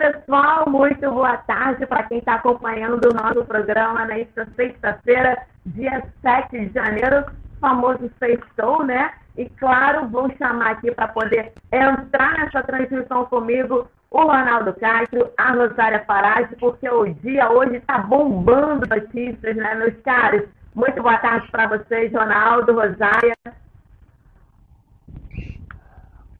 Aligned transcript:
pessoal, 0.00 0.64
muito 0.66 1.10
boa 1.10 1.36
tarde 1.36 1.84
para 1.84 2.04
quem 2.04 2.20
está 2.20 2.36
acompanhando 2.36 3.04
o 3.04 3.14
nosso 3.14 3.44
programa 3.44 4.06
nesta 4.06 4.46
sexta-feira, 4.56 5.36
dia 5.66 6.02
7 6.22 6.58
de 6.58 6.72
janeiro, 6.72 7.26
famoso 7.60 8.10
sextou, 8.18 8.82
né? 8.82 9.12
E 9.36 9.44
claro, 9.50 10.08
vou 10.08 10.32
chamar 10.38 10.70
aqui 10.70 10.90
para 10.90 11.08
poder 11.08 11.52
entrar 11.70 12.38
nessa 12.38 12.62
transmissão 12.62 13.26
comigo 13.26 13.86
o 14.10 14.22
Ronaldo 14.22 14.72
Castro, 14.80 15.30
a 15.36 15.52
Rosária 15.52 16.02
Farage, 16.06 16.56
porque 16.56 16.88
o 16.88 17.04
dia 17.16 17.50
hoje 17.50 17.76
está 17.76 17.98
bombando 17.98 18.86
notícias, 18.88 19.54
né, 19.54 19.74
meus 19.74 20.00
caros? 20.02 20.44
Muito 20.74 21.02
boa 21.02 21.18
tarde 21.18 21.46
para 21.50 21.66
vocês, 21.66 22.10
Ronaldo, 22.10 22.72
Rosária. 22.72 23.36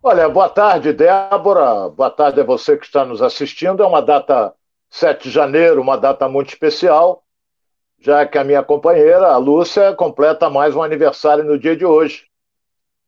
Olha, 0.03 0.31
boa 0.31 0.49
tarde, 0.49 0.95
Débora. 0.95 1.91
Boa 1.91 2.11
tarde 2.11 2.41
a 2.41 2.45
você 2.45 2.75
que 2.75 2.87
está 2.87 3.05
nos 3.05 3.21
assistindo. 3.21 3.83
É 3.83 3.87
uma 3.87 4.01
data 4.01 4.55
7 4.89 5.25
de 5.25 5.31
janeiro, 5.31 5.79
uma 5.79 5.99
data 5.99 6.27
muito 6.27 6.49
especial, 6.49 7.23
já 7.99 8.25
que 8.25 8.39
a 8.39 8.45
minha 8.45 8.63
companheira, 8.63 9.27
a 9.27 9.37
Lúcia, 9.37 9.93
completa 9.95 10.49
mais 10.49 10.75
um 10.75 10.83
aniversário 10.83 11.45
no 11.45 11.59
dia 11.59 11.77
de 11.77 11.85
hoje. 11.85 12.25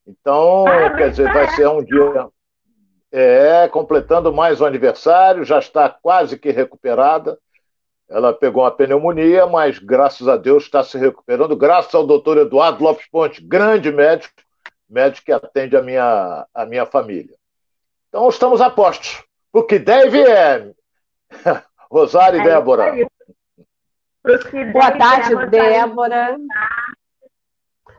Então, 0.06 0.66
ah, 0.66 0.94
quer 0.94 1.08
dizer, 1.08 1.32
vai 1.32 1.48
ser 1.52 1.66
um 1.66 1.82
dia. 1.82 2.28
É, 3.10 3.68
completando 3.68 4.30
mais 4.30 4.60
um 4.60 4.66
aniversário, 4.66 5.44
já 5.44 5.58
está 5.58 5.88
quase 5.88 6.38
que 6.38 6.50
recuperada. 6.50 7.38
Ela 8.06 8.34
pegou 8.34 8.64
uma 8.64 8.70
pneumonia, 8.70 9.46
mas 9.46 9.78
graças 9.78 10.28
a 10.28 10.36
Deus 10.36 10.64
está 10.64 10.84
se 10.84 10.98
recuperando, 10.98 11.56
graças 11.56 11.94
ao 11.94 12.06
doutor 12.06 12.36
Eduardo 12.36 12.84
Lopes 12.84 13.06
Ponte, 13.10 13.40
grande 13.42 13.90
médico, 13.90 14.34
médico 14.92 15.26
que 15.26 15.32
atende 15.32 15.76
a 15.76 15.82
minha, 15.82 16.46
a 16.54 16.66
minha 16.66 16.84
família. 16.84 17.34
Então 18.08 18.28
estamos 18.28 18.60
a 18.60 18.68
postos. 18.68 19.24
O 19.52 19.62
que 19.62 19.78
deve 19.78 20.22
é. 20.22 20.70
Rosário 21.90 22.38
e 22.38 22.40
é 22.42 22.44
Débora. 22.44 22.94
Boa 24.72 24.90
tarde, 24.92 25.46
Débora. 25.50 26.36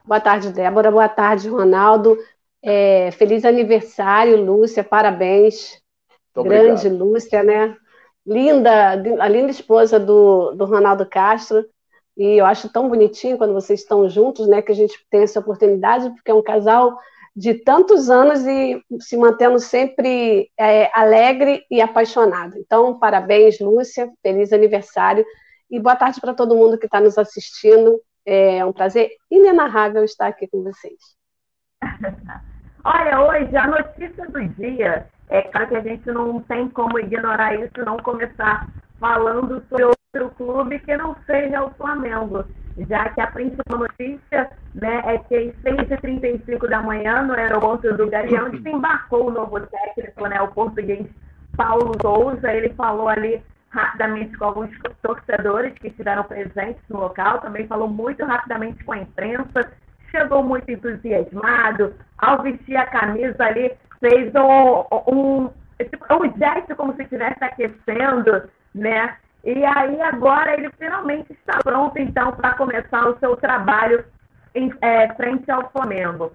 Boa 0.05 0.19
tarde, 0.19 0.53
Débora. 0.53 0.91
Boa 0.91 1.09
tarde, 1.09 1.49
Ronaldo. 1.49 2.17
É, 2.61 3.11
feliz 3.11 3.43
aniversário, 3.43 4.43
Lúcia. 4.43 4.83
Parabéns. 4.83 5.81
Grande 6.35 6.89
Lúcia, 6.89 7.43
né? 7.43 7.75
Linda, 8.25 8.91
a 8.91 9.27
linda 9.27 9.51
esposa 9.51 9.99
do, 9.99 10.53
do 10.53 10.65
Ronaldo 10.65 11.05
Castro. 11.05 11.65
E 12.15 12.39
eu 12.39 12.45
acho 12.45 12.69
tão 12.69 12.87
bonitinho 12.87 13.37
quando 13.37 13.53
vocês 13.53 13.81
estão 13.81 14.07
juntos, 14.07 14.47
né? 14.47 14.61
Que 14.61 14.71
a 14.71 14.75
gente 14.75 14.97
tem 15.09 15.23
essa 15.23 15.39
oportunidade, 15.39 16.09
porque 16.11 16.29
é 16.29 16.33
um 16.33 16.43
casal 16.43 16.97
de 17.35 17.55
tantos 17.55 18.09
anos 18.09 18.45
e 18.45 18.79
se 18.99 19.17
mantendo 19.17 19.59
sempre 19.59 20.49
é, 20.57 20.91
alegre 20.93 21.65
e 21.69 21.81
apaixonado. 21.81 22.57
Então, 22.57 22.97
parabéns, 22.99 23.59
Lúcia, 23.59 24.11
feliz 24.21 24.53
aniversário 24.53 25.25
e 25.69 25.79
boa 25.79 25.95
tarde 25.95 26.21
para 26.21 26.35
todo 26.35 26.55
mundo 26.55 26.77
que 26.77 26.85
está 26.85 27.01
nos 27.01 27.17
assistindo. 27.17 27.99
É 28.25 28.63
um 28.63 28.71
prazer 28.71 29.09
inenarrável 29.29 30.03
estar 30.03 30.27
aqui 30.27 30.47
com 30.47 30.61
vocês. 30.63 30.99
Olha, 32.85 33.21
hoje 33.21 33.55
a 33.55 33.67
notícia 33.67 34.27
do 34.29 34.47
dia 34.49 35.07
é 35.29 35.41
claro 35.41 35.69
que 35.69 35.75
a 35.75 35.81
gente 35.81 36.05
não 36.11 36.41
tem 36.41 36.69
como 36.69 36.99
ignorar 36.99 37.55
isso, 37.55 37.83
não 37.83 37.97
começar 37.97 38.67
falando 38.99 39.63
sobre 39.67 40.02
outro 40.15 40.29
clube 40.35 40.77
que 40.79 40.95
não 40.95 41.15
seja 41.25 41.63
o 41.63 41.71
Flamengo, 41.71 42.45
já 42.87 43.09
que 43.09 43.19
a 43.19 43.27
principal 43.27 43.79
notícia 43.79 44.51
né, 44.75 45.01
é 45.05 45.17
que 45.17 45.35
às 45.35 45.55
6h35 45.63 46.69
da 46.69 46.83
manhã, 46.83 47.23
no 47.23 47.33
aeroporto 47.33 47.91
do 47.97 48.07
Galeão, 48.07 48.51
desembarcou 48.53 49.27
o 49.27 49.31
novo 49.31 49.59
técnico, 49.61 50.27
né, 50.27 50.39
o 50.39 50.49
português 50.49 51.07
Paulo 51.57 51.93
Souza. 51.99 52.53
Ele 52.53 52.69
falou 52.75 53.09
ali 53.09 53.41
rapidamente 53.69 54.37
com 54.37 54.45
alguns 54.45 54.69
torcedores 55.01 55.73
que 55.79 55.87
estiveram 55.87 56.23
presentes 56.25 56.83
no 56.89 56.99
local, 56.99 57.41
também 57.41 57.65
falou 57.65 57.87
muito 57.87 58.23
rapidamente 58.23 58.83
com 58.83 58.91
a 58.91 58.99
imprensa, 58.99 59.71
chegou 60.11 60.43
muito 60.43 60.69
entusiasmado, 60.69 61.91
ao 62.19 62.43
vestir 62.43 62.77
a 62.77 62.85
camisa 62.85 63.43
ali, 63.43 63.71
fez 63.99 64.31
um, 64.35 65.11
um, 65.11 65.45
um 65.45 66.37
gesto 66.37 66.75
como 66.75 66.95
se 66.95 67.01
estivesse 67.01 67.43
aquecendo, 67.43 68.43
né? 68.75 69.17
E 69.43 69.65
aí 69.65 70.01
agora 70.01 70.53
ele 70.53 70.69
finalmente 70.77 71.33
está 71.33 71.59
pronto, 71.63 71.97
então, 71.97 72.31
para 72.31 72.53
começar 72.53 73.09
o 73.09 73.19
seu 73.19 73.35
trabalho 73.35 74.05
em 74.55 74.73
é, 74.81 75.13
frente 75.15 75.49
ao 75.51 75.69
Flamengo. 75.71 76.31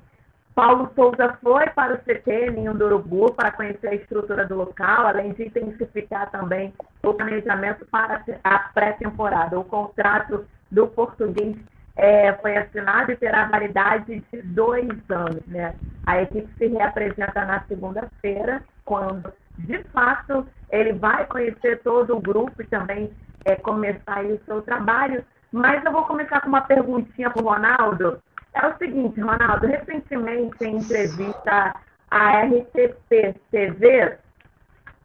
Paulo 0.55 0.91
Souza 0.95 1.39
foi 1.41 1.69
para 1.71 1.95
o 1.95 1.99
CT 1.99 2.51
Ninho 2.51 2.75
do 2.75 2.87
Urubu 2.87 3.33
para 3.33 3.53
conhecer 3.53 3.89
a 3.89 3.95
estrutura 3.95 4.45
do 4.45 4.57
local, 4.57 5.07
além 5.07 5.33
de 5.33 5.45
intensificar 5.45 6.31
também 6.31 6.75
o 7.03 7.15
planejamento 7.15 7.87
para 7.87 8.25
a 8.43 8.59
pré-temporada. 8.75 9.59
O 9.59 9.65
contrato 9.65 10.45
do 10.71 10.89
português 10.89 11.57
é, 11.97 12.33
foi 12.35 12.57
assinado 12.57 13.13
e 13.13 13.17
terá 13.17 13.47
validade 13.47 14.21
de 14.33 14.43
dois 14.43 14.89
anos. 15.09 15.47
Né? 15.47 15.75
A 16.05 16.23
equipe 16.23 16.49
se 16.59 16.67
reapresenta 16.67 17.45
na 17.45 17.63
segunda-feira, 17.69 18.61
quando, 18.85 19.33
de 19.59 19.83
fato, 19.85 20.47
ele 20.71 20.93
vai 20.93 21.27
conhecer 21.27 21.81
todo 21.83 22.17
o 22.17 22.21
grupo 22.21 22.63
e 22.63 22.67
também 22.67 23.11
é, 23.45 23.57
começar 23.57 24.25
o 24.25 24.41
seu 24.45 24.63
trabalho. 24.63 25.25
Mas 25.51 25.85
eu 25.85 25.93
vou 25.93 26.05
começar 26.05 26.41
com 26.41 26.49
uma 26.49 26.61
perguntinha 26.61 27.31
para 27.31 27.43
o 27.43 27.47
Ronaldo 27.47 28.23
é 28.55 28.67
o 28.67 28.77
seguinte, 28.77 29.21
Ronaldo, 29.21 29.67
recentemente 29.67 30.65
em 30.65 30.79
entrevista 30.79 31.75
à 32.11 32.43
RTP 32.43 33.37
TV, 33.51 34.19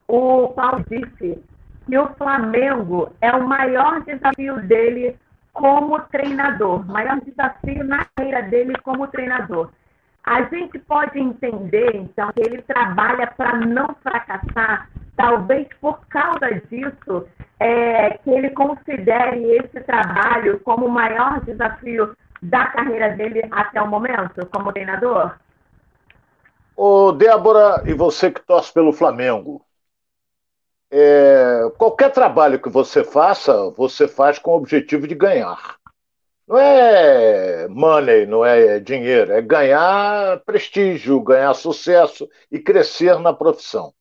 o 0.07 0.49
Paulo 0.49 0.83
disse 0.89 1.43
que 1.85 1.97
o 1.97 2.07
Flamengo 2.15 3.13
é 3.21 3.31
o 3.31 3.47
maior 3.47 4.01
desafio 4.01 4.61
dele 4.61 5.17
como 5.51 5.99
treinador, 6.03 6.85
maior 6.87 7.19
desafio 7.21 7.83
na 7.83 8.05
carreira 8.15 8.41
dele 8.43 8.73
como 8.83 9.07
treinador. 9.07 9.69
A 10.23 10.43
gente 10.43 10.79
pode 10.79 11.19
entender, 11.19 11.95
então, 11.95 12.31
que 12.31 12.41
ele 12.41 12.61
trabalha 12.61 13.27
para 13.27 13.57
não 13.57 13.93
fracassar, 14.01 14.89
talvez 15.17 15.67
por 15.81 15.99
causa 16.07 16.49
disso, 16.69 17.27
é, 17.59 18.17
que 18.17 18.29
ele 18.29 18.49
considere 18.51 19.43
esse 19.57 19.81
trabalho 19.81 20.59
como 20.61 20.85
o 20.85 20.91
maior 20.91 21.41
desafio 21.41 22.15
da 22.41 22.67
carreira 22.67 23.09
dele 23.09 23.47
até 23.51 23.81
o 23.81 23.87
momento 23.87 24.45
como 24.47 24.71
treinador? 24.71 25.35
Ô, 26.75 27.11
Débora, 27.11 27.83
e 27.85 27.93
você 27.93 28.31
que 28.31 28.41
torce 28.41 28.73
pelo 28.73 28.93
Flamengo, 28.93 29.61
é, 30.89 31.71
qualquer 31.77 32.11
trabalho 32.11 32.59
que 32.59 32.69
você 32.69 33.03
faça, 33.03 33.69
você 33.71 34.07
faz 34.07 34.39
com 34.39 34.51
o 34.51 34.57
objetivo 34.57 35.07
de 35.07 35.15
ganhar. 35.15 35.75
Não 36.47 36.57
é 36.57 37.67
money, 37.69 38.25
não 38.25 38.43
é 38.43 38.79
dinheiro, 38.79 39.31
é 39.31 39.41
ganhar 39.41 40.41
prestígio, 40.45 41.21
ganhar 41.21 41.53
sucesso 41.53 42.29
e 42.51 42.59
crescer 42.59 43.17
na 43.19 43.31
profissão. 43.31 43.93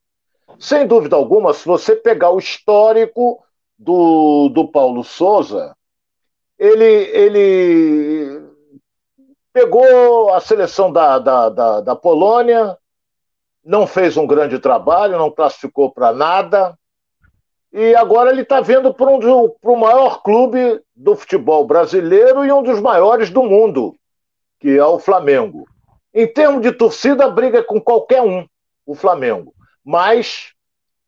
Sem 0.59 0.87
dúvida 0.87 1.17
alguma, 1.17 1.55
se 1.55 1.65
você 1.67 1.95
pegar 1.95 2.31
o 2.31 2.39
histórico 2.39 3.43
do, 3.79 4.49
do 4.49 4.69
Paulo 4.69 5.05
Souza, 5.05 5.77
ele, 6.59 6.85
ele 6.85 8.43
pegou 9.53 10.35
a 10.35 10.41
seleção 10.41 10.93
da, 10.93 11.19
da, 11.19 11.49
da, 11.49 11.81
da 11.81 11.97
Polônia, 11.97 12.77
não 13.65 13.87
fez 13.87 14.17
um 14.17 14.27
grande 14.27 14.59
trabalho, 14.59 15.17
não 15.19 15.31
classificou 15.31 15.93
para 15.93 16.13
nada, 16.13 16.77
e 17.73 17.95
agora 17.95 18.31
ele 18.31 18.43
está 18.43 18.61
vendo 18.61 18.93
para 18.93 19.07
um, 19.07 19.55
o 19.63 19.77
maior 19.77 20.23
clube 20.23 20.82
do 20.95 21.17
futebol 21.17 21.67
brasileiro 21.67 22.45
e 22.45 22.53
um 22.53 22.63
dos 22.63 22.81
maiores 22.81 23.31
do 23.31 23.43
mundo, 23.43 23.95
que 24.61 24.71
é 24.77 24.85
o 24.85 24.99
Flamengo. 24.99 25.67
Em 26.15 26.27
termos 26.27 26.63
de 26.63 26.73
torcida, 26.73 27.29
briga 27.29 27.63
com 27.63 27.81
qualquer 27.81 28.23
um, 28.23 28.47
o 28.85 28.95
Flamengo. 28.95 29.55
Mas 29.85 30.53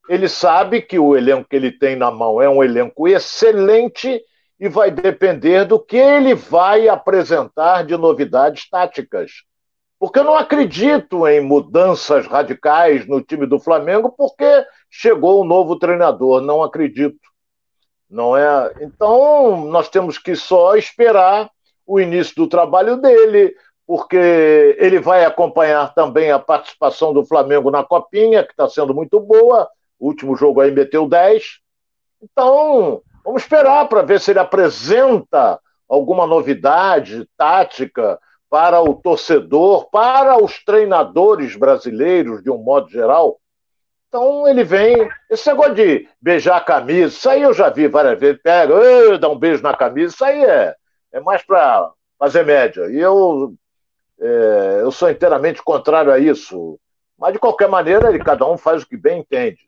ele 0.09 0.28
sabe 0.28 0.83
que 0.83 0.99
o 0.99 1.17
elenco 1.17 1.49
que 1.49 1.56
ele 1.56 1.70
tem 1.70 1.97
na 1.97 2.11
mão 2.11 2.41
é 2.41 2.49
um 2.49 2.62
elenco 2.62 3.06
excelente 3.06 4.20
e 4.58 4.69
vai 4.69 4.91
depender 4.91 5.64
do 5.64 5.79
que 5.79 5.97
ele 5.97 6.35
vai 6.35 6.88
apresentar 6.88 7.85
de 7.85 7.97
novidades 7.97 8.69
táticas. 8.69 9.31
Porque 9.99 10.19
eu 10.19 10.25
não 10.25 10.37
acredito 10.37 11.26
em 11.26 11.41
mudanças 11.41 12.26
radicais 12.26 13.06
no 13.06 13.23
time 13.23 13.47
do 13.47 13.58
Flamengo, 13.58 14.12
porque 14.17 14.64
chegou 14.91 15.43
um 15.43 15.47
novo 15.47 15.79
treinador, 15.79 16.41
não 16.41 16.62
acredito. 16.62 17.19
Não 18.09 18.37
é? 18.37 18.75
Então, 18.81 19.65
nós 19.67 19.89
temos 19.89 20.19
que 20.19 20.37
só 20.37 20.77
esperar 20.77 21.51
o 21.87 22.01
início 22.01 22.35
do 22.37 22.49
trabalho 22.49 22.97
dele, 22.97 23.55
porque 23.87 24.77
ele 24.79 25.01
vai 25.01 25.25
acompanhar 25.25 25.93
também 25.95 26.31
a 26.31 26.39
participação 26.39 27.12
do 27.12 27.25
Flamengo 27.25 27.71
na 27.71 27.83
Copinha, 27.83 28.45
que 28.45 28.53
está 28.53 28.69
sendo 28.69 28.95
muito 28.95 29.21
boa. 29.21 29.69
O 29.99 30.06
último 30.06 30.37
jogo 30.37 30.61
aí 30.61 30.71
meteu 30.71 31.09
10. 31.09 31.43
Então, 32.23 33.03
Vamos 33.25 33.41
esperar 33.41 33.89
para 33.89 34.03
ver 34.03 34.21
se 34.21 34.33
ele 34.33 34.39
apresenta 34.39 35.59
alguma 35.89 36.27
novidade 36.27 37.27
tática 37.39 38.21
para 38.51 38.83
o 38.83 38.95
torcedor, 38.95 39.89
para 39.91 40.37
os 40.37 40.62
treinadores 40.62 41.56
brasileiros, 41.56 42.43
de 42.43 42.51
um 42.51 42.59
modo 42.59 42.91
geral. 42.91 43.41
Então 44.14 44.46
ele 44.46 44.62
vem. 44.62 45.11
Esse 45.28 45.49
negócio 45.49 45.75
de 45.75 46.08
beijar 46.22 46.58
a 46.58 46.61
camisa, 46.61 47.08
isso 47.08 47.28
aí 47.28 47.43
eu 47.43 47.52
já 47.52 47.69
vi 47.69 47.88
várias 47.88 48.16
vezes. 48.16 48.40
Pega, 48.40 49.19
dá 49.19 49.28
um 49.28 49.37
beijo 49.37 49.61
na 49.61 49.76
camisa, 49.76 50.14
isso 50.14 50.25
aí 50.25 50.44
é, 50.44 50.72
é 51.12 51.19
mais 51.19 51.43
para 51.43 51.90
fazer 52.16 52.44
média. 52.44 52.88
E 52.93 53.00
eu, 53.00 53.52
é, 54.20 54.78
eu 54.82 54.93
sou 54.93 55.11
inteiramente 55.11 55.61
contrário 55.61 56.12
a 56.12 56.19
isso. 56.20 56.78
Mas, 57.19 57.32
de 57.32 57.40
qualquer 57.40 57.69
maneira, 57.69 58.08
ele, 58.08 58.20
cada 58.22 58.49
um 58.49 58.56
faz 58.56 58.84
o 58.84 58.88
que 58.88 58.96
bem 58.96 59.19
entende. 59.19 59.58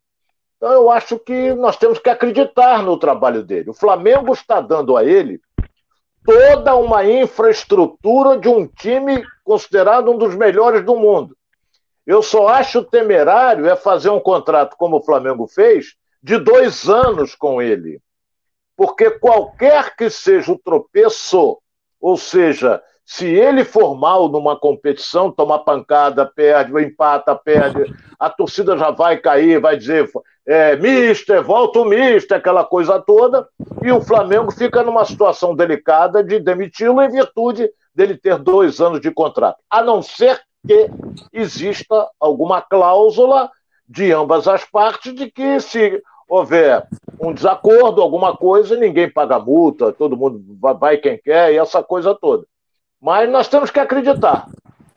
Então, 0.56 0.70
eu 0.70 0.92
acho 0.92 1.18
que 1.18 1.52
nós 1.54 1.76
temos 1.76 1.98
que 1.98 2.08
acreditar 2.08 2.84
no 2.84 2.96
trabalho 2.96 3.42
dele. 3.42 3.70
O 3.70 3.74
Flamengo 3.74 4.32
está 4.32 4.60
dando 4.60 4.96
a 4.96 5.02
ele 5.02 5.40
toda 6.24 6.76
uma 6.76 7.04
infraestrutura 7.04 8.38
de 8.38 8.48
um 8.48 8.64
time 8.64 9.24
considerado 9.42 10.08
um 10.08 10.16
dos 10.16 10.36
melhores 10.36 10.84
do 10.84 10.94
mundo. 10.94 11.36
Eu 12.06 12.22
só 12.22 12.48
acho 12.48 12.84
temerário 12.84 13.66
é 13.66 13.74
fazer 13.74 14.10
um 14.10 14.20
contrato 14.20 14.76
como 14.76 14.98
o 14.98 15.02
Flamengo 15.02 15.46
fez, 15.48 15.96
de 16.22 16.38
dois 16.38 16.88
anos 16.88 17.34
com 17.34 17.60
ele. 17.60 18.00
Porque 18.76 19.10
qualquer 19.10 19.96
que 19.96 20.08
seja 20.08 20.52
o 20.52 20.58
tropeço, 20.58 21.58
ou 22.00 22.16
seja, 22.16 22.80
se 23.04 23.26
ele 23.26 23.64
for 23.64 23.96
mal 23.96 24.28
numa 24.28 24.58
competição, 24.58 25.30
toma 25.30 25.64
pancada, 25.64 26.26
perde, 26.26 26.72
empata, 26.82 27.34
perde, 27.34 27.92
a 28.18 28.28
torcida 28.28 28.76
já 28.76 28.90
vai 28.90 29.16
cair, 29.16 29.60
vai 29.60 29.76
dizer, 29.76 30.10
é, 30.46 30.76
mister, 30.76 31.42
volta 31.42 31.80
o 31.80 31.84
mister, 31.84 32.36
aquela 32.36 32.64
coisa 32.64 33.00
toda, 33.00 33.48
e 33.82 33.90
o 33.90 34.00
Flamengo 34.00 34.50
fica 34.50 34.82
numa 34.82 35.04
situação 35.04 35.54
delicada 35.54 36.22
de 36.22 36.38
demiti-lo 36.38 37.00
em 37.02 37.10
virtude 37.10 37.70
dele 37.94 38.16
ter 38.16 38.38
dois 38.38 38.80
anos 38.80 39.00
de 39.00 39.10
contrato. 39.10 39.58
A 39.70 39.82
não 39.82 40.02
ser 40.02 40.40
que 40.66 40.90
exista 41.32 42.08
alguma 42.18 42.60
cláusula 42.60 43.50
de 43.88 44.12
ambas 44.12 44.48
as 44.48 44.64
partes 44.64 45.14
de 45.14 45.30
que 45.30 45.60
se 45.60 46.02
houver 46.28 46.86
um 47.20 47.32
desacordo, 47.32 48.02
alguma 48.02 48.36
coisa, 48.36 48.76
ninguém 48.76 49.10
paga 49.10 49.38
multa, 49.38 49.92
todo 49.92 50.16
mundo 50.16 50.44
vai 50.60 50.98
quem 50.98 51.18
quer 51.18 51.52
e 51.52 51.58
essa 51.58 51.82
coisa 51.82 52.14
toda. 52.14 52.44
Mas 53.00 53.30
nós 53.30 53.48
temos 53.48 53.70
que 53.70 53.78
acreditar. 53.78 54.46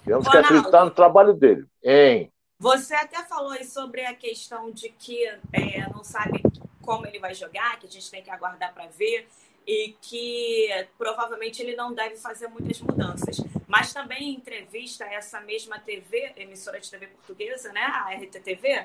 Temos 0.04 0.26
Ronaldo, 0.26 0.32
que 0.32 0.38
acreditar 0.38 0.86
no 0.86 0.92
trabalho 0.92 1.34
dele. 1.34 1.66
Hein? 1.84 2.32
Você 2.60 2.96
até 2.96 3.24
falou 3.24 3.52
aí 3.52 3.64
sobre 3.64 4.06
a 4.06 4.14
questão 4.14 4.72
de 4.72 4.90
que 4.90 5.26
é, 5.54 5.88
não 5.94 6.04
sabe 6.04 6.42
como 6.82 7.06
ele 7.06 7.20
vai 7.20 7.34
jogar, 7.34 7.80
que 7.80 7.86
a 7.86 7.90
gente 7.90 8.10
tem 8.10 8.24
que 8.24 8.32
aguardar 8.32 8.74
para 8.74 8.88
ver 8.88 9.28
e 9.70 9.96
que 10.02 10.68
provavelmente 10.98 11.62
ele 11.62 11.76
não 11.76 11.94
deve 11.94 12.16
fazer 12.16 12.48
muitas 12.48 12.82
mudanças. 12.82 13.38
Mas 13.68 13.94
também 13.94 14.32
em 14.32 14.34
entrevista 14.34 15.06
a 15.06 15.14
essa 15.14 15.40
mesma 15.42 15.78
TV, 15.80 16.34
emissora 16.38 16.80
de 16.80 16.90
TV 16.90 17.06
portuguesa, 17.06 17.72
né, 17.72 17.82
a 17.82 18.10
RTTV, 18.16 18.84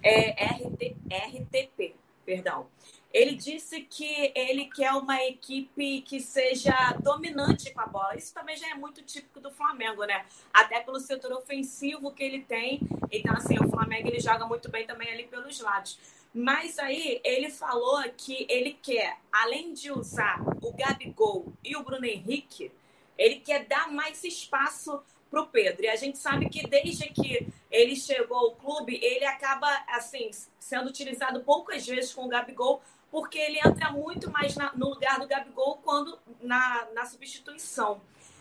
é, 0.00 0.44
RT, 0.44 0.96
RTP, 1.10 1.96
perdão, 2.24 2.68
ele 3.12 3.34
disse 3.34 3.80
que 3.80 4.32
ele 4.36 4.66
quer 4.66 4.92
uma 4.92 5.20
equipe 5.24 6.02
que 6.02 6.20
seja 6.20 6.72
dominante 7.02 7.72
com 7.74 7.80
a 7.80 7.86
bola. 7.86 8.16
Isso 8.16 8.32
também 8.32 8.56
já 8.56 8.70
é 8.70 8.74
muito 8.74 9.02
típico 9.02 9.40
do 9.40 9.50
Flamengo, 9.50 10.04
né? 10.04 10.24
Até 10.54 10.80
pelo 10.80 11.00
setor 11.00 11.32
ofensivo 11.32 12.12
que 12.12 12.22
ele 12.22 12.42
tem. 12.42 12.80
Então, 13.10 13.34
assim, 13.34 13.58
o 13.58 13.68
Flamengo 13.68 14.08
ele 14.08 14.20
joga 14.20 14.46
muito 14.46 14.70
bem 14.70 14.86
também 14.86 15.12
ali 15.12 15.24
pelos 15.24 15.60
lados. 15.60 15.98
Mas 16.34 16.78
aí 16.78 17.20
ele 17.22 17.50
falou 17.50 18.02
que 18.16 18.46
ele 18.48 18.78
quer, 18.82 19.18
além 19.30 19.74
de 19.74 19.92
usar 19.92 20.40
o 20.62 20.72
Gabigol 20.72 21.52
e 21.62 21.76
o 21.76 21.84
Bruno 21.84 22.06
Henrique, 22.06 22.72
ele 23.18 23.36
quer 23.40 23.66
dar 23.66 23.92
mais 23.92 24.24
espaço 24.24 25.02
para 25.30 25.42
o 25.42 25.46
Pedro. 25.46 25.84
E 25.84 25.88
a 25.88 25.96
gente 25.96 26.18
sabe 26.18 26.48
que 26.48 26.66
desde 26.66 27.08
que 27.10 27.46
ele 27.70 27.96
chegou 27.96 28.36
ao 28.36 28.52
clube, 28.52 28.98
ele 29.02 29.24
acaba 29.26 29.68
assim 29.88 30.30
sendo 30.58 30.88
utilizado 30.88 31.42
poucas 31.42 31.86
vezes 31.86 32.14
com 32.14 32.24
o 32.24 32.28
Gabigol, 32.28 32.82
porque 33.10 33.38
ele 33.38 33.58
entra 33.58 33.90
muito 33.90 34.30
mais 34.30 34.56
na, 34.56 34.72
no 34.74 34.88
lugar 34.88 35.18
do 35.18 35.26
Gabigol 35.26 35.78
quando 35.84 36.18
na, 36.40 36.86
na 36.94 37.04
substituição. 37.04 38.00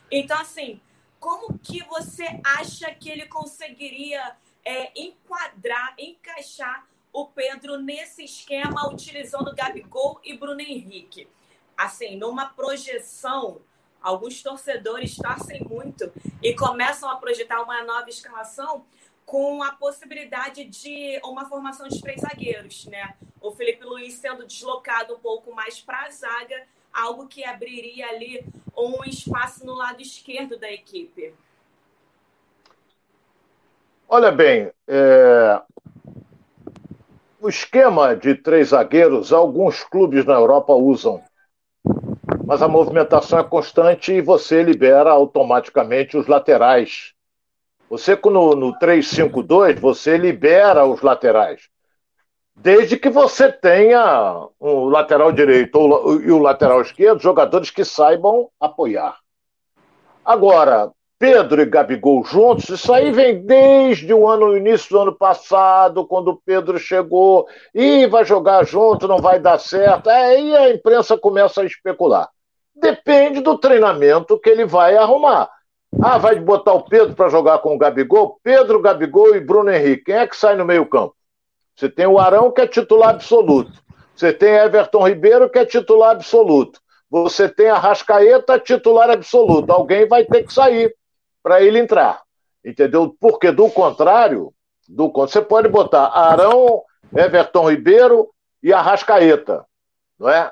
Então, 0.09 0.39
assim, 0.39 0.79
como 1.19 1.59
que 1.59 1.83
você 1.83 2.25
acha 2.43 2.93
que 2.95 3.09
ele 3.09 3.25
conseguiria 3.27 4.35
é, 4.63 4.91
enquadrar, 4.95 5.93
encaixar 5.97 6.87
o 7.13 7.25
Pedro 7.25 7.77
nesse 7.77 8.23
esquema 8.23 8.89
utilizando 8.89 9.53
Gabigol 9.55 10.19
e 10.23 10.37
Bruno 10.37 10.61
Henrique? 10.61 11.27
Assim, 11.77 12.15
numa 12.15 12.47
projeção, 12.49 13.61
alguns 14.01 14.41
torcedores 14.41 15.15
torcem 15.15 15.63
muito 15.63 16.11
e 16.41 16.53
começam 16.55 17.09
a 17.09 17.15
projetar 17.15 17.61
uma 17.61 17.83
nova 17.83 18.09
escalação 18.09 18.85
com 19.25 19.63
a 19.63 19.71
possibilidade 19.71 20.65
de 20.65 21.19
uma 21.23 21.47
formação 21.47 21.87
de 21.87 22.01
três 22.01 22.21
zagueiros, 22.21 22.85
né? 22.85 23.15
O 23.39 23.51
Felipe 23.51 23.83
Luiz 23.85 24.15
sendo 24.15 24.45
deslocado 24.45 25.15
um 25.15 25.19
pouco 25.19 25.53
mais 25.53 25.79
para 25.79 26.05
a 26.05 26.09
zaga, 26.09 26.63
algo 26.91 27.27
que 27.27 27.43
abriria 27.43 28.07
ali 28.09 28.45
um 28.77 29.03
espaço 29.03 29.65
no 29.65 29.73
lado 29.73 30.01
esquerdo 30.01 30.57
da 30.57 30.71
equipe. 30.71 31.33
Olha 34.07 34.31
bem, 34.31 34.71
é... 34.87 35.61
o 37.41 37.49
esquema 37.49 38.15
de 38.15 38.35
três 38.35 38.69
zagueiros, 38.69 39.33
alguns 39.33 39.83
clubes 39.83 40.25
na 40.25 40.33
Europa 40.33 40.73
usam, 40.73 41.21
mas 42.45 42.61
a 42.61 42.67
movimentação 42.67 43.39
é 43.39 43.43
constante 43.43 44.13
e 44.13 44.21
você 44.21 44.61
libera 44.61 45.11
automaticamente 45.11 46.15
os 46.15 46.27
laterais 46.27 47.13
você, 47.91 48.17
no, 48.23 48.55
no 48.55 48.79
3-5-2, 48.79 49.77
você 49.77 50.15
libera 50.15 50.85
os 50.85 51.01
laterais. 51.01 51.67
Desde 52.55 52.95
que 52.95 53.09
você 53.09 53.51
tenha 53.51 54.47
o 54.57 54.85
lateral 54.87 55.33
direito 55.33 55.77
e 56.23 56.31
o 56.31 56.37
lateral 56.37 56.81
esquerdo, 56.81 57.19
jogadores 57.19 57.69
que 57.69 57.83
saibam 57.83 58.47
apoiar. 58.57 59.17
Agora, 60.23 60.89
Pedro 61.21 61.61
e 61.61 61.65
Gabigol 61.65 62.23
juntos, 62.25 62.67
isso 62.67 62.91
aí 62.91 63.11
vem 63.11 63.45
desde 63.45 64.11
o 64.11 64.27
ano, 64.27 64.57
início 64.57 64.89
do 64.89 65.01
ano 65.01 65.15
passado, 65.15 66.03
quando 66.03 66.29
o 66.29 66.41
Pedro 66.43 66.79
chegou, 66.79 67.47
e 67.75 68.07
vai 68.07 68.25
jogar 68.25 68.65
junto, 68.65 69.07
não 69.07 69.19
vai 69.19 69.39
dar 69.39 69.59
certo. 69.59 70.09
Aí 70.09 70.57
a 70.57 70.71
imprensa 70.71 71.15
começa 71.15 71.61
a 71.61 71.65
especular. 71.65 72.27
Depende 72.75 73.39
do 73.39 73.55
treinamento 73.55 74.39
que 74.39 74.49
ele 74.49 74.65
vai 74.65 74.97
arrumar. 74.97 75.47
Ah, 76.01 76.17
vai 76.17 76.39
botar 76.39 76.73
o 76.73 76.85
Pedro 76.85 77.13
para 77.13 77.29
jogar 77.29 77.59
com 77.59 77.75
o 77.75 77.77
Gabigol? 77.77 78.39
Pedro, 78.41 78.81
Gabigol 78.81 79.35
e 79.35 79.39
Bruno 79.39 79.71
Henrique. 79.71 80.05
Quem 80.05 80.15
é 80.15 80.25
que 80.25 80.35
sai 80.35 80.55
no 80.55 80.65
meio-campo? 80.65 81.13
Você 81.75 81.87
tem 81.87 82.07
o 82.07 82.17
Arão, 82.17 82.49
que 82.49 82.61
é 82.61 82.67
titular 82.67 83.09
absoluto. 83.09 83.73
Você 84.15 84.33
tem 84.33 84.55
Everton 84.55 85.07
Ribeiro, 85.07 85.47
que 85.51 85.59
é 85.59 85.65
titular 85.67 86.13
absoluto. 86.13 86.79
Você 87.11 87.47
tem 87.47 87.69
a 87.69 87.77
Rascaeta, 87.77 88.57
titular 88.57 89.11
absoluto. 89.11 89.71
Alguém 89.71 90.07
vai 90.07 90.25
ter 90.25 90.43
que 90.43 90.51
sair 90.51 90.91
para 91.41 91.61
ele 91.61 91.79
entrar. 91.79 92.21
Entendeu? 92.63 93.15
Porque 93.19 93.51
do 93.51 93.69
contrário, 93.69 94.53
do 94.87 95.11
você 95.11 95.41
pode 95.41 95.67
botar 95.67 96.07
Arão, 96.07 96.83
Everton 97.15 97.69
Ribeiro 97.69 98.29
e 98.61 98.71
a 98.71 98.81
Rascaeta, 98.81 99.65
não 100.19 100.29
é? 100.29 100.51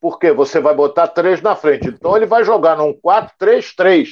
Porque 0.00 0.32
você 0.32 0.60
vai 0.60 0.74
botar 0.74 1.08
três 1.08 1.42
na 1.42 1.56
frente. 1.56 1.88
Então 1.88 2.16
ele 2.16 2.26
vai 2.26 2.44
jogar 2.44 2.76
num 2.76 2.92
4-3-3 2.92 4.08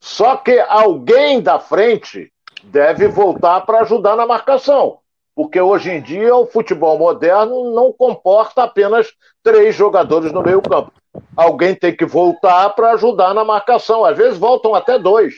só 0.00 0.36
que 0.36 0.58
alguém 0.60 1.40
da 1.40 1.58
frente 1.58 2.32
deve 2.62 3.08
voltar 3.08 3.60
para 3.62 3.80
ajudar 3.80 4.16
na 4.16 4.26
marcação. 4.26 4.98
Porque 5.34 5.60
hoje 5.60 5.90
em 5.90 6.02
dia 6.02 6.34
o 6.34 6.46
futebol 6.46 6.98
moderno 6.98 7.72
não 7.72 7.92
comporta 7.92 8.64
apenas 8.64 9.08
três 9.42 9.74
jogadores 9.74 10.32
no 10.32 10.42
meio-campo. 10.42 10.92
Alguém 11.36 11.74
tem 11.74 11.94
que 11.94 12.04
voltar 12.04 12.70
para 12.70 12.92
ajudar 12.92 13.34
na 13.34 13.44
marcação. 13.44 14.04
Às 14.04 14.16
vezes 14.16 14.38
voltam 14.38 14.74
até 14.74 14.98
dois 14.98 15.34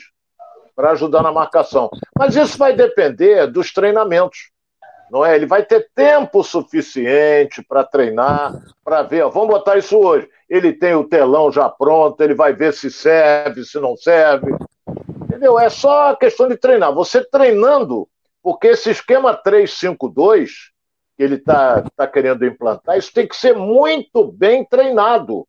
para 0.75 0.91
ajudar 0.91 1.21
na 1.21 1.31
marcação. 1.31 1.89
Mas 2.17 2.35
isso 2.35 2.57
vai 2.57 2.73
depender 2.73 3.47
dos 3.47 3.71
treinamentos. 3.71 4.51
Não 5.11 5.25
é? 5.25 5.35
Ele 5.35 5.45
vai 5.45 5.63
ter 5.63 5.89
tempo 5.93 6.41
suficiente 6.43 7.61
para 7.61 7.83
treinar, 7.83 8.53
para 8.83 9.03
ver. 9.03 9.27
Vamos 9.29 9.49
botar 9.49 9.77
isso 9.77 9.97
hoje 9.97 10.29
ele 10.51 10.73
tem 10.73 10.93
o 10.93 11.07
telão 11.07 11.49
já 11.49 11.69
pronto, 11.69 12.19
ele 12.21 12.33
vai 12.33 12.51
ver 12.51 12.73
se 12.73 12.91
serve, 12.91 13.63
se 13.63 13.79
não 13.79 13.95
serve. 13.95 14.53
Entendeu? 15.23 15.57
É 15.57 15.69
só 15.69 16.13
questão 16.13 16.49
de 16.49 16.57
treinar. 16.57 16.93
Você 16.93 17.23
treinando, 17.23 18.05
porque 18.43 18.67
esse 18.67 18.89
esquema 18.89 19.33
352 19.33 20.71
que 21.15 21.23
ele 21.23 21.35
está 21.35 21.85
tá 21.95 22.05
querendo 22.05 22.45
implantar, 22.45 22.97
isso 22.97 23.13
tem 23.13 23.25
que 23.25 23.35
ser 23.35 23.55
muito 23.55 24.29
bem 24.29 24.65
treinado. 24.65 25.47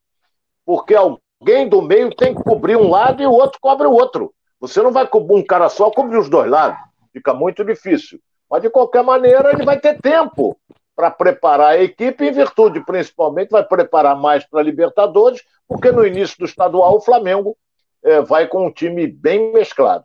Porque 0.64 0.94
alguém 0.94 1.68
do 1.68 1.82
meio 1.82 2.14
tem 2.14 2.34
que 2.34 2.42
cobrir 2.42 2.76
um 2.76 2.88
lado 2.88 3.22
e 3.22 3.26
o 3.26 3.32
outro 3.32 3.58
cobre 3.60 3.86
o 3.86 3.92
outro. 3.92 4.32
Você 4.60 4.80
não 4.80 4.92
vai 4.92 5.06
cobrir 5.06 5.34
um 5.34 5.44
cara 5.44 5.68
só, 5.68 5.90
cobrir 5.90 6.18
os 6.18 6.28
dois 6.28 6.50
lados. 6.50 6.78
Fica 7.12 7.34
muito 7.34 7.64
difícil. 7.64 8.20
Mas, 8.48 8.62
de 8.62 8.70
qualquer 8.70 9.02
maneira, 9.02 9.50
ele 9.52 9.64
vai 9.64 9.80
ter 9.80 10.00
tempo 10.00 10.56
para 10.94 11.10
preparar 11.10 11.70
a 11.70 11.82
equipe, 11.82 12.24
em 12.24 12.32
virtude, 12.32 12.84
principalmente, 12.84 13.50
vai 13.50 13.64
preparar 13.64 14.14
mais 14.14 14.44
para 14.44 14.60
a 14.60 14.62
Libertadores, 14.62 15.42
porque 15.66 15.90
no 15.90 16.06
início 16.06 16.36
do 16.38 16.44
estadual 16.44 16.96
o 16.96 17.00
Flamengo 17.00 17.56
é, 18.02 18.20
vai 18.20 18.46
com 18.46 18.66
um 18.66 18.70
time 18.70 19.06
bem 19.06 19.52
mesclado. 19.52 20.04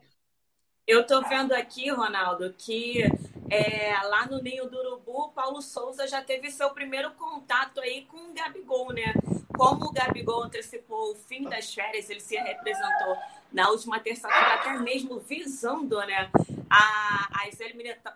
Eu 0.86 1.02
estou 1.02 1.22
vendo 1.28 1.52
aqui, 1.52 1.90
Ronaldo, 1.90 2.54
que 2.56 3.04
é, 3.50 3.94
lá 4.04 4.26
no 4.26 4.42
Ninho 4.42 4.68
do 4.68 4.78
Urubu, 4.78 5.30
Paulo 5.32 5.62
Souza 5.62 6.06
já 6.06 6.22
teve 6.22 6.50
seu 6.50 6.70
primeiro 6.70 7.10
contato 7.12 7.80
aí 7.80 8.02
com 8.02 8.16
o 8.16 8.34
Gabigol, 8.34 8.92
né? 8.92 9.14
Como 9.56 9.86
o 9.86 9.92
Gabigol 9.92 10.44
antecipou 10.44 11.12
o 11.12 11.14
fim 11.14 11.44
das 11.44 11.72
férias, 11.72 12.08
ele 12.10 12.20
se 12.20 12.36
representou 12.36 13.16
na 13.52 13.70
última 13.70 13.98
terça-feira, 13.98 14.54
até 14.54 14.78
mesmo 14.78 15.18
visando 15.18 15.98
né, 15.98 16.30
a, 16.68 17.44
as 17.46 17.58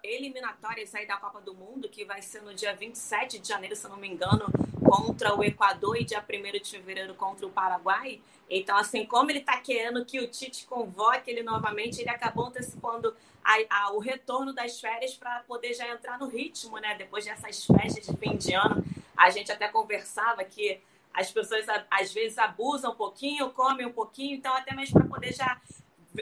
eliminatórias 0.03 0.95
aí 0.95 1.07
da 1.07 1.17
Copa 1.17 1.41
do 1.41 1.55
Mundo, 1.55 1.89
que 1.89 2.05
vai 2.05 2.21
ser 2.21 2.43
no 2.43 2.55
dia 2.55 2.75
27 2.75 3.39
de 3.39 3.49
janeiro, 3.49 3.75
se 3.75 3.85
eu 3.85 3.91
não 3.91 3.97
me 3.97 4.09
engano, 4.09 4.45
contra 4.85 5.35
o 5.35 5.43
Equador 5.43 5.97
e 5.97 6.05
dia 6.05 6.23
1 6.23 6.62
de 6.62 6.71
fevereiro 6.71 7.15
contra 7.15 7.47
o 7.47 7.51
Paraguai. 7.51 8.21
Então, 8.49 8.77
assim, 8.77 9.07
como 9.07 9.31
ele 9.31 9.39
está 9.39 9.57
querendo 9.57 10.05
que 10.05 10.21
o 10.21 10.29
Tite 10.29 10.67
convoque 10.67 11.31
ele 11.31 11.43
novamente, 11.43 12.01
ele 12.01 12.11
acabou 12.11 12.47
antecipando 12.47 13.17
a, 13.45 13.57
a, 13.69 13.93
o 13.93 13.99
retorno 13.99 14.53
das 14.53 14.81
férias 14.81 15.15
para 15.15 15.41
poder 15.41 15.75
já 15.75 15.89
entrar 15.89 16.19
no 16.19 16.29
ritmo, 16.29 16.79
né? 16.79 16.95
Depois 16.97 17.25
dessas 17.25 17.65
festas 17.65 18.07
de 18.07 18.17
fim 18.17 18.37
de 18.37 18.55
ano. 18.55 18.85
A 19.17 19.31
gente 19.31 19.51
até 19.51 19.69
conversava 19.69 20.45
que 20.45 20.81
as 21.13 21.31
pessoas 21.31 21.67
às 21.91 22.13
vezes 22.13 22.39
abusam 22.39 22.93
um 22.93 22.95
pouquinho, 22.95 23.51
comem 23.51 23.87
um 23.87 23.93
pouquinho, 23.93 24.37
então 24.37 24.55
até 24.55 24.75
mesmo 24.75 24.99
para 24.99 25.09
poder 25.09 25.33
já 25.35 25.61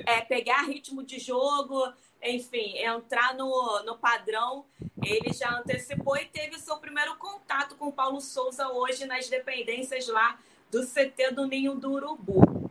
é, 0.06 0.20
pegar 0.22 0.62
ritmo 0.62 1.02
de 1.02 1.18
jogo, 1.18 1.92
enfim, 2.22 2.76
entrar 2.78 3.34
no, 3.34 3.82
no 3.84 3.96
padrão, 3.96 4.64
ele 5.02 5.32
já 5.32 5.58
antecipou 5.58 6.16
e 6.16 6.26
teve 6.26 6.58
seu 6.58 6.76
primeiro 6.78 7.16
contato 7.16 7.76
com 7.76 7.86
o 7.86 7.92
Paulo 7.92 8.20
Souza 8.20 8.68
hoje 8.68 9.06
nas 9.06 9.28
dependências 9.28 10.06
lá 10.08 10.38
do 10.70 10.86
CT 10.86 11.32
do 11.32 11.46
Ninho 11.46 11.74
do 11.74 11.92
Urubu. 11.92 12.70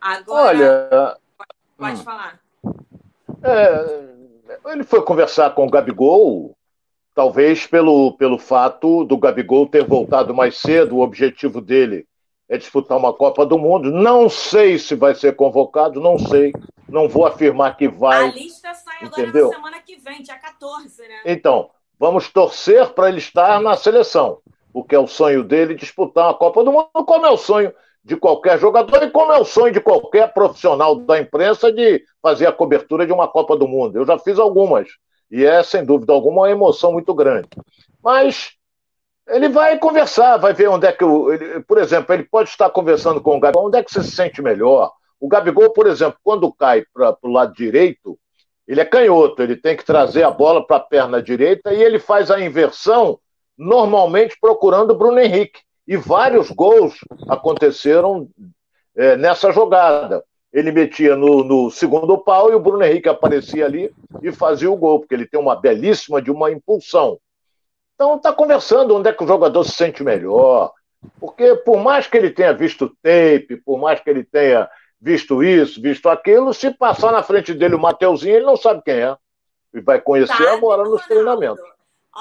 Agora, 0.00 0.48
Olha, 0.48 1.18
pode 1.80 2.00
hum. 2.00 2.04
falar. 2.04 2.40
É, 3.42 4.72
ele 4.72 4.84
foi 4.84 5.02
conversar 5.02 5.50
com 5.54 5.66
o 5.66 5.70
Gabigol 5.70 6.56
Talvez 7.14 7.66
pelo, 7.66 8.16
pelo 8.16 8.38
fato 8.38 9.04
do 9.04 9.18
Gabigol 9.18 9.66
ter 9.66 9.84
voltado 9.84 10.32
mais 10.32 10.56
cedo, 10.56 10.96
o 10.96 11.00
objetivo 11.00 11.60
dele 11.60 12.06
é 12.48 12.56
disputar 12.56 12.96
uma 12.96 13.12
Copa 13.12 13.44
do 13.44 13.58
Mundo. 13.58 13.90
Não 13.90 14.28
sei 14.28 14.78
se 14.78 14.94
vai 14.94 15.14
ser 15.14 15.34
convocado, 15.36 16.00
não 16.00 16.18
sei. 16.18 16.52
Não 16.88 17.08
vou 17.08 17.26
afirmar 17.26 17.76
que 17.76 17.88
vai. 17.88 18.28
A 18.28 18.32
lista 18.32 18.72
sai 18.74 18.96
agora 19.02 19.22
entendeu? 19.22 19.48
na 19.48 19.54
semana 19.54 19.80
que 19.80 19.96
vem, 19.96 20.22
dia 20.22 20.38
14, 20.38 21.02
né? 21.02 21.20
Então, 21.26 21.70
vamos 21.98 22.28
torcer 22.28 22.88
para 22.90 23.08
ele 23.08 23.18
estar 23.18 23.60
na 23.60 23.76
seleção, 23.76 24.38
porque 24.72 24.94
é 24.94 24.98
o 24.98 25.06
sonho 25.06 25.44
dele 25.44 25.74
disputar 25.74 26.28
uma 26.28 26.34
Copa 26.34 26.64
do 26.64 26.72
Mundo, 26.72 26.88
como 27.04 27.26
é 27.26 27.30
o 27.30 27.36
sonho 27.36 27.72
de 28.02 28.16
qualquer 28.16 28.58
jogador 28.58 29.02
e 29.02 29.10
como 29.10 29.32
é 29.32 29.38
o 29.38 29.44
sonho 29.44 29.72
de 29.72 29.80
qualquer 29.80 30.32
profissional 30.32 30.96
da 30.96 31.18
imprensa 31.18 31.70
de 31.72 32.02
fazer 32.22 32.46
a 32.46 32.52
cobertura 32.52 33.06
de 33.06 33.12
uma 33.12 33.28
Copa 33.28 33.56
do 33.56 33.68
Mundo. 33.68 33.96
Eu 33.96 34.06
já 34.06 34.18
fiz 34.18 34.38
algumas. 34.38 34.88
E 35.30 35.44
é, 35.44 35.62
sem 35.62 35.84
dúvida 35.84 36.12
alguma, 36.12 36.42
uma 36.42 36.50
emoção 36.50 36.92
muito 36.92 37.14
grande. 37.14 37.48
Mas 38.02 38.52
ele 39.28 39.48
vai 39.48 39.78
conversar, 39.78 40.38
vai 40.38 40.52
ver 40.52 40.68
onde 40.68 40.86
é 40.86 40.92
que. 40.92 41.04
O, 41.04 41.32
ele, 41.32 41.60
por 41.60 41.78
exemplo, 41.78 42.12
ele 42.14 42.24
pode 42.24 42.48
estar 42.48 42.68
conversando 42.70 43.20
com 43.20 43.36
o 43.36 43.40
Gabigol, 43.40 43.66
onde 43.66 43.78
é 43.78 43.82
que 43.82 43.92
você 43.92 44.02
se 44.02 44.10
sente 44.10 44.42
melhor. 44.42 44.92
O 45.20 45.28
Gabigol, 45.28 45.70
por 45.70 45.86
exemplo, 45.86 46.18
quando 46.24 46.52
cai 46.52 46.84
para 46.92 47.16
o 47.22 47.30
lado 47.30 47.54
direito, 47.54 48.18
ele 48.66 48.80
é 48.80 48.84
canhoto, 48.84 49.42
ele 49.42 49.56
tem 49.56 49.76
que 49.76 49.84
trazer 49.84 50.22
a 50.22 50.30
bola 50.30 50.66
para 50.66 50.76
a 50.76 50.80
perna 50.80 51.22
direita 51.22 51.72
e 51.72 51.82
ele 51.82 51.98
faz 51.98 52.30
a 52.30 52.40
inversão, 52.40 53.18
normalmente 53.56 54.36
procurando 54.40 54.92
o 54.92 54.96
Bruno 54.96 55.18
Henrique. 55.20 55.60
E 55.86 55.96
vários 55.96 56.50
gols 56.50 56.98
aconteceram 57.28 58.28
é, 58.96 59.16
nessa 59.16 59.50
jogada 59.52 60.22
ele 60.52 60.72
metia 60.72 61.14
no, 61.14 61.44
no, 61.44 61.70
segundo 61.70 62.18
pau 62.18 62.50
e 62.50 62.54
o 62.54 62.60
Bruno 62.60 62.84
Henrique 62.84 63.08
aparecia 63.08 63.64
ali 63.64 63.92
e 64.20 64.32
fazia 64.32 64.70
o 64.70 64.76
gol, 64.76 65.00
porque 65.00 65.14
ele 65.14 65.26
tem 65.26 65.38
uma 65.38 65.54
belíssima 65.54 66.20
de 66.20 66.30
uma 66.30 66.50
impulsão. 66.50 67.18
Então 67.94 68.16
está 68.16 68.32
conversando 68.32 68.96
onde 68.96 69.08
é 69.08 69.12
que 69.12 69.22
o 69.22 69.28
jogador 69.28 69.62
se 69.64 69.72
sente 69.72 70.02
melhor. 70.02 70.72
Porque 71.18 71.54
por 71.56 71.78
mais 71.78 72.06
que 72.06 72.16
ele 72.16 72.30
tenha 72.30 72.52
visto 72.52 72.94
tape, 73.02 73.62
por 73.64 73.78
mais 73.78 74.00
que 74.00 74.10
ele 74.10 74.24
tenha 74.24 74.68
visto 75.00 75.42
isso, 75.42 75.80
visto 75.80 76.08
aquilo, 76.08 76.52
se 76.52 76.70
passar 76.72 77.12
na 77.12 77.22
frente 77.22 77.54
dele 77.54 77.74
o 77.74 77.78
Mateuzinho, 77.78 78.36
ele 78.36 78.44
não 78.44 78.56
sabe 78.56 78.82
quem 78.84 78.94
é. 78.94 79.16
E 79.72 79.80
vai 79.80 80.00
conhecer 80.00 80.36
tá, 80.36 80.52
agora 80.52 80.82
nos 80.82 81.06
treinamentos. 81.06 81.62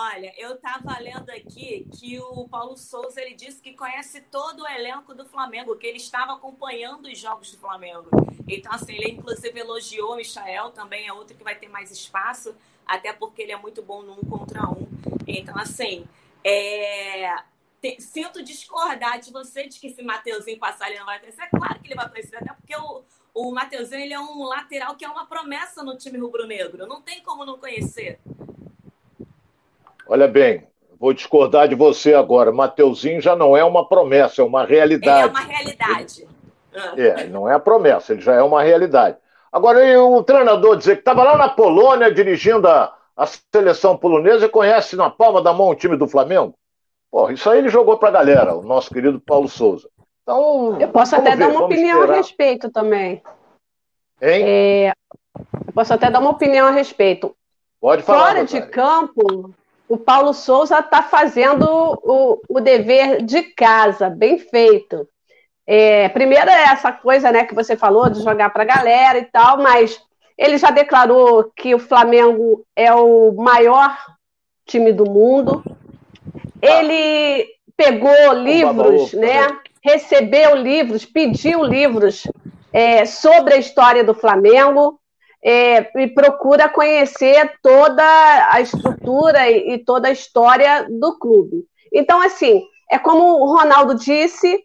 Olha, 0.01 0.33
eu 0.37 0.53
estava 0.53 0.97
lendo 0.97 1.29
aqui 1.29 1.85
que 1.91 2.17
o 2.21 2.47
Paulo 2.47 2.77
Souza 2.77 3.21
ele 3.21 3.35
disse 3.35 3.61
que 3.61 3.73
conhece 3.73 4.21
todo 4.21 4.63
o 4.63 4.67
elenco 4.67 5.13
do 5.13 5.25
Flamengo, 5.25 5.75
que 5.75 5.85
ele 5.85 5.97
estava 5.97 6.31
acompanhando 6.31 7.07
os 7.07 7.19
jogos 7.19 7.51
do 7.51 7.57
Flamengo. 7.57 8.09
Então, 8.47 8.71
assim, 8.71 8.93
ele 8.93 9.11
inclusive 9.11 9.59
elogiou 9.59 10.13
o 10.13 10.15
Michael, 10.15 10.71
também 10.71 11.05
é 11.05 11.11
outro 11.11 11.35
que 11.35 11.43
vai 11.43 11.53
ter 11.55 11.67
mais 11.67 11.91
espaço, 11.91 12.55
até 12.87 13.11
porque 13.11 13.41
ele 13.41 13.51
é 13.51 13.57
muito 13.57 13.81
bom 13.81 14.01
no 14.01 14.13
um 14.13 14.21
contra 14.21 14.69
um. 14.69 14.87
Então, 15.27 15.57
assim, 15.57 16.07
é... 16.45 17.35
Sinto 17.99 18.41
discordar 18.41 19.19
de 19.19 19.33
você 19.33 19.67
de 19.67 19.81
que 19.81 19.87
esse 19.87 20.01
Mateuzinho 20.01 20.59
passar 20.59 20.89
ele 20.89 20.99
não 20.99 21.07
vai 21.07 21.19
conhecer. 21.19 21.41
É 21.41 21.49
claro 21.49 21.77
que 21.77 21.87
ele 21.87 21.95
vai 21.95 22.09
conhecer, 22.09 22.37
até 22.37 22.53
porque 22.53 22.75
o, 22.77 23.03
o 23.33 23.51
Mateuzinho 23.51 24.01
ele 24.01 24.13
é 24.13 24.19
um 24.19 24.43
lateral 24.43 24.95
que 24.95 25.03
é 25.03 25.09
uma 25.09 25.25
promessa 25.25 25.83
no 25.83 25.97
time 25.97 26.17
rubro-negro. 26.17 26.87
Não 26.87 27.01
tem 27.01 27.21
como 27.21 27.45
não 27.45 27.57
conhecer. 27.57 28.17
Olha 30.11 30.27
bem, 30.27 30.63
vou 30.99 31.13
discordar 31.13 31.67
de 31.67 31.75
você 31.75 32.15
agora. 32.15 32.51
Mateuzinho 32.51 33.21
já 33.21 33.35
não 33.35 33.55
é 33.55 33.63
uma 33.63 33.87
promessa, 33.87 34.41
é 34.41 34.43
uma 34.43 34.65
realidade. 34.65 35.27
é 35.27 35.29
uma 35.29 35.41
realidade. 35.41 36.27
Ele, 36.97 37.07
é, 37.07 37.27
não 37.27 37.47
é 37.47 37.53
a 37.53 37.59
promessa, 37.59 38.13
ele 38.13 38.21
já 38.21 38.33
é 38.33 38.41
uma 38.41 38.63
realidade. 38.63 39.17
Agora, 39.51 39.79
o 40.01 40.23
treinador 40.23 40.75
dizer 40.75 40.95
que 40.95 41.01
estava 41.01 41.23
lá 41.23 41.37
na 41.37 41.47
Polônia 41.47 42.11
dirigindo 42.11 42.67
a, 42.67 42.91
a 43.15 43.25
seleção 43.53 43.95
polonesa 43.95 44.47
e 44.47 44.49
conhece 44.49 44.95
na 44.95 45.11
palma 45.11 45.43
da 45.43 45.53
mão 45.53 45.69
o 45.69 45.75
time 45.75 45.95
do 45.95 46.07
Flamengo? 46.07 46.55
Pô, 47.11 47.29
isso 47.29 47.47
aí 47.47 47.59
ele 47.59 47.69
jogou 47.69 47.97
para 47.97 48.09
a 48.09 48.13
galera, 48.13 48.55
o 48.55 48.63
nosso 48.63 48.89
querido 48.89 49.19
Paulo 49.19 49.47
Souza. 49.47 49.87
Então, 50.23 50.75
eu 50.79 50.89
posso 50.89 51.15
até 51.15 51.31
ver, 51.31 51.37
dar 51.37 51.49
uma 51.49 51.65
opinião 51.65 51.99
esperar. 51.99 52.13
a 52.13 52.17
respeito 52.17 52.71
também. 52.71 53.21
Hein? 54.19 54.43
É, 54.43 54.93
eu 55.67 55.73
posso 55.73 55.93
até 55.93 56.09
dar 56.09 56.19
uma 56.19 56.31
opinião 56.31 56.65
a 56.67 56.71
respeito. 56.71 57.35
Pode 57.79 58.01
falar. 58.01 58.27
Fora 58.27 58.45
de 58.45 58.61
campo, 58.61 59.53
o 59.89 59.97
Paulo 59.97 60.33
Souza 60.35 60.79
está 60.79 61.01
fazendo 61.01 61.65
o, 61.67 62.39
o, 62.47 62.61
dever 62.61 63.23
de 63.23 63.41
casa, 63.41 64.07
bem 64.07 64.37
feito. 64.37 65.09
É, 65.65 66.07
primeiro 66.09 66.47
é 66.47 66.65
essa 66.65 66.91
coisa 66.91 67.31
né, 67.31 67.43
que 67.43 67.55
você 67.55 67.75
falou 67.75 68.07
de 68.07 68.21
jogar 68.21 68.51
para 68.51 68.61
a 68.61 68.67
galera 68.67 69.17
e 69.17 69.25
tal, 69.25 69.57
mas 69.57 69.99
ele 70.37 70.59
já 70.59 70.69
declarou 70.69 71.51
que 71.55 71.73
o 71.73 71.79
Flamengo 71.79 72.63
é 72.75 72.93
o 72.93 73.33
maior 73.33 73.97
time 74.63 74.93
do 74.93 75.09
mundo. 75.09 75.63
Ele 76.61 77.47
pegou 77.75 78.33
livros, 78.33 79.13
né? 79.13 79.47
Recebeu 79.81 80.55
livros, 80.55 81.03
pediu 81.03 81.63
livros 81.63 82.27
é, 82.71 83.05
sobre 83.05 83.55
a 83.55 83.57
história 83.57 84.03
do 84.03 84.13
Flamengo 84.13 84.99
é, 85.43 85.89
e 86.01 86.07
procura 86.07 86.67
conhecer 86.67 87.53
toda 87.61 88.03
a 88.51 88.59
estrutura 88.59 89.49
e, 89.49 89.73
e, 89.73 89.77
toda 89.79 90.09
a 90.09 90.11
história 90.11 90.85
do 90.89 91.17
clube. 91.17 91.65
Então, 91.93 92.21
assim, 92.21 92.63
é 92.91 92.99
como 92.99 93.23
o 93.23 93.55
Ronaldo 93.55 93.95
disse, 93.95 94.61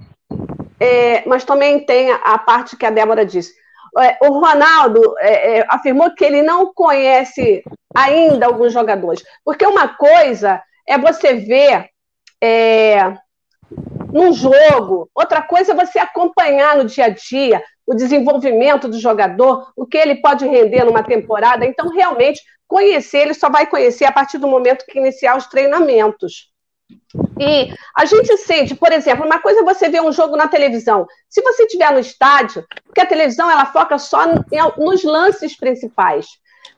é, 0.81 1.26
mas 1.26 1.45
também 1.45 1.85
tem 1.85 2.11
a 2.11 2.38
parte 2.38 2.76
que 2.76 2.87
a 2.87 2.90
Débora 2.90 3.25
disse. 3.25 3.52
É, 3.99 4.19
o 4.26 4.40
Ronaldo 4.40 5.00
é, 5.19 5.59
é, 5.59 5.66
afirmou 5.69 6.12
que 6.14 6.25
ele 6.25 6.43
não 6.43 6.73
conhece 6.75 7.62
ainda 7.95 8.47
alguns 8.47 8.73
jogadores, 8.73 9.23
porque 9.45 9.64
uma 9.64 9.88
coisa 9.88 10.61
é 10.87 10.99
você 10.99 11.35
ver 11.35 11.88
é, 12.43 13.14
num 14.12 14.33
jogo, 14.33 15.09
outra 15.14 15.43
coisa 15.43 15.73
é 15.73 15.75
você 15.76 16.00
acompanhar 16.00 16.76
no 16.76 16.85
dia 16.85 17.04
a 17.04 17.09
dia 17.09 17.62
o 17.87 17.95
desenvolvimento 17.95 18.88
do 18.88 18.99
jogador, 18.99 19.73
o 19.76 19.87
que 19.87 19.99
ele 19.99 20.17
pode 20.17 20.47
render 20.47 20.85
numa 20.85 21.03
temporada. 21.03 21.67
Então, 21.67 21.88
realmente, 21.88 22.43
conhecer, 22.67 23.19
ele 23.19 23.35
só 23.35 23.50
vai 23.50 23.67
conhecer 23.67 24.05
a 24.05 24.12
partir 24.12 24.38
do 24.38 24.49
momento 24.49 24.85
que 24.87 24.99
iniciar 24.99 25.37
os 25.37 25.47
treinamentos. 25.47 26.53
E 27.38 27.73
a 27.97 28.05
gente 28.05 28.37
sente, 28.38 28.75
por 28.75 28.93
exemplo, 28.93 29.25
uma 29.25 29.38
coisa 29.38 29.61
é 29.61 29.64
você 29.64 29.88
ver 29.88 30.03
um 30.03 30.12
jogo 30.12 30.37
na 30.37 30.49
televisão. 30.49 31.07
Se 31.29 31.43
você 31.43 31.64
estiver 31.64 31.91
no 31.93 31.99
estádio, 31.99 32.64
porque 32.85 33.00
a 33.00 33.07
televisão 33.07 33.50
ela 33.50 33.67
foca 33.67 33.99
só 33.99 34.25
nos 34.76 35.05
lances 35.05 35.57
principais. 35.57 36.26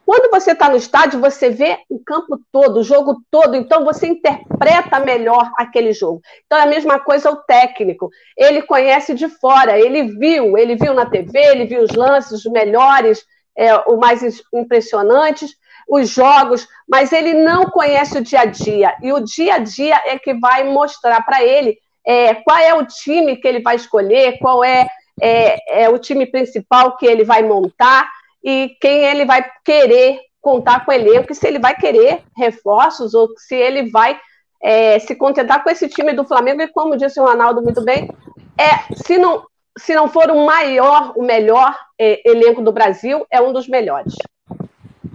Quando 0.06 0.30
você 0.30 0.52
está 0.52 0.68
no 0.68 0.76
estádio, 0.76 1.20
você 1.20 1.50
vê 1.50 1.78
o 1.90 1.98
campo 1.98 2.38
todo, 2.52 2.78
o 2.78 2.84
jogo 2.84 3.16
todo, 3.28 3.56
então 3.56 3.84
você 3.84 4.06
interpreta 4.06 5.00
melhor 5.00 5.50
aquele 5.58 5.92
jogo. 5.92 6.22
Então 6.46 6.60
é 6.60 6.62
a 6.62 6.66
mesma 6.66 7.00
coisa 7.00 7.28
o 7.32 7.42
técnico. 7.42 8.08
Ele 8.36 8.62
conhece 8.62 9.14
de 9.14 9.28
fora, 9.28 9.76
ele 9.76 10.16
viu, 10.16 10.56
ele 10.56 10.76
viu 10.76 10.94
na 10.94 11.06
TV, 11.06 11.36
ele 11.40 11.66
viu 11.66 11.82
os 11.82 11.90
lances, 11.90 12.44
os 12.44 12.52
melhores, 12.52 13.24
é, 13.58 13.74
os 13.90 13.98
mais 13.98 14.22
impressionantes, 14.54 15.50
os 15.88 16.08
jogos, 16.08 16.68
mas 16.88 17.12
ele 17.12 17.34
não 17.34 17.64
conhece 17.64 18.18
o 18.18 18.22
dia 18.22 18.42
a 18.42 18.44
dia. 18.44 18.94
E 19.02 19.12
o 19.12 19.18
dia 19.18 19.54
a 19.54 19.58
dia 19.58 20.00
é 20.06 20.16
que 20.16 20.34
vai 20.34 20.62
mostrar 20.62 21.20
para 21.26 21.42
ele 21.42 21.76
é, 22.06 22.32
qual 22.32 22.58
é 22.58 22.72
o 22.74 22.86
time 22.86 23.36
que 23.36 23.48
ele 23.48 23.60
vai 23.60 23.74
escolher, 23.74 24.38
qual 24.38 24.62
é, 24.62 24.86
é, 25.20 25.82
é 25.82 25.88
o 25.88 25.98
time 25.98 26.26
principal 26.26 26.96
que 26.96 27.06
ele 27.06 27.24
vai 27.24 27.42
montar. 27.42 28.08
E 28.46 28.76
quem 28.80 29.04
ele 29.04 29.24
vai 29.24 29.44
querer 29.64 30.20
contar 30.40 30.84
com 30.84 30.92
o 30.92 30.94
elenco, 30.94 31.34
se 31.34 31.48
ele 31.48 31.58
vai 31.58 31.74
querer 31.74 32.22
reforços 32.36 33.12
ou 33.12 33.28
se 33.36 33.56
ele 33.56 33.90
vai 33.90 34.20
é, 34.62 35.00
se 35.00 35.16
contentar 35.16 35.64
com 35.64 35.68
esse 35.68 35.88
time 35.88 36.12
do 36.12 36.24
Flamengo, 36.24 36.62
e 36.62 36.68
como 36.68 36.96
disse 36.96 37.18
o 37.18 37.24
Ronaldo 37.24 37.60
muito 37.60 37.82
bem, 37.82 38.08
é 38.56 38.94
se 38.94 39.18
não, 39.18 39.44
se 39.76 39.96
não 39.96 40.08
for 40.08 40.30
o 40.30 40.46
maior, 40.46 41.12
o 41.16 41.22
melhor 41.24 41.76
é, 41.98 42.22
elenco 42.24 42.62
do 42.62 42.70
Brasil, 42.70 43.26
é 43.28 43.40
um 43.40 43.52
dos 43.52 43.66
melhores. 43.66 44.14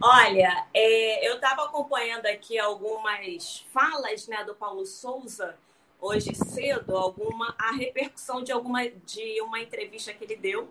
Olha, 0.04 0.66
é, 0.74 1.26
eu 1.26 1.36
estava 1.36 1.64
acompanhando 1.64 2.26
aqui 2.26 2.60
algumas 2.60 3.66
falas 3.74 4.28
né, 4.28 4.44
do 4.44 4.54
Paulo 4.56 4.86
Souza 4.86 5.56
hoje 6.02 6.36
cedo, 6.36 6.98
alguma 6.98 7.56
a 7.58 7.72
repercussão 7.72 8.44
de 8.44 8.52
alguma 8.52 8.90
de 8.90 9.40
uma 9.42 9.60
entrevista 9.60 10.12
que 10.12 10.24
ele 10.26 10.36
deu, 10.36 10.68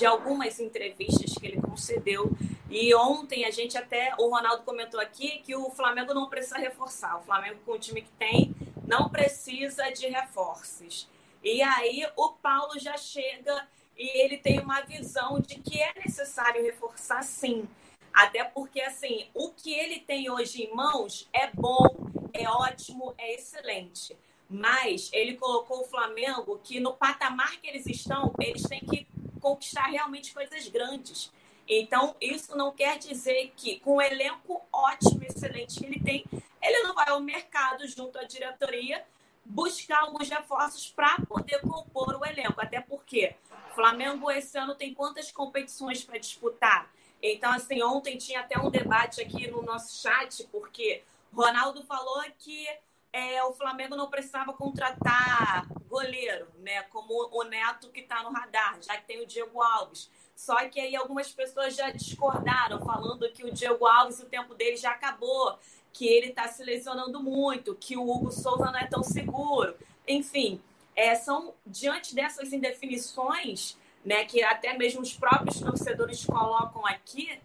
de 0.00 0.06
algumas 0.06 0.58
entrevistas 0.58 1.34
que 1.34 1.46
ele 1.46 1.60
concedeu. 1.60 2.32
E 2.70 2.94
ontem 2.94 3.44
a 3.44 3.50
gente 3.50 3.76
até 3.76 4.14
o 4.18 4.30
Ronaldo 4.30 4.62
comentou 4.62 4.98
aqui 4.98 5.42
que 5.44 5.54
o 5.54 5.70
Flamengo 5.70 6.14
não 6.14 6.26
precisa 6.26 6.56
reforçar. 6.56 7.18
O 7.18 7.22
Flamengo 7.22 7.58
com 7.66 7.72
o 7.72 7.78
time 7.78 8.00
que 8.00 8.12
tem 8.18 8.54
não 8.86 9.10
precisa 9.10 9.90
de 9.90 10.06
reforços. 10.08 11.06
E 11.44 11.60
aí 11.60 12.06
o 12.16 12.30
Paulo 12.30 12.78
já 12.78 12.96
chega 12.96 13.68
e 13.94 14.22
ele 14.22 14.38
tem 14.38 14.58
uma 14.58 14.80
visão 14.80 15.38
de 15.38 15.56
que 15.56 15.78
é 15.78 15.92
necessário 15.94 16.62
reforçar 16.62 17.22
sim 17.22 17.68
até 18.12 18.42
porque, 18.42 18.80
assim, 18.80 19.28
o 19.34 19.50
que 19.50 19.72
ele 19.72 20.00
tem 20.00 20.30
hoje 20.30 20.64
em 20.64 20.74
mãos 20.74 21.28
é 21.32 21.48
bom, 21.54 21.86
é 22.32 22.48
ótimo, 22.48 23.14
é 23.16 23.34
excelente. 23.34 24.16
Mas 24.48 25.10
ele 25.12 25.36
colocou 25.36 25.82
o 25.82 25.84
Flamengo 25.84 26.58
que 26.64 26.80
no 26.80 26.92
patamar 26.94 27.60
que 27.60 27.68
eles 27.68 27.86
estão, 27.86 28.34
eles 28.40 28.62
têm 28.62 28.80
que 28.80 29.06
conquistar 29.40 29.86
realmente 29.86 30.32
coisas 30.32 30.68
grandes. 30.68 31.32
Então, 31.68 32.16
isso 32.20 32.56
não 32.56 32.72
quer 32.72 32.98
dizer 32.98 33.52
que, 33.56 33.78
com 33.80 33.96
o 33.96 34.02
elenco 34.02 34.60
ótimo, 34.72 35.22
excelente 35.22 35.78
que 35.78 35.86
ele 35.86 36.00
tem, 36.00 36.24
ele 36.60 36.82
não 36.82 36.94
vai 36.94 37.08
ao 37.08 37.20
mercado 37.20 37.86
junto 37.86 38.18
à 38.18 38.24
diretoria 38.24 39.04
buscar 39.44 40.00
alguns 40.00 40.28
reforços 40.28 40.90
para 40.90 41.20
poder 41.26 41.60
compor 41.60 42.16
o 42.16 42.24
elenco. 42.24 42.60
Até 42.60 42.80
porque 42.80 43.34
Flamengo 43.74 44.30
esse 44.30 44.58
ano 44.58 44.74
tem 44.74 44.92
quantas 44.92 45.30
competições 45.30 46.04
para 46.04 46.18
disputar? 46.18 46.90
Então, 47.22 47.52
assim, 47.52 47.82
ontem 47.82 48.16
tinha 48.16 48.40
até 48.40 48.58
um 48.58 48.70
debate 48.70 49.20
aqui 49.20 49.50
no 49.50 49.62
nosso 49.62 50.00
chat, 50.00 50.44
porque 50.50 51.02
Ronaldo 51.32 51.82
falou 51.84 52.22
que 52.38 52.66
é, 53.12 53.42
o 53.44 53.52
Flamengo 53.52 53.96
não 53.96 54.08
precisava 54.08 54.52
contratar 54.52 55.66
goleiro, 55.88 56.48
né? 56.58 56.82
Como 56.84 57.28
o 57.32 57.42
Neto 57.44 57.90
que 57.90 58.00
está 58.00 58.22
no 58.22 58.30
radar, 58.30 58.78
já 58.82 58.96
que 58.96 59.06
tem 59.06 59.20
o 59.20 59.26
Diego 59.26 59.60
Alves. 59.60 60.10
Só 60.34 60.56
que 60.68 60.80
aí 60.80 60.96
algumas 60.96 61.30
pessoas 61.32 61.74
já 61.74 61.90
discordaram, 61.90 62.84
falando 62.84 63.30
que 63.32 63.44
o 63.44 63.52
Diego 63.52 63.86
Alves, 63.86 64.20
o 64.20 64.26
tempo 64.26 64.54
dele 64.54 64.76
já 64.76 64.92
acabou, 64.92 65.58
que 65.92 66.06
ele 66.06 66.28
está 66.28 66.48
se 66.48 66.62
lesionando 66.62 67.22
muito, 67.22 67.74
que 67.74 67.96
o 67.96 68.08
Hugo 68.08 68.30
Souza 68.30 68.66
não 68.66 68.78
é 68.78 68.86
tão 68.86 69.02
seguro. 69.02 69.76
Enfim, 70.06 70.62
é, 70.94 71.14
são 71.14 71.54
diante 71.66 72.14
dessas 72.14 72.52
indefinições 72.52 73.76
né, 74.04 74.24
que 74.24 74.42
até 74.42 74.76
mesmo 74.76 75.02
os 75.02 75.12
próprios 75.12 75.60
torcedores 75.60 76.24
colocam 76.24 76.86
aqui, 76.86 77.38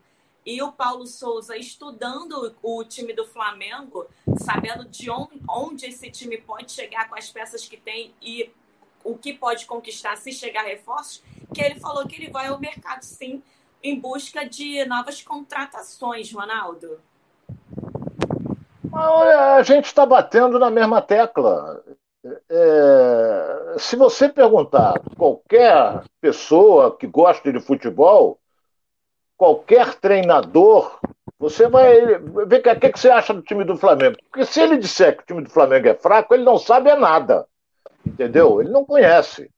e 0.46 0.62
o 0.62 0.72
Paulo 0.72 1.08
Souza 1.08 1.58
estudando 1.58 2.56
o 2.62 2.84
time 2.84 3.14
do 3.14 3.26
Flamengo, 3.26 4.06
sabendo 4.38 4.86
de 4.86 5.10
onde, 5.10 5.88
esse 5.88 6.12
time 6.12 6.38
pode 6.38 6.72
chegar 6.72 7.10
com 7.10 7.18
as 7.18 7.30
peças 7.30 7.68
que 7.68 7.78
tem 7.78 8.14
e 8.22 8.52
o 9.04 9.18
que 9.18 9.34
pode 9.34 9.66
conquistar 9.66 10.16
se 10.18 10.32
chegar 10.32 10.64
reforços, 10.64 11.24
que 11.54 11.62
ele 11.62 11.80
falou 11.80 12.08
que 12.08 12.16
ele 12.16 12.30
vai 12.30 12.48
ao 12.48 12.60
mercado 12.60 13.04
sim 13.04 13.42
em 13.82 14.00
busca 14.00 14.48
de 14.48 14.84
novas 14.86 15.22
contratações, 15.22 16.32
Ronaldo. 16.32 17.00
A 18.94 19.62
gente 19.64 19.86
está 19.86 20.06
batendo 20.06 20.58
na 20.58 20.70
mesma 20.70 21.02
tecla 21.02 21.84
é, 22.50 23.76
se 23.78 23.96
você 23.96 24.28
perguntar 24.28 25.00
qualquer 25.18 26.04
pessoa 26.20 26.96
que 26.96 27.06
gosta 27.06 27.52
de 27.52 27.60
futebol, 27.60 28.40
qualquer 29.38 29.96
treinador, 29.96 31.00
você 31.38 31.68
vai 31.68 32.18
ver 32.48 32.60
o 32.60 32.80
que, 32.80 32.90
que 32.90 33.00
você 33.00 33.10
acha 33.10 33.34
do 33.34 33.42
time 33.42 33.64
do 33.64 33.78
Flamengo. 33.78 34.18
Porque 34.30 34.46
se 34.46 34.62
ele 34.62 34.78
disser 34.78 35.16
que 35.16 35.24
o 35.24 35.26
time 35.26 35.42
do 35.44 35.50
Flamengo 35.50 35.88
é 35.88 35.94
fraco, 35.94 36.34
ele 36.34 36.44
não 36.44 36.58
sabe 36.58 36.90
é 36.90 36.96
nada. 36.96 37.46
Entendeu? 38.06 38.62
Ele 38.62 38.70
não 38.70 38.86
conhece. 38.86 39.50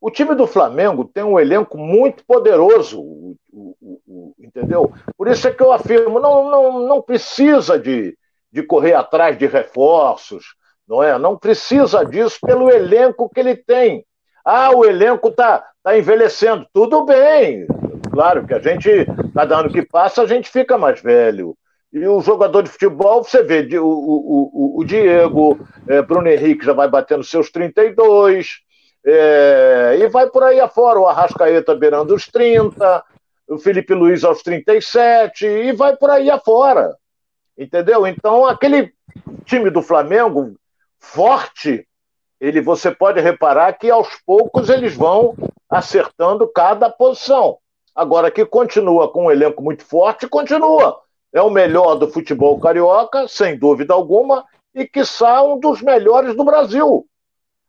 O 0.00 0.10
time 0.10 0.34
do 0.34 0.46
Flamengo 0.46 1.04
tem 1.04 1.22
um 1.22 1.38
elenco 1.38 1.78
muito 1.78 2.24
poderoso, 2.24 3.00
o, 3.00 3.36
o, 3.52 4.00
o, 4.06 4.34
entendeu? 4.36 4.92
Por 5.16 5.28
isso 5.28 5.46
é 5.46 5.52
que 5.52 5.62
eu 5.62 5.70
afirmo, 5.70 6.18
não, 6.18 6.50
não, 6.50 6.80
não 6.80 7.00
precisa 7.00 7.78
de, 7.78 8.18
de 8.50 8.62
correr 8.64 8.94
atrás 8.94 9.38
de 9.38 9.46
reforços, 9.46 10.56
não 10.88 11.02
é? 11.02 11.16
Não 11.18 11.38
precisa 11.38 12.04
disso 12.04 12.38
pelo 12.44 12.68
elenco 12.68 13.30
que 13.32 13.38
ele 13.38 13.54
tem. 13.54 14.04
Ah, 14.44 14.70
o 14.74 14.84
elenco 14.84 15.28
está 15.28 15.64
tá 15.82 15.96
envelhecendo. 15.96 16.66
Tudo 16.72 17.04
bem. 17.04 17.66
Claro 18.12 18.44
que 18.46 18.54
a 18.54 18.58
gente, 18.58 19.06
cada 19.34 19.58
ano 19.58 19.70
que 19.70 19.82
passa, 19.82 20.22
a 20.22 20.26
gente 20.26 20.50
fica 20.50 20.76
mais 20.76 21.00
velho. 21.00 21.56
E 21.92 22.06
o 22.06 22.20
jogador 22.20 22.62
de 22.62 22.70
futebol, 22.70 23.22
você 23.22 23.42
vê, 23.42 23.78
o, 23.78 23.86
o, 23.86 24.50
o, 24.52 24.80
o 24.80 24.84
Diego, 24.84 25.60
é, 25.86 26.00
Bruno 26.00 26.28
Henrique 26.28 26.64
já 26.64 26.72
vai 26.72 26.88
batendo 26.88 27.22
seus 27.22 27.50
32, 27.50 28.60
é, 29.04 29.98
e 30.00 30.08
vai 30.08 30.28
por 30.28 30.42
aí 30.42 30.58
afora. 30.58 31.00
O 31.00 31.06
Arrascaeta 31.06 31.74
beirando 31.74 32.14
os 32.14 32.26
30, 32.26 33.04
o 33.48 33.58
Felipe 33.58 33.92
Luiz 33.92 34.24
aos 34.24 34.42
37, 34.42 35.46
e 35.46 35.72
vai 35.72 35.96
por 35.96 36.08
aí 36.08 36.30
afora. 36.30 36.96
Entendeu? 37.58 38.06
Então, 38.06 38.46
aquele 38.46 38.92
time 39.44 39.68
do 39.68 39.82
Flamengo 39.82 40.56
forte, 40.98 41.86
ele 42.40 42.60
você 42.60 42.90
pode 42.90 43.20
reparar 43.20 43.72
que 43.74 43.90
aos 43.90 44.08
poucos 44.24 44.70
eles 44.70 44.94
vão 44.94 45.36
acertando 45.68 46.50
cada 46.50 46.88
posição. 46.88 47.58
Agora 47.94 48.30
que 48.30 48.44
continua 48.44 49.10
com 49.10 49.26
um 49.26 49.30
elenco 49.30 49.62
muito 49.62 49.84
forte, 49.84 50.28
continua. 50.28 51.00
É 51.32 51.40
o 51.40 51.50
melhor 51.50 51.96
do 51.96 52.08
futebol 52.08 52.58
carioca, 52.60 53.26
sem 53.28 53.58
dúvida 53.58 53.94
alguma, 53.94 54.44
e 54.74 54.86
que 54.86 55.02
um 55.44 55.58
dos 55.58 55.82
melhores 55.82 56.34
do 56.34 56.44
Brasil. 56.44 57.06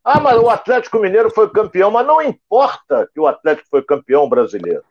Ah, 0.04 0.20
mas 0.20 0.38
o 0.38 0.50
Atlético 0.50 1.00
Mineiro 1.00 1.30
foi 1.30 1.50
campeão, 1.50 1.90
mas 1.92 2.06
não 2.06 2.22
importa 2.22 3.10
que 3.14 3.20
o 3.20 3.28
Atlético 3.28 3.68
foi 3.70 3.82
campeão 3.82 4.28
brasileiro. 4.28 4.84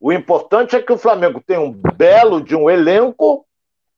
O 0.00 0.12
importante 0.12 0.74
é 0.74 0.82
que 0.82 0.92
o 0.92 0.98
Flamengo 0.98 1.40
tem 1.46 1.58
um 1.58 1.70
belo 1.70 2.40
de 2.40 2.56
um 2.56 2.68
elenco 2.68 3.46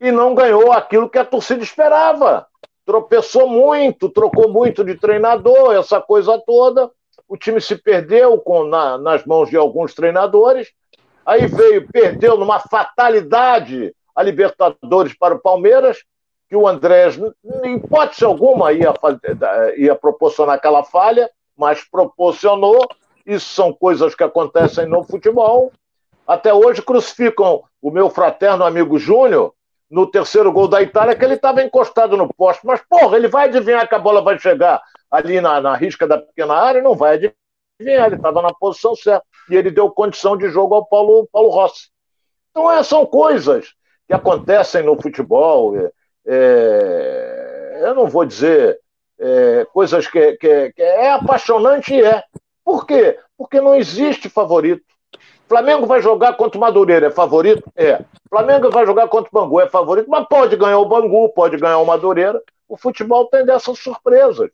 e 0.01 0.13
não 0.13 0.35
ganhou 0.35 0.73
aquilo 0.73 1.09
que 1.09 1.19
a 1.19 1.25
torcida 1.25 1.63
esperava 1.63 2.47
tropeçou 2.85 3.49
muito, 3.49 4.09
trocou 4.09 4.49
muito 4.49 4.85
de 4.85 4.95
treinador, 4.95 5.75
essa 5.75 6.01
coisa 6.01 6.39
toda. 6.39 6.91
O 7.35 7.37
time 7.37 7.61
se 7.61 7.75
perdeu 7.75 8.39
com, 8.39 8.63
na, 8.63 8.97
nas 8.97 9.27
mãos 9.27 9.51
de 9.51 9.57
alguns 9.57 9.93
treinadores. 9.93 10.69
Aí 11.27 11.49
veio, 11.49 11.85
perdeu 11.89 12.39
numa 12.39 12.61
fatalidade 12.61 13.93
a 14.15 14.23
Libertadores 14.23 15.19
para 15.19 15.35
o 15.35 15.41
Palmeiras, 15.41 15.99
que 16.49 16.55
o 16.55 16.69
Andrés, 16.69 17.19
em 17.65 17.75
hipótese 17.75 18.25
alguma, 18.25 18.73
ia, 18.73 18.95
ia 19.77 19.97
proporcionar 19.97 20.55
aquela 20.55 20.85
falha, 20.85 21.29
mas 21.59 21.83
proporcionou. 21.83 22.87
Isso 23.27 23.53
são 23.53 23.73
coisas 23.73 24.15
que 24.15 24.23
acontecem 24.23 24.87
no 24.87 25.03
futebol. 25.03 25.73
Até 26.25 26.55
hoje 26.55 26.83
crucificam 26.83 27.65
o 27.83 27.91
meu 27.91 28.11
fraterno 28.11 28.63
amigo 28.63 28.97
Júnior, 28.97 29.53
no 29.91 30.07
terceiro 30.07 30.53
gol 30.53 30.69
da 30.69 30.81
Itália 30.81 31.17
que 31.17 31.25
ele 31.25 31.35
estava 31.35 31.65
encostado 31.65 32.17
no 32.17 32.33
poste. 32.33 32.65
Mas, 32.65 32.81
porra, 32.89 33.17
ele 33.17 33.27
vai 33.27 33.49
adivinhar 33.49 33.89
que 33.89 33.95
a 33.97 33.99
bola 33.99 34.23
vai 34.23 34.39
chegar 34.39 34.81
ali 35.15 35.41
na, 35.41 35.61
na 35.61 35.75
risca 35.75 36.07
da 36.07 36.19
pequena 36.19 36.55
área? 36.55 36.83
Não 36.83 36.95
vai 36.95 37.15
adivinhar, 37.15 38.07
ele 38.07 38.17
estava 38.17 38.43
na 38.43 38.53
posição 38.53 38.95
certa. 38.95 39.25
E 39.51 39.57
ele 39.57 39.71
deu 39.71 39.91
condição 39.91 40.37
de 40.37 40.49
jogo 40.49 40.75
ao 40.75 40.87
Paulo, 40.87 41.29
Paulo 41.33 41.51
Rossi. 41.51 41.89
Então, 42.51 42.71
é, 42.71 42.83
são 42.83 43.05
coisas 43.05 43.75
que 44.07 44.15
acontecem 44.15 44.83
no 44.83 45.01
futebol. 45.01 45.77
É, 45.77 45.91
é, 46.27 47.81
eu 47.83 47.95
não 47.95 48.07
vou 48.07 48.25
dizer 48.25 48.79
é, 49.19 49.67
coisas 49.73 50.07
que, 50.07 50.37
que, 50.37 50.73
que 50.73 50.83
é 50.83 51.11
apaixonante, 51.11 52.01
é. 52.03 52.23
Por 52.65 52.87
quê? 52.87 53.19
Porque 53.37 53.61
não 53.61 53.75
existe 53.75 54.29
favorito. 54.29 54.83
Flamengo 55.47 55.87
vai 55.87 56.01
jogar 56.01 56.35
contra 56.35 56.57
o 56.57 56.61
Madureira, 56.61 57.09
é 57.09 57.11
favorito? 57.11 57.71
É. 57.77 58.03
Flamengo 58.29 58.71
vai 58.71 58.87
jogar 58.87 59.09
contra 59.09 59.29
o 59.31 59.33
Bangu, 59.33 59.61
é 59.61 59.69
favorito, 59.69 60.09
mas 60.09 60.27
pode 60.27 60.57
ganhar 60.57 60.79
o 60.79 60.87
Bangu, 60.87 61.29
pode 61.29 61.57
ganhar 61.59 61.79
o 61.79 61.87
Madureira. 61.87 62.43
O 62.69 62.77
futebol 62.77 63.27
tem 63.27 63.45
dessas 63.45 63.79
surpresas. 63.79 64.51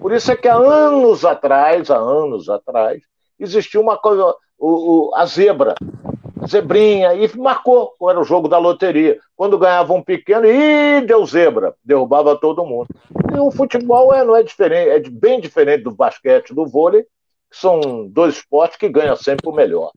Por 0.00 0.12
isso 0.12 0.30
é 0.30 0.36
que 0.36 0.48
há 0.48 0.54
anos 0.54 1.24
atrás, 1.24 1.90
há 1.90 1.96
anos 1.96 2.48
atrás, 2.48 3.02
existiu 3.38 3.80
uma 3.80 3.98
coisa, 3.98 4.34
o, 4.58 5.08
o, 5.08 5.14
a 5.14 5.26
zebra, 5.26 5.74
zebrinha, 6.46 7.14
e 7.14 7.36
marcou, 7.36 7.92
era 8.08 8.20
o 8.20 8.24
jogo 8.24 8.48
da 8.48 8.58
loteria. 8.58 9.18
Quando 9.36 9.58
ganhava 9.58 9.92
um 9.92 10.02
pequeno, 10.02 10.46
e 10.46 11.00
deu 11.02 11.24
zebra, 11.26 11.74
derrubava 11.84 12.36
todo 12.36 12.64
mundo. 12.64 12.88
E 13.34 13.38
o 13.38 13.50
futebol 13.50 14.14
é, 14.14 14.24
não 14.24 14.36
é 14.36 14.42
diferente, 14.42 14.90
é 14.90 15.10
bem 15.10 15.40
diferente 15.40 15.84
do 15.84 15.90
basquete, 15.90 16.54
do 16.54 16.66
vôlei, 16.66 17.02
que 17.50 17.56
são 17.56 18.06
dois 18.08 18.36
esportes 18.36 18.78
que 18.78 18.88
ganham 18.88 19.16
sempre 19.16 19.48
o 19.48 19.52
melhor. 19.52 19.90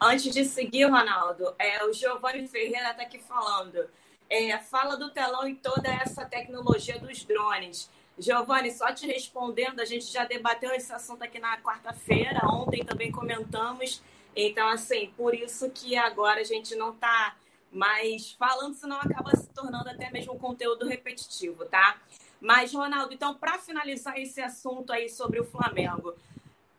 Antes 0.00 0.34
de 0.34 0.44
seguir, 0.44 0.84
Ronaldo, 0.84 1.54
é, 1.58 1.84
o 1.84 1.92
Giovanni 1.92 2.48
Ferreira 2.48 2.90
está 2.90 3.02
aqui 3.02 3.18
falando. 3.18 3.86
É, 4.28 4.58
fala 4.58 4.96
do 4.96 5.10
telão 5.10 5.46
e 5.46 5.54
toda 5.54 5.88
essa 5.88 6.24
tecnologia 6.24 6.98
dos 6.98 7.24
drones. 7.24 7.88
Giovanni, 8.18 8.70
só 8.70 8.92
te 8.92 9.06
respondendo, 9.06 9.80
a 9.80 9.84
gente 9.84 10.06
já 10.06 10.24
debateu 10.24 10.72
esse 10.72 10.92
assunto 10.92 11.22
aqui 11.22 11.38
na 11.38 11.60
quarta-feira, 11.60 12.40
ontem 12.46 12.84
também 12.84 13.10
comentamos. 13.10 14.02
Então, 14.36 14.68
assim, 14.68 15.12
por 15.16 15.34
isso 15.34 15.70
que 15.70 15.96
agora 15.96 16.40
a 16.40 16.44
gente 16.44 16.74
não 16.74 16.90
está 16.90 17.36
mais 17.70 18.32
falando, 18.32 18.74
senão 18.74 18.96
acaba 18.96 19.34
se 19.34 19.48
tornando 19.48 19.88
até 19.88 20.10
mesmo 20.10 20.34
um 20.34 20.38
conteúdo 20.38 20.86
repetitivo, 20.86 21.64
tá? 21.64 21.98
Mas, 22.40 22.74
Ronaldo, 22.74 23.14
então, 23.14 23.34
para 23.34 23.58
finalizar 23.58 24.18
esse 24.18 24.40
assunto 24.40 24.92
aí 24.92 25.08
sobre 25.08 25.40
o 25.40 25.44
Flamengo, 25.44 26.14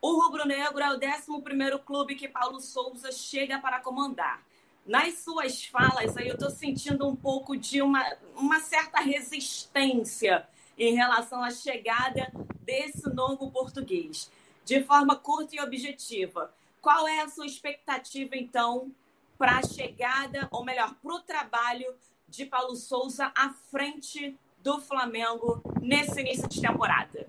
o 0.02 0.22
Rubro 0.22 0.46
Negro 0.46 0.80
é 0.80 0.92
o 0.92 1.00
11 1.00 1.80
clube 1.86 2.16
que 2.16 2.28
Paulo 2.28 2.60
Souza 2.60 3.12
chega 3.12 3.58
para 3.60 3.80
comandar. 3.80 4.44
Nas 4.86 5.20
suas 5.20 5.64
falas, 5.64 6.18
aí 6.18 6.28
eu 6.28 6.34
estou 6.34 6.50
sentindo 6.50 7.08
um 7.08 7.16
pouco 7.16 7.56
de 7.56 7.82
uma, 7.82 8.06
uma 8.36 8.60
certa 8.60 9.00
resistência 9.00 10.46
em 10.88 10.96
relação 10.96 11.44
à 11.44 11.50
chegada 11.50 12.32
desse 12.62 13.10
novo 13.10 13.50
português. 13.52 14.30
De 14.66 14.84
forma 14.84 15.16
curta 15.16 15.56
e 15.56 15.62
objetiva, 15.62 16.52
qual 16.82 17.08
é 17.08 17.22
a 17.22 17.30
sua 17.30 17.46
expectativa, 17.46 18.36
então, 18.36 18.92
para 19.38 19.58
a 19.58 19.64
chegada, 19.64 20.48
ou 20.52 20.64
melhor, 20.64 20.94
para 21.02 21.14
o 21.14 21.20
trabalho 21.20 21.94
de 22.28 22.46
Paulo 22.46 22.76
Souza 22.76 23.32
à 23.36 23.50
frente 23.72 24.38
do 24.60 24.80
Flamengo 24.80 25.62
nesse 25.82 26.22
início 26.22 26.48
de 26.48 26.62
temporada? 26.62 27.28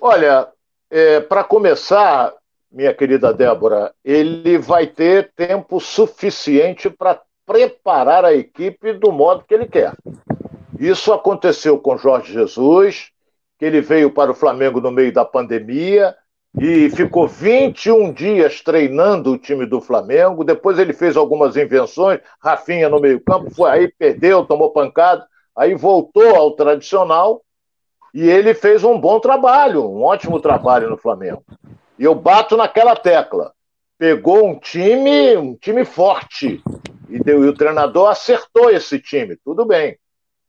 Olha, 0.00 0.52
é, 0.90 1.20
para 1.20 1.44
começar, 1.44 2.34
minha 2.70 2.92
querida 2.92 3.32
Débora, 3.32 3.94
ele 4.04 4.58
vai 4.58 4.86
ter 4.86 5.32
tempo 5.32 5.80
suficiente 5.80 6.90
para 6.90 7.20
preparar 7.46 8.24
a 8.24 8.34
equipe 8.34 8.92
do 8.94 9.12
modo 9.12 9.44
que 9.44 9.54
ele 9.54 9.66
quer. 9.66 9.94
Isso 10.84 11.14
aconteceu 11.14 11.78
com 11.78 11.96
Jorge 11.96 12.30
Jesus, 12.30 13.10
que 13.58 13.64
ele 13.64 13.80
veio 13.80 14.10
para 14.10 14.30
o 14.30 14.34
Flamengo 14.34 14.82
no 14.82 14.90
meio 14.90 15.10
da 15.10 15.24
pandemia 15.24 16.14
e 16.60 16.90
ficou 16.90 17.26
21 17.26 18.12
dias 18.12 18.60
treinando 18.60 19.32
o 19.32 19.38
time 19.38 19.64
do 19.64 19.80
Flamengo. 19.80 20.44
Depois 20.44 20.78
ele 20.78 20.92
fez 20.92 21.16
algumas 21.16 21.56
invenções, 21.56 22.20
Rafinha 22.38 22.90
no 22.90 23.00
meio-campo, 23.00 23.50
foi 23.50 23.70
aí, 23.70 23.88
perdeu, 23.88 24.44
tomou 24.44 24.72
pancada, 24.72 25.26
aí 25.56 25.74
voltou 25.74 26.36
ao 26.36 26.50
tradicional 26.50 27.40
e 28.12 28.28
ele 28.28 28.52
fez 28.52 28.84
um 28.84 29.00
bom 29.00 29.18
trabalho, 29.18 29.88
um 29.88 30.02
ótimo 30.02 30.38
trabalho 30.38 30.90
no 30.90 30.98
Flamengo. 30.98 31.42
E 31.98 32.04
eu 32.04 32.14
bato 32.14 32.58
naquela 32.58 32.94
tecla. 32.94 33.54
Pegou 33.96 34.46
um 34.46 34.58
time, 34.58 35.34
um 35.38 35.54
time 35.54 35.82
forte. 35.86 36.62
E, 37.08 37.18
deu, 37.18 37.42
e 37.42 37.48
o 37.48 37.54
treinador 37.54 38.10
acertou 38.10 38.68
esse 38.68 38.98
time, 38.98 39.34
tudo 39.42 39.64
bem. 39.64 39.96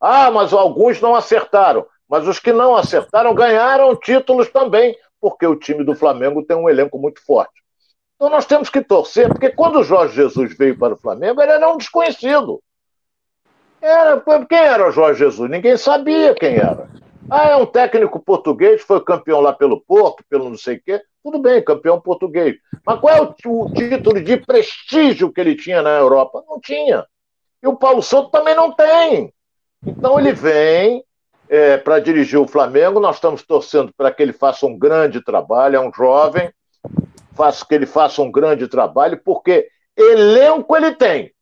Ah, 0.07 0.29
mas 0.29 0.53
alguns 0.53 1.01
não 1.01 1.15
acertaram. 1.15 1.83
Mas 2.07 2.27
os 2.27 2.37
que 2.37 2.53
não 2.53 2.75
acertaram 2.75 3.33
ganharam 3.33 3.95
títulos 3.95 4.47
também, 4.51 4.95
porque 5.19 5.47
o 5.47 5.55
time 5.55 5.83
do 5.83 5.95
Flamengo 5.95 6.45
tem 6.45 6.55
um 6.55 6.69
elenco 6.69 6.99
muito 6.99 7.25
forte. 7.25 7.63
Então 8.15 8.29
nós 8.29 8.45
temos 8.45 8.69
que 8.69 8.83
torcer, 8.83 9.27
porque 9.29 9.49
quando 9.49 9.79
o 9.79 9.83
Jorge 9.83 10.15
Jesus 10.15 10.55
veio 10.55 10.77
para 10.77 10.93
o 10.93 10.97
Flamengo, 10.97 11.41
ele 11.41 11.53
era 11.53 11.67
um 11.71 11.77
desconhecido. 11.77 12.61
Era, 13.81 14.23
quem 14.47 14.59
era 14.59 14.87
o 14.87 14.91
Jorge 14.91 15.17
Jesus? 15.17 15.49
Ninguém 15.49 15.75
sabia 15.75 16.35
quem 16.35 16.55
era. 16.55 16.87
Ah, 17.27 17.49
é 17.49 17.55
um 17.55 17.65
técnico 17.65 18.19
português, 18.19 18.83
foi 18.83 19.03
campeão 19.03 19.41
lá 19.41 19.53
pelo 19.53 19.81
Porto, 19.81 20.23
pelo 20.29 20.51
não 20.51 20.57
sei 20.57 20.75
o 20.75 20.81
quê. 20.83 21.01
Tudo 21.23 21.39
bem, 21.39 21.63
campeão 21.63 21.99
português. 21.99 22.57
Mas 22.85 22.99
qual 22.99 23.15
é 23.15 23.21
o, 23.21 23.33
o 23.47 23.73
título 23.73 24.21
de 24.21 24.37
prestígio 24.37 25.33
que 25.33 25.41
ele 25.41 25.55
tinha 25.55 25.81
na 25.81 25.97
Europa? 25.97 26.43
Não 26.47 26.61
tinha. 26.61 27.03
E 27.63 27.67
o 27.67 27.75
Paulo 27.75 28.03
Souto 28.03 28.29
também 28.29 28.53
não 28.53 28.71
tem. 28.71 29.33
Então 29.85 30.19
ele 30.19 30.33
vem, 30.33 31.03
é, 31.49 31.77
para 31.77 31.99
dirigir 31.99 32.39
o 32.39 32.47
Flamengo. 32.47 32.99
Nós 32.99 33.15
estamos 33.15 33.43
torcendo 33.43 33.93
para 33.95 34.11
que 34.11 34.21
ele 34.21 34.33
faça 34.33 34.65
um 34.65 34.77
grande 34.77 35.23
trabalho. 35.23 35.75
É 35.77 35.79
um 35.79 35.93
jovem, 35.93 36.51
faço 37.33 37.67
que 37.67 37.75
ele 37.75 37.85
faça 37.85 38.21
um 38.21 38.31
grande 38.31 38.67
trabalho, 38.67 39.21
porque 39.23 39.69
elenco 39.95 40.75
ele 40.75 40.93
tem. 40.93 41.33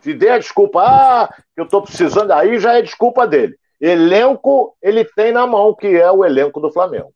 Se 0.00 0.14
der 0.14 0.32
a 0.32 0.38
desculpa, 0.38 0.82
ah, 0.82 1.34
eu 1.56 1.64
estou 1.64 1.82
precisando, 1.82 2.30
aí 2.30 2.60
já 2.60 2.78
é 2.78 2.82
desculpa 2.82 3.26
dele. 3.26 3.58
Elenco 3.80 4.76
ele 4.80 5.04
tem 5.04 5.32
na 5.32 5.46
mão, 5.46 5.74
que 5.74 5.88
é 5.88 6.10
o 6.10 6.24
elenco 6.24 6.60
do 6.60 6.70
Flamengo. 6.70 7.12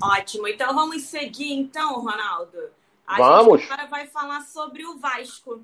Ótimo. 0.00 0.46
Então 0.46 0.74
vamos 0.74 1.02
seguir, 1.02 1.52
então, 1.52 2.00
Ronaldo. 2.00 2.70
A 3.06 3.16
vamos. 3.16 3.60
gente 3.60 3.72
agora 3.72 3.88
vai 3.88 4.06
falar 4.06 4.40
sobre 4.42 4.84
o 4.86 4.98
Vasco. 4.98 5.62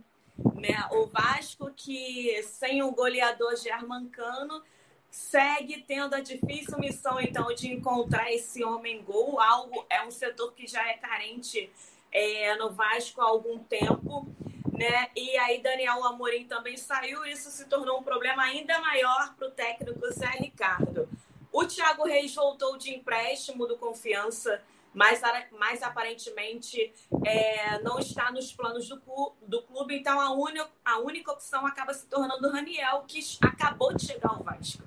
Né? 0.55 0.77
O 0.93 1.07
Vasco 1.07 1.71
que 1.75 2.43
sem 2.43 2.83
o 2.83 2.93
goleador 2.93 3.57
Germancano 3.57 4.63
segue 5.11 5.83
tendo 5.83 6.15
a 6.15 6.21
difícil 6.21 6.79
missão, 6.79 7.21
então, 7.21 7.53
de 7.55 7.69
encontrar 7.69 8.33
esse 8.33 8.63
homem 8.63 9.03
gol. 9.03 9.41
Algo 9.41 9.85
é 9.91 10.03
um 10.05 10.11
setor 10.11 10.53
que 10.53 10.67
já 10.67 10.87
é 10.89 10.95
carente 10.95 11.71
é, 12.13 12.55
no 12.57 12.71
Vasco 12.71 13.21
há 13.21 13.25
algum 13.25 13.59
tempo. 13.59 14.27
Né? 14.73 15.11
E 15.15 15.37
aí 15.39 15.61
Daniel 15.61 16.05
Amorim 16.05 16.47
também 16.47 16.77
saiu, 16.77 17.25
isso 17.27 17.51
se 17.51 17.67
tornou 17.67 17.99
um 17.99 18.03
problema 18.03 18.43
ainda 18.45 18.79
maior 18.81 19.35
para 19.35 19.49
o 19.49 19.51
técnico 19.51 20.11
Zé 20.13 20.31
Ricardo. 20.39 21.09
O 21.53 21.67
Thiago 21.67 22.05
Reis 22.05 22.35
voltou 22.35 22.79
de 22.79 22.95
empréstimo 22.95 23.67
do 23.67 23.77
Confiança, 23.77 24.63
mas, 24.93 25.21
mas 25.59 25.83
aparentemente 25.83 26.93
é, 27.25 27.81
não 27.83 27.99
está 27.99 28.31
nos 28.33 28.53
planos 28.53 28.89
do, 28.89 29.01
do 29.43 29.63
clube, 29.63 29.97
então 29.97 30.21
a, 30.21 30.33
única 30.33 30.69
a 30.85 30.99
única 30.99 31.31
opção 31.31 31.67
acaba 31.67 31.95
se 31.95 32.07
tornando 32.07 32.49
o 32.49 32.51
Raniel, 32.51 33.05
que 33.07 33.21
acabou 33.41 33.95
de 33.95 34.07
chegar 34.07 34.31
ao 34.31 34.43
Vasco. 34.43 34.83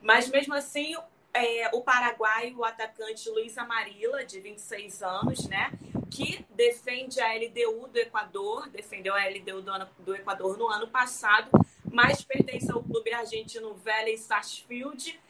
Mas 0.00 0.28
mesmo 0.28 0.54
assim, 0.54 0.96
é, 1.34 1.70
o 1.74 1.82
paraguaio, 1.82 2.58
o 2.58 2.64
atacante 2.64 3.28
Luiz 3.30 3.56
Amarilla, 3.56 4.24
de 4.24 4.40
26 4.40 5.02
anos, 5.02 5.46
né? 5.48 5.72
Que 6.10 6.44
defende 6.50 7.20
a 7.20 7.34
LDU 7.34 7.88
do 7.88 7.98
Equador, 7.98 8.68
defendeu 8.68 9.14
a 9.14 9.24
LDU 9.26 9.62
do, 9.62 9.70
ano, 9.70 9.88
do 9.98 10.14
Equador 10.14 10.58
no 10.58 10.68
ano 10.68 10.88
passado, 10.88 11.50
mas 11.90 12.22
pertence 12.22 12.70
ao 12.70 12.82
clube 12.82 13.12
argentino 13.12 13.74
Vélez 13.74 14.20
Sarsfield, 14.20 15.08
está 15.08 15.20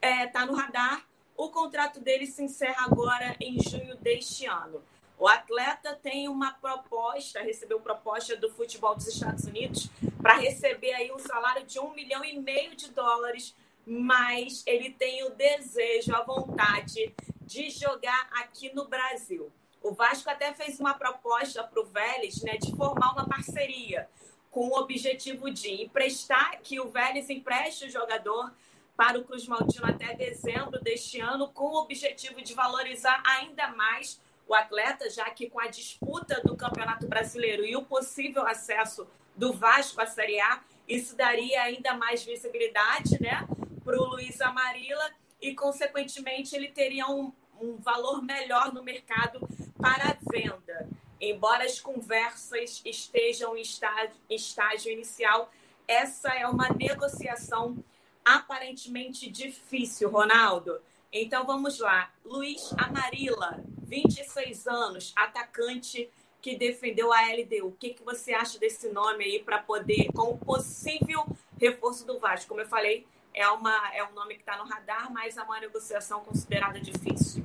é, 0.00 0.26
tá 0.26 0.46
no 0.46 0.54
radar. 0.54 1.04
O 1.36 1.48
contrato 1.48 2.00
dele 2.00 2.26
se 2.26 2.42
encerra 2.42 2.86
agora 2.86 3.36
em 3.40 3.60
junho 3.60 3.96
deste 3.96 4.46
ano. 4.46 4.82
O 5.18 5.28
atleta 5.28 5.94
tem 5.94 6.28
uma 6.28 6.52
proposta, 6.52 7.40
recebeu 7.40 7.80
proposta 7.80 8.36
do 8.36 8.50
futebol 8.50 8.94
dos 8.94 9.06
Estados 9.06 9.44
Unidos 9.44 9.88
para 10.20 10.34
receber 10.34 10.92
aí 10.92 11.12
um 11.12 11.18
salário 11.18 11.64
de 11.64 11.78
um 11.78 11.92
milhão 11.94 12.24
e 12.24 12.38
meio 12.38 12.74
de 12.74 12.90
dólares 12.90 13.54
mas 13.86 14.62
ele 14.66 14.90
tem 14.90 15.24
o 15.24 15.30
desejo, 15.30 16.14
a 16.14 16.22
vontade 16.22 17.14
de 17.42 17.70
jogar 17.70 18.28
aqui 18.32 18.74
no 18.74 18.86
Brasil. 18.86 19.52
O 19.82 19.92
Vasco 19.92 20.30
até 20.30 20.54
fez 20.54 20.80
uma 20.80 20.94
proposta 20.94 21.62
para 21.62 21.80
o 21.80 21.84
Vélez 21.84 22.42
né, 22.42 22.56
de 22.56 22.74
formar 22.74 23.12
uma 23.12 23.28
parceria 23.28 24.08
com 24.50 24.68
o 24.68 24.78
objetivo 24.78 25.50
de 25.50 25.82
emprestar, 25.82 26.60
que 26.62 26.80
o 26.80 26.88
Vélez 26.88 27.28
empreste 27.28 27.86
o 27.86 27.90
jogador 27.90 28.52
para 28.96 29.18
o 29.18 29.24
Cruz 29.24 29.46
Maltino 29.46 29.86
até 29.86 30.14
dezembro 30.14 30.80
deste 30.80 31.20
ano, 31.20 31.48
com 31.48 31.64
o 31.64 31.82
objetivo 31.82 32.40
de 32.42 32.54
valorizar 32.54 33.22
ainda 33.26 33.68
mais 33.68 34.20
o 34.46 34.54
atleta, 34.54 35.10
já 35.10 35.28
que 35.30 35.48
com 35.48 35.58
a 35.58 35.66
disputa 35.66 36.40
do 36.44 36.56
Campeonato 36.56 37.06
Brasileiro 37.06 37.64
e 37.64 37.76
o 37.76 37.82
possível 37.82 38.46
acesso 38.46 39.06
do 39.34 39.52
Vasco 39.52 40.00
à 40.00 40.06
Série 40.06 40.40
A, 40.40 40.60
isso 40.86 41.16
daria 41.16 41.62
ainda 41.62 41.94
mais 41.94 42.22
visibilidade, 42.22 43.20
né? 43.20 43.46
para 43.84 44.00
o 44.00 44.06
Luiz 44.06 44.40
Amarilla 44.40 45.10
e, 45.40 45.54
consequentemente, 45.54 46.56
ele 46.56 46.68
teria 46.68 47.06
um, 47.06 47.32
um 47.60 47.76
valor 47.76 48.22
melhor 48.22 48.72
no 48.72 48.82
mercado 48.82 49.46
para 49.78 50.10
a 50.10 50.16
venda. 50.32 50.88
Embora 51.20 51.64
as 51.64 51.78
conversas 51.78 52.80
estejam 52.84 53.56
em 53.56 53.60
estágio, 53.60 54.16
estágio 54.28 54.90
inicial, 54.90 55.50
essa 55.86 56.30
é 56.30 56.46
uma 56.46 56.70
negociação 56.70 57.76
aparentemente 58.24 59.30
difícil, 59.30 60.10
Ronaldo. 60.10 60.80
Então 61.12 61.44
vamos 61.44 61.78
lá. 61.78 62.10
Luiz 62.24 62.72
Amarilla, 62.78 63.62
26 63.82 64.66
anos, 64.66 65.12
atacante 65.14 66.10
que 66.40 66.56
defendeu 66.56 67.12
a 67.12 67.22
LDU. 67.32 67.68
O 67.68 67.72
que, 67.72 67.90
que 67.90 68.02
você 68.02 68.34
acha 68.34 68.58
desse 68.58 68.88
nome 68.90 69.24
aí 69.24 69.38
para 69.42 69.58
poder, 69.58 70.08
como 70.12 70.36
possível 70.38 71.24
reforço 71.58 72.06
do 72.06 72.18
Vasco? 72.18 72.48
Como 72.48 72.60
eu 72.60 72.66
falei, 72.66 73.06
é, 73.32 73.48
uma, 73.48 73.72
é 73.94 74.04
um 74.04 74.12
nome 74.12 74.34
que 74.34 74.40
está 74.40 74.56
no 74.56 74.64
radar, 74.64 75.12
mas 75.12 75.36
é 75.36 75.42
uma 75.42 75.58
negociação 75.58 76.20
considerada 76.20 76.78
difícil. 76.80 77.44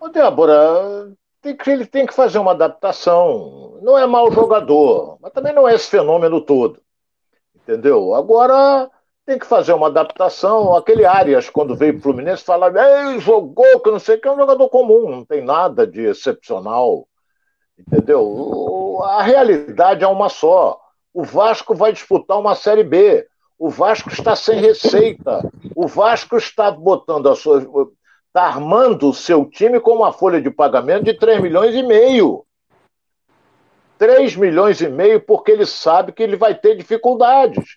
Ô, 0.00 0.08
Débora, 0.08 1.12
tem 1.42 1.56
que, 1.56 1.70
ele 1.70 1.86
tem 1.86 2.06
que 2.06 2.14
fazer 2.14 2.38
uma 2.38 2.52
adaptação. 2.52 3.78
Não 3.82 3.98
é 3.98 4.06
mau 4.06 4.30
jogador, 4.32 5.18
mas 5.20 5.32
também 5.32 5.52
não 5.52 5.68
é 5.68 5.74
esse 5.74 5.90
fenômeno 5.90 6.40
todo. 6.40 6.80
Entendeu? 7.54 8.14
Agora, 8.14 8.90
tem 9.26 9.38
que 9.38 9.46
fazer 9.46 9.72
uma 9.72 9.88
adaptação. 9.88 10.76
Aquele 10.76 11.04
Arias, 11.04 11.50
quando 11.50 11.74
veio 11.74 11.94
para 11.94 11.98
o 11.98 12.02
Fluminense, 12.02 12.44
falava, 12.44 12.78
ei, 12.80 13.18
jogou, 13.18 13.80
que 13.80 13.90
não 13.90 13.98
sei 13.98 14.16
o 14.16 14.20
que, 14.20 14.28
é 14.28 14.32
um 14.32 14.38
jogador 14.38 14.68
comum, 14.68 15.10
não 15.10 15.24
tem 15.24 15.42
nada 15.42 15.84
de 15.84 16.02
excepcional. 16.02 17.08
Entendeu? 17.76 19.02
A 19.02 19.22
realidade 19.22 20.04
é 20.04 20.06
uma 20.06 20.28
só. 20.28 20.80
O 21.12 21.24
Vasco 21.24 21.74
vai 21.74 21.92
disputar 21.92 22.38
uma 22.38 22.54
Série 22.54 22.84
B. 22.84 23.26
O 23.58 23.68
Vasco 23.68 24.10
está 24.10 24.36
sem 24.36 24.60
receita. 24.60 25.42
O 25.74 25.88
Vasco 25.88 26.36
está 26.36 26.70
botando 26.70 27.28
a 27.28 27.34
sua. 27.34 27.58
está 28.28 28.44
armando 28.44 29.08
o 29.08 29.14
seu 29.14 29.44
time 29.44 29.80
com 29.80 29.92
uma 29.92 30.12
folha 30.12 30.40
de 30.40 30.50
pagamento 30.50 31.04
de 31.04 31.14
3 31.14 31.40
milhões 31.40 31.74
e 31.74 31.82
meio. 31.82 32.44
3 33.98 34.36
milhões 34.36 34.80
e 34.80 34.88
meio, 34.88 35.20
porque 35.20 35.50
ele 35.50 35.66
sabe 35.66 36.12
que 36.12 36.22
ele 36.22 36.36
vai 36.36 36.54
ter 36.54 36.76
dificuldades. 36.76 37.74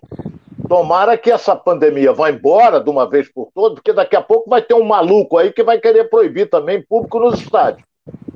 Tomara 0.70 1.18
que 1.18 1.32
essa 1.32 1.56
pandemia 1.56 2.14
vá 2.14 2.30
embora 2.30 2.80
de 2.80 2.92
uma 2.92 3.10
vez 3.10 3.28
por 3.28 3.50
todas, 3.56 3.80
porque 3.80 3.92
daqui 3.92 4.16
a 4.16 4.22
pouco 4.22 4.48
vai 4.48 4.62
ter 4.62 4.76
um 4.76 4.84
maluco 4.84 5.36
aí 5.36 5.52
que 5.52 5.64
vai 5.64 5.80
querer 5.80 6.12
proibir 6.12 6.48
também 6.48 6.80
público 6.80 7.20
nos 7.20 7.42
estádios. 7.42 7.84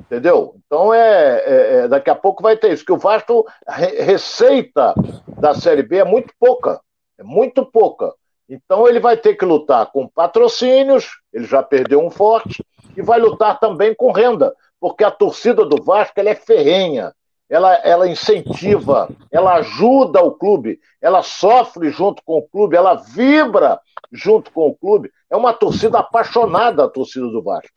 Entendeu? 0.00 0.56
Então 0.66 0.92
é, 0.92 1.44
é, 1.46 1.76
é 1.76 1.88
daqui 1.88 2.10
a 2.10 2.14
pouco 2.14 2.42
vai 2.42 2.56
ter 2.56 2.72
isso, 2.72 2.84
que 2.84 2.92
o 2.92 2.98
Vasco 2.98 3.46
re 3.68 4.02
receita 4.02 4.92
da 5.28 5.54
Série 5.54 5.84
B 5.84 5.98
é 5.98 6.04
muito 6.04 6.34
pouca, 6.38 6.80
é 7.16 7.22
muito 7.22 7.64
pouca. 7.64 8.12
Então 8.48 8.88
ele 8.88 8.98
vai 8.98 9.16
ter 9.16 9.34
que 9.34 9.44
lutar 9.44 9.86
com 9.92 10.08
patrocínios, 10.08 11.08
ele 11.32 11.44
já 11.44 11.62
perdeu 11.62 12.04
um 12.04 12.10
forte, 12.10 12.64
e 12.96 13.02
vai 13.02 13.20
lutar 13.20 13.60
também 13.60 13.94
com 13.94 14.10
renda, 14.10 14.52
porque 14.80 15.04
a 15.04 15.10
torcida 15.10 15.64
do 15.64 15.82
Vasco 15.82 16.18
ela 16.18 16.30
é 16.30 16.34
ferrenha, 16.34 17.12
ela, 17.54 17.74
ela 17.84 18.08
incentiva, 18.08 19.08
ela 19.30 19.54
ajuda 19.54 20.20
o 20.20 20.32
clube, 20.32 20.80
ela 21.00 21.22
sofre 21.22 21.90
junto 21.90 22.20
com 22.24 22.38
o 22.38 22.42
clube, 22.42 22.76
ela 22.76 22.94
vibra 22.94 23.80
junto 24.10 24.50
com 24.50 24.66
o 24.66 24.74
clube. 24.74 25.08
É 25.30 25.36
uma 25.36 25.52
torcida 25.52 26.00
apaixonada, 26.00 26.84
a 26.84 26.88
torcida 26.88 27.28
do 27.28 27.40
Vasco. 27.40 27.70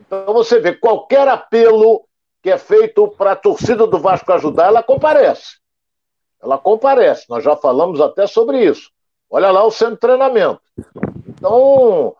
Então 0.00 0.32
você 0.32 0.58
vê, 0.58 0.72
qualquer 0.72 1.28
apelo 1.28 2.02
que 2.42 2.50
é 2.50 2.56
feito 2.56 3.08
para 3.08 3.32
a 3.32 3.36
torcida 3.36 3.86
do 3.86 3.98
Vasco 3.98 4.32
ajudar, 4.32 4.68
ela 4.68 4.82
comparece. 4.82 5.58
Ela 6.42 6.56
comparece. 6.56 7.26
Nós 7.28 7.44
já 7.44 7.54
falamos 7.54 8.00
até 8.00 8.26
sobre 8.26 8.64
isso. 8.64 8.90
Olha 9.28 9.50
lá 9.50 9.62
o 9.64 9.70
centro 9.70 9.96
de 9.96 10.00
treinamento. 10.00 10.62
Então, 11.28 12.16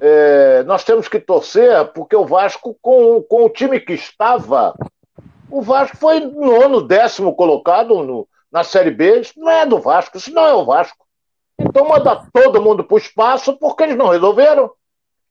é, 0.00 0.64
nós 0.64 0.82
temos 0.82 1.06
que 1.06 1.20
torcer 1.20 1.92
porque 1.92 2.16
o 2.16 2.26
Vasco, 2.26 2.76
com, 2.82 3.22
com 3.22 3.44
o 3.44 3.48
time 3.48 3.78
que 3.78 3.92
estava, 3.92 4.74
o 5.50 5.62
Vasco 5.62 5.96
foi 5.96 6.20
nono, 6.20 6.82
décimo 6.82 7.34
colocado 7.34 8.02
no, 8.02 8.28
na 8.50 8.64
Série 8.64 8.90
B. 8.90 9.20
Isso 9.20 9.34
não 9.36 9.50
é 9.50 9.66
do 9.66 9.78
Vasco, 9.78 10.16
isso 10.16 10.32
não 10.32 10.46
é 10.46 10.54
o 10.54 10.64
Vasco. 10.64 11.04
Então 11.58 11.88
manda 11.88 12.22
todo 12.32 12.62
mundo 12.62 12.84
para 12.84 12.94
o 12.94 12.98
espaço 12.98 13.56
porque 13.58 13.82
eles 13.82 13.96
não 13.96 14.08
resolveram. 14.08 14.70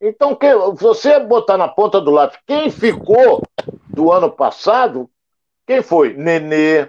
Então, 0.01 0.33
que, 0.35 0.53
você 0.75 1.19
botar 1.19 1.57
na 1.57 1.67
ponta 1.67 1.99
do 1.99 2.11
lápis 2.11 2.39
quem 2.47 2.69
ficou 2.69 3.43
do 3.89 4.11
ano 4.11 4.31
passado, 4.31 5.09
quem 5.67 5.81
foi? 5.81 6.13
Nenê, 6.13 6.87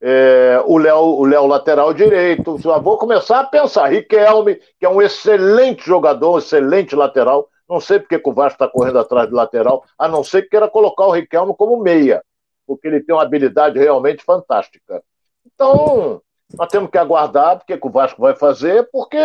é, 0.00 0.62
o 0.64 0.78
Léo 0.78 0.98
o 0.98 1.24
Léo 1.24 1.46
lateral 1.46 1.92
direito. 1.92 2.56
Vou 2.56 2.98
começar 2.98 3.40
a 3.40 3.44
pensar. 3.44 3.88
Riquelme, 3.88 4.60
que 4.78 4.86
é 4.86 4.88
um 4.88 5.02
excelente 5.02 5.84
jogador, 5.84 6.34
um 6.34 6.38
excelente 6.38 6.94
lateral. 6.94 7.48
Não 7.68 7.80
sei 7.80 7.98
porque 7.98 8.20
o 8.22 8.32
Vasco 8.32 8.62
está 8.62 8.68
correndo 8.68 9.00
atrás 9.00 9.28
de 9.28 9.34
lateral, 9.34 9.82
a 9.98 10.06
não 10.06 10.22
ser 10.22 10.42
que 10.42 10.50
queira 10.50 10.68
colocar 10.68 11.06
o 11.06 11.10
Riquelme 11.10 11.52
como 11.56 11.82
meia 11.82 12.22
porque 12.66 12.88
ele 12.88 13.00
tem 13.00 13.14
uma 13.14 13.22
habilidade 13.22 13.78
realmente 13.78 14.24
fantástica. 14.24 15.02
Então, 15.46 16.20
nós 16.54 16.68
temos 16.68 16.90
que 16.90 16.98
aguardar 16.98 17.58
porque 17.58 17.76
que 17.76 17.86
o 17.86 17.90
Vasco 17.90 18.20
vai 18.20 18.34
fazer, 18.34 18.88
porque 18.90 19.16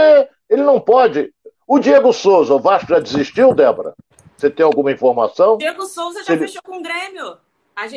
ele 0.49 0.63
não 0.63 0.79
pode. 0.79 1.33
O 1.67 1.79
Diego 1.79 2.11
Souza, 2.11 2.53
o 2.53 2.59
Vasco 2.59 2.89
já 2.89 2.99
desistiu, 2.99 3.53
Débora? 3.53 3.93
Você 4.37 4.49
tem 4.49 4.65
alguma 4.65 4.91
informação? 4.91 5.57
Diego 5.57 5.85
Souza 5.85 6.23
já 6.23 6.37
fechou 6.37 6.61
com 6.63 6.77
o 6.77 6.81
Grêmio. 6.81 7.37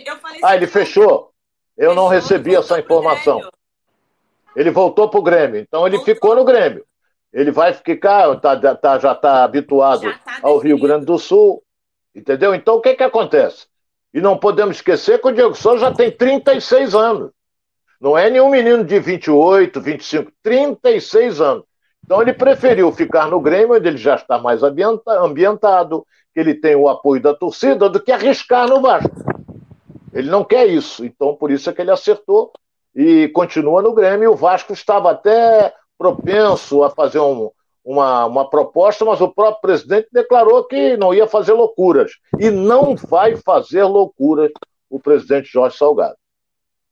Eu 0.07 0.17
falei 0.17 0.41
ah, 0.43 0.55
ele 0.55 0.67
fechou? 0.67 1.33
Eu 1.77 1.91
fechou, 1.91 1.95
não 1.95 2.09
recebi 2.09 2.55
essa 2.55 2.79
informação. 2.79 3.41
Ele 4.55 4.71
voltou 4.71 5.09
para 5.09 5.21
o 5.21 5.23
Grêmio, 5.23 5.61
então 5.61 5.87
ele 5.87 5.97
voltou. 5.97 6.15
ficou 6.15 6.37
no 6.37 6.45
Grêmio. 6.45 6.85
Ele 7.33 7.51
vai 7.51 7.75
ficar, 7.75 8.39
tá, 8.39 8.77
tá, 8.77 8.99
já 8.99 9.13
está 9.13 9.43
habituado 9.43 10.03
já 10.03 10.19
tá 10.19 10.39
ao 10.43 10.59
Rio 10.59 10.79
Grande 10.79 11.05
do 11.05 11.19
Sul, 11.19 11.63
entendeu? 12.15 12.55
Então 12.55 12.77
o 12.77 12.81
que, 12.81 12.95
que 12.95 13.03
acontece? 13.03 13.67
E 14.14 14.20
não 14.20 14.38
podemos 14.38 14.77
esquecer 14.77 15.20
que 15.20 15.27
o 15.27 15.33
Diego 15.33 15.57
Souza 15.57 15.87
já 15.87 15.92
tem 15.92 16.09
36 16.09 16.94
anos. 16.94 17.33
Não 18.00 18.16
é 18.16 18.31
nenhum 18.31 18.48
menino 18.48 18.85
de 18.85 19.00
28, 19.00 19.81
25, 19.81 20.31
36 20.40 21.40
anos. 21.40 21.64
Então 22.05 22.22
ele 22.22 22.33
preferiu 22.33 22.92
ficar 22.92 23.27
no 23.27 23.40
Grêmio, 23.40 23.74
onde 23.74 23.88
ele 23.88 23.96
já 23.96 24.14
está 24.14 24.38
mais 24.38 24.62
ambientado, 24.62 26.07
que 26.33 26.38
ele 26.38 26.55
tem 26.55 26.77
o 26.77 26.88
apoio 26.88 27.20
da 27.20 27.35
torcida, 27.35 27.88
do 27.88 28.00
que 28.00 28.12
arriscar 28.12 28.68
no 28.68 28.81
Vasco. 28.81 29.11
Ele 30.12 30.31
não 30.31 30.44
quer 30.44 30.66
isso. 30.66 31.05
Então 31.05 31.35
por 31.35 31.50
isso 31.50 31.68
é 31.68 31.72
que 31.72 31.81
ele 31.81 31.90
acertou 31.90 32.53
e 32.94 33.29
continua 33.29 33.83
no 33.83 33.92
Grêmio. 33.92 34.31
O 34.31 34.37
Vasco 34.37 34.72
estava 34.72 35.11
até 35.11 35.74
propenso 35.98 36.85
a 36.85 36.90
fazer 36.90 37.18
um, 37.18 37.50
uma, 37.85 38.25
uma 38.25 38.49
proposta, 38.49 39.05
mas 39.05 39.20
o 39.20 39.29
próprio 39.29 39.61
presidente 39.61 40.09
declarou 40.11 40.64
que 40.64 40.97
não 40.97 41.12
ia 41.12 41.29
fazer 41.29 41.53
loucuras. 41.53 42.12
E 42.40 42.51
não 42.51 42.97
vai 42.97 43.37
fazer 43.37 43.85
loucuras 43.85 44.51
o 44.88 44.99
presidente 44.99 45.53
Jorge 45.53 45.77
Salgado. 45.77 46.16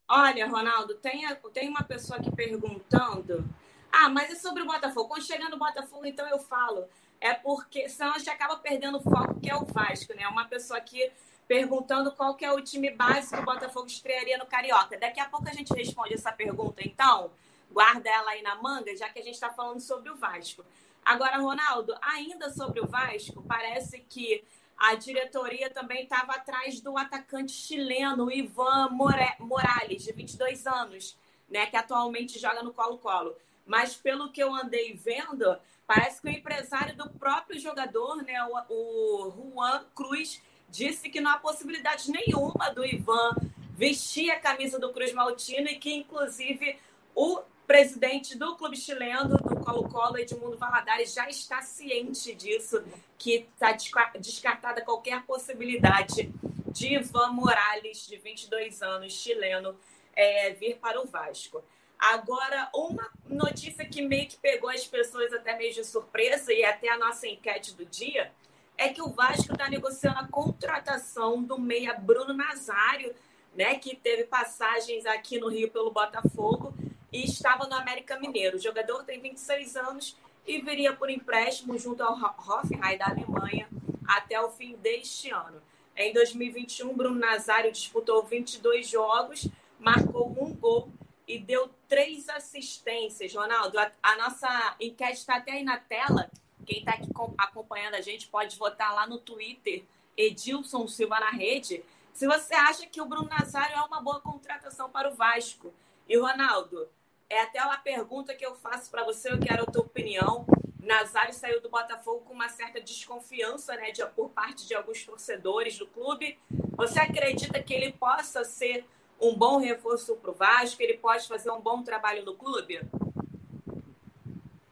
Olha, 0.09 0.47
Ronaldo, 0.47 0.95
tem, 0.97 1.27
tem 1.55 1.69
uma 1.71 1.83
pessoa 1.83 2.19
aqui 2.19 2.31
perguntando. 2.31 3.45
Ah, 3.91 4.11
mas 4.11 4.31
é 4.31 4.35
sobre 4.35 4.63
o 4.63 4.67
Botafogo. 4.67 5.09
Quando 5.09 5.23
chegar 5.23 5.49
no 5.49 5.59
Botafogo, 5.59 6.05
então 6.05 6.29
eu 6.29 6.39
falo. 6.39 6.85
É 7.21 7.33
porque 7.33 7.89
senão 7.89 8.15
a 8.15 8.19
gente 8.19 8.29
acaba 8.29 8.57
perdendo 8.57 8.99
o 8.99 9.01
foco, 9.01 9.39
que 9.41 9.49
é 9.49 9.57
o 9.57 9.65
Vasco, 9.65 10.13
né? 10.15 10.27
Uma 10.29 10.45
pessoa 10.47 10.79
aqui 10.79 11.11
perguntando 11.47 12.13
qual 12.13 12.35
que 12.35 12.45
é 12.45 12.53
o 12.53 12.61
time 12.61 12.91
base 12.91 13.35
que 13.35 13.41
o 13.41 13.45
Botafogo 13.45 13.87
estrearia 13.87 14.37
no 14.39 14.47
Carioca. 14.47 14.99
Daqui 14.99 15.21
a 15.21 15.29
pouco 15.29 15.49
a 15.49 15.53
gente 15.53 15.73
responde 15.73 16.15
essa 16.15 16.33
pergunta, 16.33 16.83
então 16.85 17.31
guarda 17.73 18.09
ela 18.09 18.31
aí 18.31 18.43
na 18.43 18.57
manga, 18.57 18.95
já 18.97 19.09
que 19.09 19.19
a 19.19 19.23
gente 19.23 19.35
está 19.35 19.51
falando 19.51 19.81
sobre 19.81 20.11
o 20.11 20.17
Vasco. 20.17 20.65
Agora, 21.05 21.39
Ronaldo, 21.39 21.95
ainda 22.01 22.51
sobre 22.51 22.81
o 22.81 22.87
Vasco, 22.87 23.43
parece 23.43 24.01
que 24.01 24.45
a 24.77 24.95
diretoria 24.95 25.71
também 25.71 26.05
estava 26.05 26.33
atrás 26.33 26.81
do 26.81 26.97
atacante 26.97 27.53
chileno 27.53 28.33
Ivan 28.33 28.89
More 28.91 29.37
Morales, 29.41 30.05
de 30.05 30.13
22 30.13 30.67
anos, 30.67 31.17
né, 31.49 31.67
que 31.67 31.77
atualmente 31.77 32.39
joga 32.39 32.63
no 32.63 32.73
Colo-Colo. 32.73 33.37
Mas 33.65 33.95
pelo 33.95 34.31
que 34.33 34.43
eu 34.43 34.55
andei 34.55 34.95
vendo, 34.95 35.57
parece 35.87 36.21
que 36.21 36.29
o 36.29 36.31
empresário 36.31 36.97
do 36.97 37.09
próprio 37.11 37.61
jogador, 37.61 38.23
né, 38.23 38.43
o, 38.45 39.27
o 39.27 39.53
Juan 39.53 39.85
Cruz, 39.95 40.43
disse 40.69 41.11
que 41.11 41.21
não 41.21 41.31
há 41.31 41.39
possibilidade 41.39 42.11
nenhuma 42.11 42.71
do 42.71 42.85
Ivan 42.85 43.37
vestir 43.77 44.31
a 44.31 44.41
camisa 44.41 44.79
do 44.79 44.93
Cruz 44.93 45.13
Maltino 45.13 45.69
e 45.69 45.77
que, 45.77 45.93
inclusive, 45.93 46.79
o 47.15 47.41
presidente 47.67 48.37
do 48.37 48.57
clube 48.57 48.77
chileno, 48.77 49.37
do 49.37 49.57
Colo-Colo, 49.65 50.19
Edmundo 50.19 50.57
Valadares, 50.57 51.15
já 51.15 51.29
está 51.29 51.63
ciente 51.63 52.35
disso, 52.35 52.83
que 53.19 53.47
está 53.55 53.73
descartada 54.19 54.83
qualquer 54.83 55.23
possibilidade 55.23 56.33
de 56.69 56.95
Ivan 56.95 57.33
Morales, 57.33 58.07
de 58.07 58.17
22 58.17 58.83
anos, 58.83 59.13
chileno, 59.13 59.77
é, 60.15 60.51
vir 60.51 60.77
para 60.77 61.01
o 61.01 61.07
Vasco. 61.07 61.63
Agora, 61.99 62.69
uma 62.75 63.09
notícia 63.27 63.85
que 63.85 64.03
meio 64.03 64.29
que 64.29 64.37
pegou 64.37 64.69
as 64.69 64.85
pessoas 64.87 65.33
até 65.33 65.57
meio 65.57 65.73
de 65.73 65.85
surpresa, 65.85 66.53
e 66.53 66.65
até 66.65 66.89
a 66.89 66.99
nossa 66.99 67.29
enquete 67.29 67.75
do 67.75 67.85
dia, 67.85 68.33
é 68.77 68.89
que 68.89 69.01
o 69.01 69.11
Vasco 69.11 69.53
está 69.53 69.69
negociando 69.69 70.19
a 70.19 70.27
contratação 70.27 71.43
do 71.43 71.59
meia 71.59 71.95
Bruno 71.95 72.35
Nazário, 72.35 73.15
né, 73.55 73.77
que 73.77 73.95
teve 73.95 74.25
passagens 74.25 75.05
aqui 75.05 75.39
no 75.39 75.49
Rio 75.49 75.71
pelo 75.71 75.91
Botafogo 75.91 76.75
e 77.13 77.25
estava 77.25 77.67
no 77.67 77.75
América 77.75 78.19
Mineiro. 78.19 78.57
O 78.57 78.61
jogador 78.61 79.05
tem 79.05 79.21
26 79.21 79.77
anos 79.77 80.17
e 80.47 80.61
viria 80.61 80.93
por 80.95 81.11
empréstimo 81.11 81.79
junto 81.79 82.03
ao 82.03 82.15
Hoffenheim 82.15 82.97
da 82.97 83.07
Alemanha 83.07 83.69
até 84.07 84.41
o 84.41 84.51
fim 84.51 84.77
deste 84.77 85.31
ano. 85.31 85.63
Em 85.97 86.13
2021, 86.13 86.95
Bruno 86.97 87.19
Nazário 87.19 87.71
disputou 87.71 88.23
22 88.25 88.89
jogos, 88.89 89.47
marcou 89.79 90.31
um 90.31 90.55
gol 90.55 90.91
e 91.29 91.39
deu 91.39 91.71
três 91.87 92.29
assistências. 92.29 93.35
Ronaldo, 93.35 93.79
a, 93.79 93.93
a 94.03 94.17
nossa 94.17 94.77
enquete 94.81 95.19
está 95.19 95.37
até 95.37 95.53
aí 95.53 95.65
na 95.65 95.77
tela. 95.77 96.31
Quem 96.65 96.79
está 96.79 96.93
aqui 96.93 97.09
acompanhando 97.37 97.95
a 97.95 98.01
gente 98.01 98.29
pode 98.29 98.57
votar 98.57 98.95
lá 98.95 99.07
no 99.07 99.19
Twitter, 99.19 99.85
Edilson 100.17 100.87
Silva 100.89 101.21
na 101.21 101.31
rede. 101.31 101.85
Se 102.15 102.27
você 102.27 102.55
acha 102.55 102.87
que 102.87 103.01
o 103.01 103.07
Bruno 103.07 103.29
Nazário 103.29 103.77
é 103.77 103.83
uma 103.83 104.01
boa 104.01 104.21
contratação 104.21 104.89
para 104.91 105.11
o 105.11 105.15
Vasco. 105.15 105.73
E, 106.09 106.19
Ronaldo, 106.19 106.89
é 107.33 107.41
até 107.41 107.63
uma 107.63 107.79
pergunta 107.79 108.35
que 108.35 108.45
eu 108.45 108.55
faço 108.55 108.91
para 108.91 109.05
você, 109.05 109.33
eu 109.33 109.41
quero 109.41 109.63
a 109.63 109.67
tua 109.67 109.81
opinião. 109.81 110.45
Nazário 110.79 111.33
saiu 111.33 111.63
do 111.63 111.71
Botafogo 111.71 112.21
com 112.27 112.35
uma 112.35 112.51
certa 112.51 112.79
desconfiança 112.79 113.75
né, 113.77 113.91
de, 113.91 114.05
por 114.15 114.29
parte 114.29 114.67
de 114.69 114.75
alguns 114.75 115.03
torcedores 115.03 115.79
do 115.79 115.87
clube. 115.87 116.39
Você 116.77 117.01
acredita 117.01 117.63
que 117.63 117.73
ele 117.73 117.93
possa 117.93 118.45
ser 118.45 118.85
um 119.19 119.35
bom 119.35 119.59
reforço 119.59 120.15
para 120.17 120.31
o 120.31 120.35
Vasco? 120.35 120.83
Ele 120.83 120.99
pode 120.99 121.27
fazer 121.27 121.51
um 121.51 121.61
bom 121.61 121.83
trabalho 121.83 122.23
no 122.23 122.35
clube? 122.35 122.83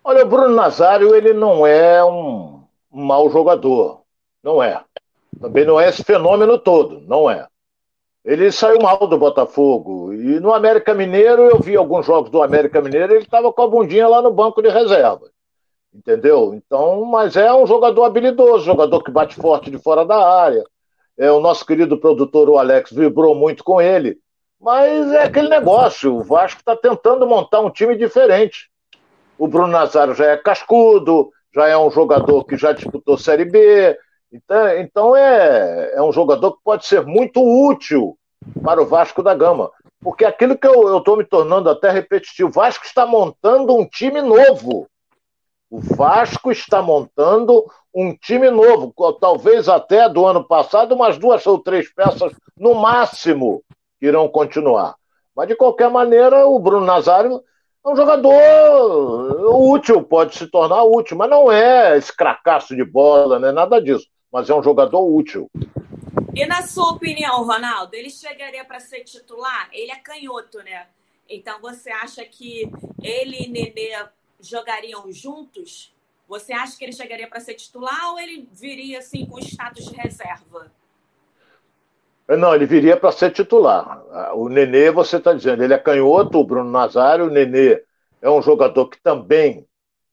Olha, 0.05 0.25
o 0.25 0.29
Bruno 0.29 0.55
Nazário, 0.55 1.15
ele 1.15 1.33
não 1.33 1.67
é 1.67 2.05
um, 2.05 2.63
um 2.93 3.05
mau 3.05 3.31
jogador. 3.31 4.03
Não 4.43 4.63
é. 4.63 4.85
Também 5.41 5.65
não 5.65 5.81
é 5.81 5.89
esse 5.89 6.05
fenômeno 6.05 6.59
todo. 6.59 7.01
Não 7.01 7.31
é. 7.31 7.49
Ele 8.25 8.53
saiu 8.53 8.81
mal 8.81 9.07
do 9.07 9.19
Botafogo. 9.19 10.13
E 10.13 10.39
no 10.41 10.53
América 10.53 10.93
Mineiro, 10.93 11.43
eu 11.43 11.59
vi 11.59 11.77
alguns 11.77 12.05
jogos 12.05 12.31
do 12.31 12.43
América 12.43 12.81
Mineiro, 12.81 13.15
ele 13.15 13.25
estava 13.25 13.53
com 13.53 13.63
a 13.63 13.69
bundinha 13.69 14.07
lá 14.07 14.21
no 14.21 14.31
banco 14.31 14.61
de 14.61 14.69
reserva. 14.69 15.31
Entendeu? 15.93 16.55
Então, 16.55 17.05
mas 17.05 17.37
é 17.37 17.53
um 17.53 17.67
jogador 17.67 18.05
habilidoso, 18.05 18.65
jogador 18.65 19.03
que 19.03 19.11
bate 19.11 19.35
forte 19.35 19.71
de 19.71 19.79
fora 19.79 20.05
da 20.05 20.17
área. 20.17 20.65
É, 21.19 21.31
o 21.31 21.41
nosso 21.41 21.67
querido 21.67 21.99
produtor, 21.99 22.49
o 22.49 22.59
Alex, 22.59 22.93
vibrou 22.93 23.35
muito 23.35 23.65
com 23.65 23.81
ele. 23.81 24.19
Mas 24.61 25.11
é 25.13 25.25
aquele 25.25 25.49
negócio, 25.49 26.15
o 26.15 26.23
Vasco 26.23 26.61
está 26.61 26.77
tentando 26.77 27.27
montar 27.27 27.61
um 27.61 27.71
time 27.71 27.97
diferente. 27.97 28.71
O 29.39 29.49
Bruno 29.49 29.69
Nazário 29.69 30.15
já 30.15 30.27
é 30.27 30.37
cascudo, 30.37 31.31
já 31.53 31.67
é 31.67 31.77
um 31.77 31.91
jogador 31.91 32.45
que 32.45 32.57
já 32.57 32.73
disputou 32.73 33.17
Série 33.17 33.47
B. 33.47 33.99
Então, 34.33 34.79
então 34.79 35.17
é, 35.17 35.95
é 35.95 36.03
um 36.03 36.13
jogador 36.13 36.53
que 36.53 36.63
pode 36.63 36.87
ser 36.87 37.05
muito 37.05 37.41
útil 37.41 38.17
para 38.63 38.81
o 38.81 38.87
Vasco 38.87 39.23
da 39.23 39.35
Gama. 39.35 39.71
Porque 40.01 40.25
aquilo 40.25 40.57
que 40.57 40.67
eu 40.67 40.99
estou 40.99 41.17
me 41.17 41.25
tornando 41.25 41.69
até 41.69 41.91
repetitivo, 41.91 42.49
o 42.49 42.53
Vasco 42.53 42.85
está 42.85 43.05
montando 43.05 43.77
um 43.77 43.87
time 43.87 44.23
novo. 44.23 44.89
O 45.71 45.79
Vasco 45.79 46.51
está 46.51 46.81
montando 46.81 47.65
um 47.95 48.15
time 48.15 48.51
novo, 48.51 48.95
talvez 49.21 49.69
até 49.69 50.09
do 50.09 50.27
ano 50.27 50.45
passado, 50.45 50.95
umas 50.95 51.19
duas 51.19 51.47
ou 51.47 51.59
três 51.59 51.93
peças 51.93 52.33
no 52.57 52.75
máximo 52.75 53.63
irão 54.01 54.29
continuar. 54.29 54.95
Mas 55.35 55.49
de 55.49 55.55
qualquer 55.55 55.91
maneira, 55.91 56.47
o 56.47 56.59
Bruno 56.59 56.87
Nazário 56.87 57.43
é 57.85 57.89
um 57.89 57.97
jogador 57.97 58.33
útil, 59.55 60.03
pode 60.03 60.37
se 60.37 60.47
tornar 60.47 60.83
útil, 60.83 61.17
mas 61.17 61.31
não 61.31 61.51
é 61.51 61.97
esse 61.97 62.15
cracaço 62.15 62.75
de 62.75 62.85
bola, 62.85 63.39
não 63.39 63.49
é 63.49 63.53
nada 63.53 63.81
disso. 63.81 64.07
Mas 64.33 64.49
é 64.49 64.55
um 64.55 64.63
jogador 64.63 65.03
útil. 65.03 65.51
E 66.35 66.47
na 66.47 66.63
sua 66.63 66.93
opinião, 66.93 67.45
Ronaldo, 67.45 67.95
ele 67.95 68.11
chegaria 68.11 68.65
para 68.65 68.79
ser 68.81 69.01
titular? 69.01 69.69
Ele 69.73 69.91
é 69.91 69.97
canhoto, 69.97 70.59
né? 70.59 70.87
Então 71.29 71.61
você 71.61 71.91
acha 71.91 72.25
que 72.25 72.71
ele 73.03 73.45
e 73.45 73.49
Nenê 73.49 74.07
jogariam 74.41 75.11
juntos, 75.13 75.95
você 76.29 76.53
acha 76.53 76.79
que 76.79 76.85
ele 76.85 76.93
chegaria 76.93 77.29
para 77.29 77.41
ser 77.41 77.55
titular 77.55 78.13
ou 78.13 78.19
ele 78.19 78.49
viria 78.53 78.99
assim 78.99 79.27
com 79.27 79.39
status 79.41 79.85
de 79.85 79.95
reserva? 79.95 80.71
Não, 82.29 82.55
ele 82.55 82.67
viria 82.67 82.97
para 82.97 83.11
ser 83.11 83.33
titular. 83.33 84.05
O 84.37 84.49
Nenê, 84.49 84.93
você 84.93 85.17
está 85.17 85.33
dizendo, 85.33 85.65
ele 85.65 85.75
é 85.75 85.79
canhoto, 85.79 86.39
o 86.39 86.45
Bruno 86.45 86.71
Nazário, 86.71 87.27
o 87.27 87.31
Nenê 87.31 87.83
é 88.23 88.31
um 88.31 88.41
jogador 88.41 88.87
que 88.87 89.01
também. 89.01 89.67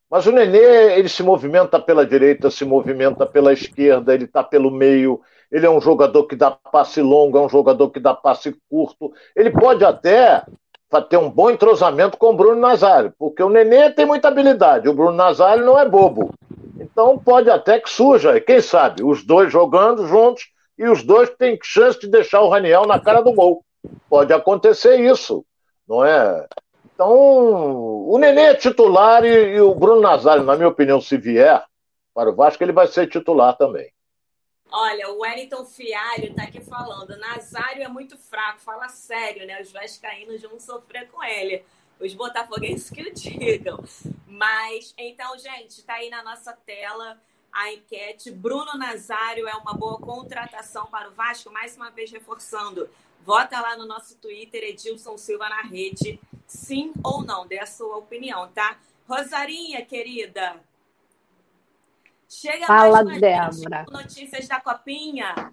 Mas 0.09 0.25
o 0.25 0.31
Nenê, 0.31 0.97
ele 0.97 1.09
se 1.09 1.21
movimenta 1.21 1.79
pela 1.79 2.05
direita, 2.05 2.49
se 2.49 2.63
movimenta 2.63 3.25
pela 3.25 3.51
esquerda, 3.51 4.13
ele 4.13 4.23
está 4.23 4.43
pelo 4.43 4.71
meio. 4.71 5.19
Ele 5.51 5.65
é 5.65 5.69
um 5.69 5.81
jogador 5.81 6.23
que 6.25 6.35
dá 6.35 6.51
passe 6.51 7.01
longo, 7.01 7.37
é 7.37 7.41
um 7.41 7.49
jogador 7.49 7.89
que 7.89 7.99
dá 7.99 8.13
passe 8.13 8.55
curto. 8.69 9.11
Ele 9.35 9.51
pode 9.51 9.83
até 9.83 10.43
ter 11.09 11.17
um 11.17 11.29
bom 11.29 11.49
entrosamento 11.49 12.17
com 12.17 12.27
o 12.27 12.35
Bruno 12.35 12.59
Nazário, 12.61 13.13
porque 13.19 13.43
o 13.43 13.49
Nenê 13.49 13.89
tem 13.91 14.05
muita 14.05 14.29
habilidade, 14.29 14.87
o 14.87 14.93
Bruno 14.93 15.11
Nazário 15.11 15.65
não 15.65 15.77
é 15.77 15.87
bobo. 15.87 16.33
Então 16.79 17.17
pode 17.17 17.49
até 17.49 17.79
que 17.79 17.89
surja, 17.89 18.39
quem 18.39 18.61
sabe, 18.61 19.03
os 19.03 19.25
dois 19.25 19.51
jogando 19.51 20.07
juntos 20.07 20.45
e 20.77 20.87
os 20.87 21.03
dois 21.03 21.29
têm 21.31 21.59
chance 21.61 21.99
de 21.99 22.07
deixar 22.07 22.41
o 22.41 22.49
Raniel 22.49 22.85
na 22.85 22.99
cara 22.99 23.21
do 23.21 23.33
gol. 23.33 23.63
Pode 24.09 24.31
acontecer 24.31 24.99
isso, 24.99 25.43
não 25.87 26.05
é? 26.05 26.45
Então, 26.97 27.11
o 27.11 28.17
Nenê 28.17 28.41
é 28.41 28.55
titular 28.55 29.23
e, 29.23 29.53
e 29.55 29.61
o 29.61 29.75
Bruno 29.75 30.01
Nazário, 30.01 30.41
na 30.41 30.55
minha 30.55 30.67
opinião, 30.67 30.99
se 30.99 31.15
vier 31.15 31.63
para 32.11 32.31
o 32.31 32.35
Vasco, 32.35 32.63
ele 32.63 32.71
vai 32.71 32.87
ser 32.87 33.05
titular 33.05 33.55
também. 33.55 33.93
Olha, 34.71 35.07
o 35.11 35.19
Wellington 35.19 35.63
Fialho 35.63 36.33
tá 36.33 36.45
aqui 36.45 36.59
falando. 36.59 37.15
Nazário 37.17 37.83
é 37.83 37.87
muito 37.87 38.17
fraco, 38.17 38.61
fala 38.61 38.89
sério, 38.89 39.45
né? 39.45 39.61
Os 39.61 39.71
vascaínos 39.71 40.41
vão 40.41 40.59
sofrer 40.59 41.07
com 41.11 41.23
ele. 41.23 41.63
Os 41.99 42.15
botafoguenses 42.15 42.89
que 42.89 43.03
o 43.03 43.13
digam. 43.13 43.77
Mas, 44.25 44.95
então, 44.97 45.37
gente, 45.37 45.83
tá 45.83 45.93
aí 45.93 46.09
na 46.09 46.23
nossa 46.23 46.51
tela 46.65 47.21
a 47.53 47.73
enquete. 47.73 48.31
Bruno 48.31 48.75
Nazário 48.75 49.47
é 49.47 49.53
uma 49.53 49.75
boa 49.75 49.99
contratação 49.99 50.87
para 50.87 51.09
o 51.09 51.13
Vasco? 51.13 51.51
Mais 51.51 51.77
uma 51.77 51.91
vez 51.91 52.11
reforçando. 52.11 52.89
Vota 53.27 53.59
lá 53.59 53.75
no 53.75 53.85
nosso 53.85 54.17
Twitter, 54.19 54.63
Edilson 54.63 55.17
Silva 55.17 55.49
na 55.49 55.61
rede. 55.63 56.17
Sim 56.47 56.93
ou 57.03 57.21
não? 57.21 57.45
Dê 57.45 57.59
a 57.59 57.65
sua 57.65 57.97
opinião, 57.97 58.47
tá? 58.55 58.77
Rosarinha, 59.05 59.85
querida, 59.85 60.55
Chega 62.29 62.65
Fala, 62.65 63.03
mais 63.03 63.19
Débora. 63.19 63.85
notícias 63.89 64.47
da 64.47 64.61
Copinha. 64.61 65.51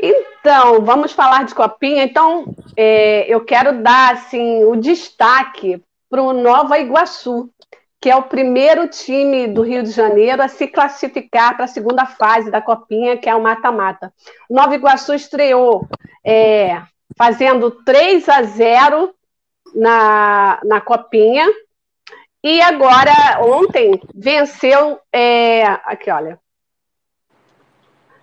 Então, 0.00 0.84
vamos 0.84 1.10
falar 1.10 1.44
de 1.44 1.56
Copinha. 1.56 2.04
Então, 2.04 2.54
é, 2.76 3.26
eu 3.32 3.44
quero 3.44 3.82
dar 3.82 4.14
assim, 4.14 4.64
o 4.64 4.76
destaque 4.76 5.82
para 6.08 6.22
o 6.22 6.32
Nova 6.32 6.78
Iguaçu, 6.78 7.50
que 8.00 8.10
é 8.10 8.16
o 8.16 8.22
primeiro 8.22 8.86
time 8.88 9.46
do 9.46 9.62
Rio 9.62 9.82
de 9.82 9.90
Janeiro 9.90 10.42
a 10.42 10.48
se 10.48 10.68
classificar 10.68 11.56
para 11.56 11.64
a 11.64 11.68
segunda 11.68 12.06
fase 12.06 12.50
da 12.50 12.60
Copinha, 12.60 13.16
que 13.16 13.28
é 13.28 13.34
o 13.34 13.42
mata-mata. 13.42 14.12
Nova 14.48 14.74
Iguaçu 14.74 15.14
estreou 15.14 15.88
é, 16.24 16.80
fazendo 17.16 17.70
3 17.70 18.28
a 18.28 18.42
0 18.42 19.14
na, 19.74 20.60
na 20.64 20.80
Copinha, 20.80 21.46
e 22.42 22.60
agora, 22.60 23.12
ontem, 23.40 24.00
venceu. 24.14 25.00
É, 25.12 25.64
aqui, 25.64 26.10
olha. 26.10 26.38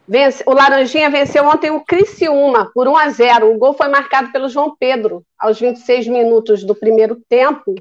Vence, 0.07 0.43
o 0.45 0.53
Laranjinha 0.53 1.09
venceu 1.09 1.45
ontem 1.45 1.71
o 1.71 1.83
Criciúma 1.83 2.71
por 2.73 2.87
1 2.87 2.97
a 2.97 3.09
0. 3.09 3.51
O 3.51 3.57
gol 3.57 3.73
foi 3.73 3.87
marcado 3.87 4.31
pelo 4.31 4.47
João 4.47 4.75
Pedro 4.79 5.25
aos 5.37 5.59
26 5.59 6.07
minutos 6.07 6.63
do 6.63 6.75
primeiro 6.75 7.17
tempo. 7.27 7.75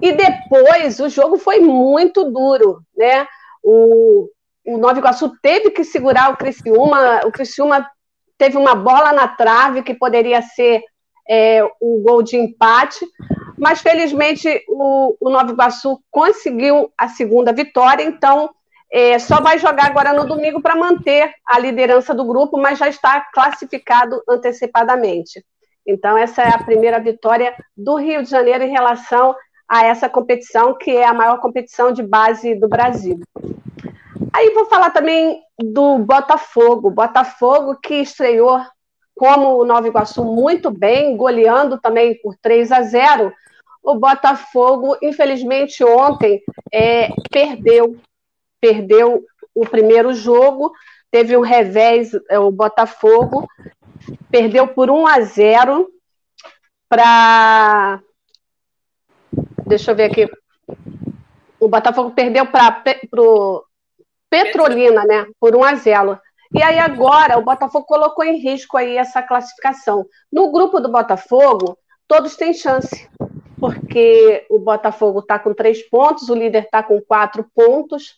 E 0.00 0.12
depois 0.12 1.00
o 1.00 1.08
jogo 1.08 1.38
foi 1.38 1.60
muito 1.60 2.30
duro, 2.30 2.80
né? 2.96 3.26
O, 3.62 4.28
o 4.66 4.76
Nova 4.78 4.98
Iguaçu 4.98 5.32
teve 5.40 5.70
que 5.70 5.84
segurar 5.84 6.30
o 6.30 6.36
Criciúma. 6.36 7.20
O 7.24 7.32
Criciúma 7.32 7.88
teve 8.36 8.56
uma 8.56 8.74
bola 8.74 9.12
na 9.12 9.28
trave 9.28 9.82
que 9.82 9.94
poderia 9.94 10.42
ser 10.42 10.82
é, 11.28 11.62
o 11.80 12.02
gol 12.02 12.22
de 12.22 12.36
empate, 12.36 13.06
mas 13.56 13.80
felizmente 13.80 14.62
o, 14.68 15.16
o 15.20 15.30
Nova 15.30 15.52
Iguaçu 15.52 16.02
conseguiu 16.10 16.92
a 16.98 17.08
segunda 17.08 17.52
vitória, 17.52 18.02
então 18.02 18.50
é, 18.92 19.18
só 19.18 19.40
vai 19.40 19.58
jogar 19.58 19.86
agora 19.86 20.12
no 20.12 20.26
domingo 20.26 20.60
para 20.60 20.76
manter 20.76 21.32
a 21.46 21.58
liderança 21.58 22.14
do 22.14 22.26
grupo, 22.26 22.58
mas 22.58 22.78
já 22.78 22.88
está 22.88 23.20
classificado 23.32 24.22
antecipadamente. 24.28 25.42
Então, 25.86 26.16
essa 26.16 26.42
é 26.42 26.48
a 26.48 26.62
primeira 26.62 27.00
vitória 27.00 27.54
do 27.76 27.96
Rio 27.96 28.22
de 28.22 28.28
Janeiro 28.28 28.64
em 28.64 28.70
relação 28.70 29.34
a 29.72 29.86
essa 29.86 30.06
competição, 30.06 30.76
que 30.76 30.90
é 30.90 31.06
a 31.06 31.14
maior 31.14 31.40
competição 31.40 31.92
de 31.92 32.02
base 32.02 32.54
do 32.54 32.68
Brasil. 32.68 33.18
Aí 34.30 34.50
vou 34.50 34.66
falar 34.66 34.90
também 34.90 35.40
do 35.58 35.98
Botafogo. 36.00 36.90
Botafogo 36.90 37.78
que 37.82 37.94
estreou 37.94 38.60
como 39.16 39.56
o 39.56 39.64
Nova 39.64 39.88
Iguaçu 39.88 40.26
muito 40.26 40.70
bem, 40.70 41.16
goleando 41.16 41.80
também 41.80 42.20
por 42.20 42.36
3 42.36 42.70
a 42.70 42.82
0, 42.82 43.32
o 43.82 43.94
Botafogo, 43.94 44.98
infelizmente, 45.00 45.82
ontem 45.82 46.42
é, 46.70 47.08
perdeu. 47.30 47.96
Perdeu 48.60 49.24
o 49.54 49.66
primeiro 49.66 50.12
jogo, 50.12 50.70
teve 51.10 51.34
um 51.34 51.40
revés, 51.40 52.10
é, 52.28 52.38
o 52.38 52.50
Botafogo, 52.50 53.48
perdeu 54.30 54.68
por 54.68 54.90
1 54.90 55.06
a 55.06 55.20
0 55.22 55.88
para. 56.90 58.02
Deixa 59.72 59.90
eu 59.90 59.96
ver 59.96 60.10
aqui. 60.10 60.30
O 61.58 61.66
Botafogo 61.66 62.10
perdeu 62.10 62.44
para 62.44 62.82
o 63.16 63.64
Petrolina, 64.28 65.02
né? 65.06 65.24
Por 65.40 65.56
1 65.56 65.64
a 65.64 65.74
0. 65.76 66.20
E 66.54 66.62
aí 66.62 66.78
agora 66.78 67.38
o 67.38 67.42
Botafogo 67.42 67.86
colocou 67.86 68.22
em 68.22 68.36
risco 68.36 68.76
aí 68.76 68.98
essa 68.98 69.22
classificação. 69.22 70.04
No 70.30 70.52
grupo 70.52 70.78
do 70.78 70.92
Botafogo, 70.92 71.78
todos 72.06 72.36
têm 72.36 72.52
chance 72.52 73.08
porque 73.58 74.44
o 74.50 74.58
Botafogo 74.58 75.20
está 75.20 75.38
com 75.38 75.54
três 75.54 75.82
pontos, 75.88 76.28
o 76.28 76.34
líder 76.34 76.64
está 76.64 76.82
com 76.82 77.00
quatro 77.00 77.46
pontos. 77.54 78.14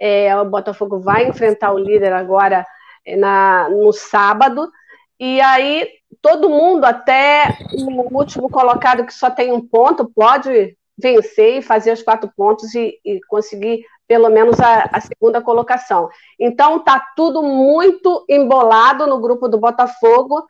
É, 0.00 0.34
o 0.34 0.46
Botafogo 0.46 1.00
vai 1.00 1.28
enfrentar 1.28 1.74
o 1.74 1.78
líder 1.78 2.14
agora 2.14 2.64
é, 3.04 3.14
na, 3.14 3.68
no 3.68 3.92
sábado. 3.92 4.70
E 5.20 5.38
aí 5.42 5.86
todo 6.22 6.48
mundo, 6.48 6.86
até 6.86 7.58
o 7.74 8.16
último 8.16 8.48
colocado 8.48 9.04
que 9.04 9.12
só 9.12 9.28
tem 9.28 9.52
um 9.52 9.60
ponto, 9.60 10.10
pode 10.10 10.74
vencer 10.96 11.58
e 11.58 11.62
fazer 11.62 11.92
os 11.92 12.02
quatro 12.02 12.30
pontos 12.36 12.74
e, 12.74 12.98
e 13.04 13.20
conseguir 13.28 13.84
pelo 14.06 14.28
menos 14.28 14.60
a, 14.60 14.88
a, 14.92 15.00
segunda 15.00 15.40
colocação. 15.40 16.08
Então 16.38 16.78
tá 16.78 17.04
tudo 17.16 17.42
muito 17.42 18.24
embolado 18.28 19.06
no 19.06 19.18
grupo 19.18 19.48
do 19.48 19.58
Botafogo 19.58 20.44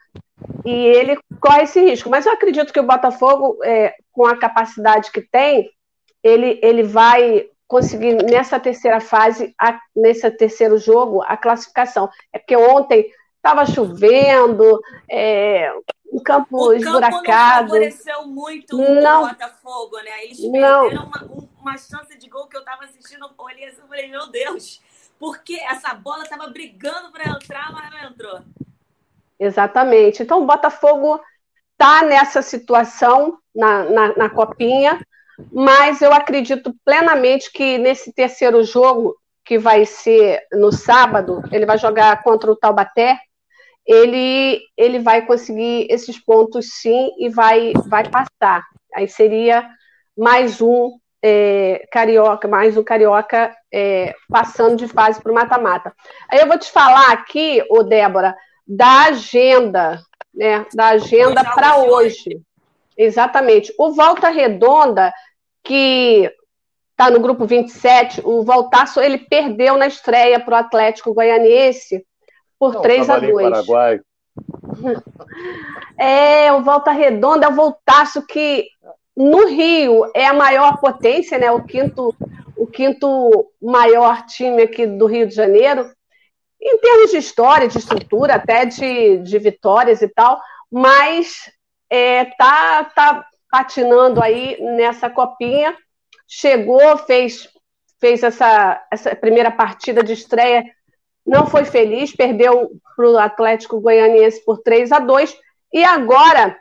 e 0.65 0.73
ele 0.73 1.17
corre 1.41 1.63
esse 1.63 1.81
risco. 1.81 2.11
Mas 2.11 2.27
eu 2.27 2.33
acredito 2.33 2.73
que 2.73 2.81
o 2.81 2.87
Botafogo, 2.87 3.59
é, 3.63 3.95
com 4.13 4.27
a 4.27 4.37
capacidade 4.37 5.13
que 5.13 5.21
tem, 5.21 5.71
ele, 6.23 6.59
ele 6.63 6.83
vai 6.83 7.47
conseguir 7.67 8.15
nessa 8.25 8.59
terceira 8.59 9.01
fase, 9.01 9.55
a, 9.61 9.79
nesse 9.95 10.29
terceiro 10.33 10.77
jogo, 10.79 11.23
a 11.23 11.37
classificação. 11.37 12.09
É 12.33 12.39
porque 12.39 12.57
ontem 12.57 13.07
estava 13.45 13.67
chovendo, 13.67 14.81
é, 15.09 15.71
um 16.11 16.19
campo 16.19 16.69
o 16.69 16.73
esburacado. 16.73 17.21
Campo 17.23 17.29
não 17.29 17.91
favoreceu 17.91 18.27
muito 18.27 18.77
não, 18.79 19.25
o 19.25 19.29
Botafogo, 19.29 19.97
né? 19.99 20.25
Eles 20.25 20.41
perderam 20.41 21.05
uma, 21.05 21.49
uma, 21.61 21.77
chance 21.77 22.17
de 22.17 22.29
gol 22.31 22.47
que 22.47 22.57
eu 22.57 22.61
estava 22.61 22.85
assistindo, 22.85 23.31
olhei 23.37 23.69
assim 23.69 23.83
e 23.85 23.89
falei, 23.89 24.09
meu 24.09 24.31
Deus, 24.31 24.81
porque 25.19 25.57
essa 25.57 25.93
bola 25.93 26.23
estava 26.23 26.47
brigando 26.49 27.13
para 27.13 27.29
entrar, 27.29 27.71
mas 27.73 27.91
não 27.91 28.11
entrou. 28.11 28.41
Exatamente. 29.39 30.23
Então 30.23 30.43
o 30.43 30.47
Botafogo 30.47 31.21
está 31.73 32.03
nessa 32.03 32.41
situação 32.41 33.39
na, 33.55 33.85
na, 33.85 34.17
na 34.17 34.31
copinha, 34.31 35.05
mas 35.53 36.01
eu 36.01 36.15
acredito 36.15 36.75
plenamente 36.83 37.53
que 37.53 37.77
nesse 37.77 38.11
terceiro 38.11 38.65
jogo, 38.65 39.17
que 39.45 39.59
vai 39.59 39.85
ser 39.85 40.47
no 40.53 40.73
sábado, 40.73 41.43
ele 41.53 41.67
vai 41.67 41.77
jogar 41.77 42.23
contra 42.23 42.51
o 42.51 42.57
Taubaté, 42.57 43.19
ele, 43.87 44.61
ele 44.77 44.99
vai 44.99 45.27
conseguir 45.27 45.87
esses 45.91 46.19
pontos 46.19 46.81
sim 46.81 47.11
e 47.19 47.29
vai, 47.29 47.73
vai 47.87 48.09
passar. 48.09 48.63
Aí 48.95 49.07
seria 49.09 49.69
mais 50.17 50.61
um 50.61 50.99
é, 51.23 51.87
carioca, 51.91 52.47
mais 52.49 52.77
um 52.77 52.85
carioca 52.85 53.55
é, 53.73 54.15
passando 54.29 54.77
de 54.77 54.89
fase 54.89 55.23
para 55.23 55.33
o 55.33 55.35
mata-mata. 55.35 55.93
Aí 56.31 56.39
eu 56.39 56.47
vou 56.47 56.59
te 56.59 56.71
falar 56.71 57.13
aqui, 57.13 57.63
ô 57.71 57.83
Débora, 57.83 58.35
da 58.67 59.07
agenda, 59.07 60.01
né? 60.33 60.67
Da 60.75 60.89
agenda 60.89 61.45
para 61.45 61.79
hoje. 61.79 62.41
Exatamente. 62.97 63.75
O 63.79 63.93
Volta 63.93 64.29
Redonda, 64.29 65.13
que 65.63 66.31
está 66.91 67.11
no 67.11 67.21
grupo 67.21 67.45
27, 67.45 68.23
o 68.25 68.45
Voltaço, 68.45 69.01
ele 69.01 69.19
perdeu 69.19 69.77
na 69.77 69.87
estreia 69.87 70.39
para 70.39 70.55
o 70.55 70.59
Atlético 70.59 71.13
Goianiense 71.13 72.05
por 72.59 72.75
Não, 72.75 72.83
3 72.83 73.11
a 73.11 73.19
2. 73.19 73.51
Paraguai. 73.51 74.01
É, 75.97 76.53
o 76.53 76.61
Volta 76.61 76.91
Redonda 76.91 77.47
é 77.47 77.49
o 77.49 77.55
Voltaço 77.55 78.27
que 78.27 78.67
no 79.17 79.47
Rio 79.47 80.11
é 80.13 80.27
a 80.27 80.35
maior 80.35 80.81
potência, 80.81 81.39
né? 81.39 81.53
O 81.53 81.63
quinto, 81.63 82.13
o 82.57 82.67
quinto 82.67 83.49
maior 83.63 84.27
time 84.27 84.63
aqui 84.63 84.87
do 84.87 85.07
Rio 85.07 85.29
de 85.29 85.35
Janeiro 85.35 85.89
em 86.65 86.79
termos 86.79 87.11
de 87.11 87.19
história, 87.19 87.69
de 87.69 87.79
estrutura, 87.79 88.37
até 88.37 88.65
de, 88.65 89.19
de 89.19 89.39
vitórias 89.39 90.01
e 90.01 90.09
tal, 90.09 90.41
mas 90.71 91.51
é, 91.91 92.25
tá, 92.25 92.85
tá 92.85 93.27
patinando 93.51 94.23
aí 94.23 94.57
nessa 94.61 95.11
copinha. 95.11 95.77
Chegou, 96.27 96.97
fez, 96.99 97.49
fez 98.01 98.23
essa, 98.23 98.83
essa 98.91 99.15
primeira 99.15 99.51
partida 99.51 100.03
de 100.03 100.15
estreia, 100.15 100.65
não 101.27 101.47
foi 101.47 101.65
feliz, 101.65 102.15
perdeu 102.15 102.71
para 102.97 103.11
o 103.11 103.19
Atlético 103.19 103.81
Goianiense 103.81 104.45
por 104.45 104.59
3 104.59 104.93
a 104.93 104.99
2 104.99 105.37
e 105.73 105.83
agora, 105.83 106.57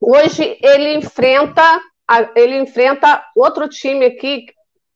hoje, 0.00 0.58
ele 0.62 0.94
enfrenta, 0.94 1.62
ele 2.34 2.58
enfrenta 2.58 3.22
outro 3.36 3.68
time 3.68 4.06
aqui, 4.06 4.46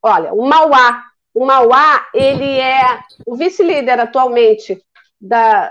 olha, 0.03 0.33
o 0.33 0.47
Mauá, 0.47 1.03
o 1.35 1.45
Mauá, 1.45 2.07
ele 2.15 2.59
é 2.59 3.01
o 3.27 3.37
vice-líder 3.37 4.01
atualmente 4.01 4.83
da, 5.21 5.71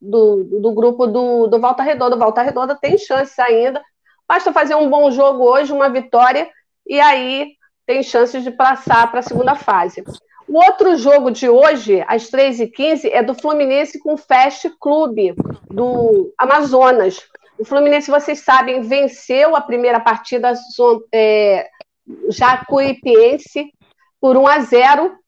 do, 0.00 0.42
do 0.44 0.72
grupo 0.72 1.06
do, 1.06 1.46
do 1.46 1.60
Volta 1.60 1.82
Redonda. 1.82 2.16
O 2.16 2.18
Volta 2.18 2.42
Redonda 2.42 2.76
tem 2.80 2.98
chances 2.98 3.38
ainda. 3.38 3.80
Basta 4.28 4.52
fazer 4.52 4.74
um 4.74 4.90
bom 4.90 5.08
jogo 5.10 5.44
hoje, 5.44 5.72
uma 5.72 5.88
vitória, 5.88 6.50
e 6.84 6.98
aí 7.00 7.52
tem 7.86 8.02
chances 8.02 8.42
de 8.42 8.50
passar 8.50 9.08
para 9.10 9.20
a 9.20 9.22
segunda 9.22 9.54
fase. 9.54 10.02
O 10.56 10.64
outro 10.64 10.96
jogo 10.96 11.30
de 11.30 11.50
hoje, 11.50 12.02
às 12.08 12.30
3h15, 12.30 13.10
é 13.12 13.22
do 13.22 13.34
Fluminense 13.34 13.98
com 13.98 14.14
o 14.14 14.16
Fast 14.16 14.70
Clube 14.80 15.34
do 15.68 16.32
Amazonas. 16.38 17.28
O 17.58 17.64
Fluminense, 17.66 18.10
vocês 18.10 18.38
sabem, 18.38 18.80
venceu 18.80 19.54
a 19.54 19.60
primeira 19.60 20.00
partida 20.00 20.54
é, 21.12 21.68
Jacuipiense 22.30 23.70
por 24.18 24.34
1 24.34 24.46
a 24.46 24.60
0. 24.60 25.18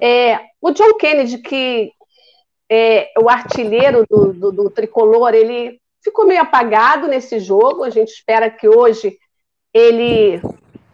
É, 0.00 0.40
o 0.60 0.72
John 0.72 0.94
Kennedy, 0.94 1.38
que 1.38 1.92
é 2.68 3.08
o 3.20 3.30
artilheiro 3.30 4.04
do, 4.10 4.32
do, 4.32 4.50
do 4.50 4.68
tricolor, 4.68 5.32
ele 5.32 5.80
ficou 6.02 6.26
meio 6.26 6.40
apagado 6.40 7.06
nesse 7.06 7.38
jogo. 7.38 7.84
A 7.84 7.90
gente 7.90 8.08
espera 8.08 8.50
que 8.50 8.66
hoje 8.66 9.16
ele 9.72 10.42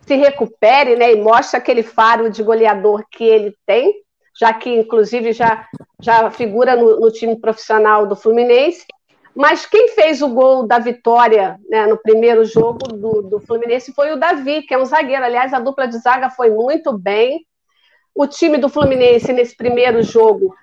se 0.09 0.17
recupere 0.17 0.97
né, 0.97 1.13
e 1.13 1.17
mostre 1.17 1.59
aquele 1.59 1.83
faro 1.83 2.31
de 2.31 2.43
goleador 2.43 3.05
que 3.11 3.25
ele 3.25 3.55
tem, 3.67 3.93
já 4.41 4.55
que, 4.55 4.71
inclusive, 4.71 5.35
já, 5.35 5.69
já 6.01 6.31
figura 6.31 6.75
no, 6.75 6.99
no 6.99 7.13
time 7.13 7.37
profissional 7.39 8.07
do 8.07 8.17
Fluminense. 8.17 8.87
Mas 9.37 9.67
quem 9.67 9.89
fez 9.89 10.23
o 10.23 10.29
gol 10.29 10.67
da 10.67 10.79
vitória 10.79 11.59
né, 11.69 11.87
no 11.87 11.99
primeiro 11.99 12.43
jogo 12.47 12.89
do, 12.89 13.23
do, 13.23 13.41
Fluminense 13.41 13.93
foi 13.93 14.11
o 14.11 14.19
Davi, 14.19 14.63
que 14.63 14.73
é 14.73 14.79
um 14.79 14.85
zagueiro. 14.87 15.23
Aliás, 15.23 15.53
a 15.53 15.61
dupla 15.61 15.87
de 15.87 15.99
zaga 15.99 16.31
foi 16.31 16.51
muito 16.51 16.97
bem. 16.97 17.45
O 18.15 18.27
time 18.27 18.57
do 18.57 18.69
Fluminense, 18.71 19.33
nesse 19.33 19.55
primeiro 19.55 20.03
jogo, 20.03 20.55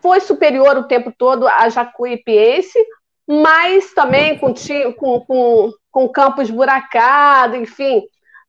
foi 0.00 0.18
superior 0.20 0.76
o 0.76 0.88
tempo 0.88 1.12
todo 1.16 1.46
a 1.46 1.68
Jacuipiense, 1.68 2.78
mas 3.26 3.94
também 3.94 4.36
com, 4.36 4.52
com, 4.98 5.20
com, 5.20 5.72
com 5.92 6.08
campo 6.08 6.42
esburacado, 6.42 7.56
enfim, 7.56 8.02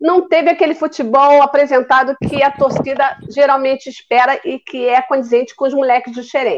não 0.04 0.28
teve 0.28 0.50
aquele 0.50 0.76
futebol 0.76 1.42
apresentado 1.42 2.14
que 2.28 2.44
a 2.44 2.52
torcida 2.52 3.18
geralmente 3.30 3.88
espera 3.88 4.38
e 4.44 4.60
que 4.60 4.86
é 4.86 5.02
condizente 5.02 5.56
com 5.56 5.64
os 5.64 5.74
moleques 5.74 6.14
do 6.14 6.22
Xerém. 6.22 6.58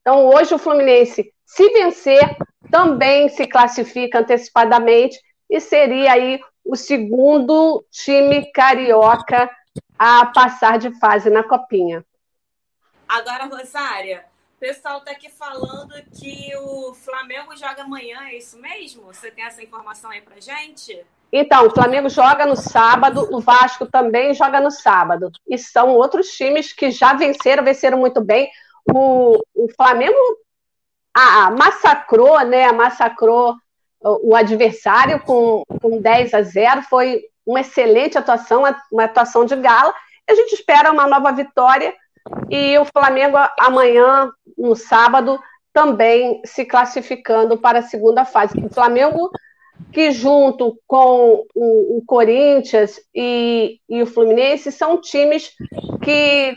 Então, 0.00 0.26
hoje 0.26 0.54
o 0.54 0.58
Fluminense, 0.58 1.30
se 1.44 1.68
vencer, 1.74 2.38
também 2.70 3.28
se 3.28 3.46
classifica 3.46 4.20
antecipadamente 4.20 5.20
e 5.50 5.60
seria 5.60 6.12
aí 6.12 6.40
o 6.64 6.74
segundo 6.74 7.84
time 7.90 8.50
carioca 8.50 9.50
a 9.98 10.24
passar 10.24 10.78
de 10.78 10.90
fase 10.98 11.28
na 11.28 11.42
Copinha. 11.42 12.02
Agora, 13.06 13.44
Rosária, 13.44 14.24
o 14.56 14.58
pessoal 14.58 15.00
está 15.00 15.10
aqui 15.10 15.28
falando 15.28 15.92
que 16.18 16.50
o 16.56 16.94
Flamengo 16.94 17.54
joga 17.56 17.82
amanhã, 17.82 18.22
é 18.22 18.38
isso 18.38 18.58
mesmo? 18.58 19.02
Você 19.02 19.30
tem 19.30 19.44
essa 19.44 19.62
informação 19.62 20.10
aí 20.10 20.22
pra 20.22 20.40
gente? 20.40 21.04
Então, 21.38 21.66
o 21.66 21.70
Flamengo 21.70 22.08
joga 22.08 22.46
no 22.46 22.56
sábado, 22.56 23.28
o 23.30 23.40
Vasco 23.40 23.84
também 23.84 24.32
joga 24.32 24.58
no 24.58 24.70
sábado. 24.70 25.30
E 25.46 25.58
são 25.58 25.90
outros 25.90 26.28
times 26.28 26.72
que 26.72 26.90
já 26.90 27.12
venceram, 27.12 27.62
venceram 27.62 27.98
muito 27.98 28.22
bem. 28.22 28.48
O, 28.90 29.38
o 29.54 29.68
Flamengo 29.76 30.16
a, 31.14 31.44
a 31.44 31.50
massacrou, 31.50 32.40
né? 32.40 32.72
Massacrou 32.72 33.54
o, 34.00 34.30
o 34.30 34.34
adversário 34.34 35.20
com, 35.20 35.62
com 35.82 36.00
10 36.00 36.32
a 36.32 36.40
0. 36.40 36.82
Foi 36.84 37.20
uma 37.44 37.60
excelente 37.60 38.16
atuação, 38.16 38.62
uma 38.90 39.04
atuação 39.04 39.44
de 39.44 39.56
gala. 39.56 39.94
A 40.26 40.34
gente 40.34 40.54
espera 40.54 40.90
uma 40.90 41.06
nova 41.06 41.32
vitória 41.32 41.92
e 42.48 42.78
o 42.78 42.86
Flamengo 42.86 43.36
amanhã, 43.60 44.30
no 44.56 44.74
sábado, 44.74 45.38
também 45.70 46.40
se 46.46 46.64
classificando 46.64 47.58
para 47.58 47.80
a 47.80 47.82
segunda 47.82 48.24
fase. 48.24 48.58
O 48.58 48.72
Flamengo 48.72 49.30
que 49.92 50.10
junto 50.10 50.78
com 50.86 51.44
o, 51.54 51.98
o 51.98 52.02
Corinthians 52.06 53.00
e, 53.14 53.80
e, 53.88 54.02
o 54.02 54.06
Fluminense 54.06 54.70
são 54.70 55.00
times 55.00 55.52
que, 56.02 56.54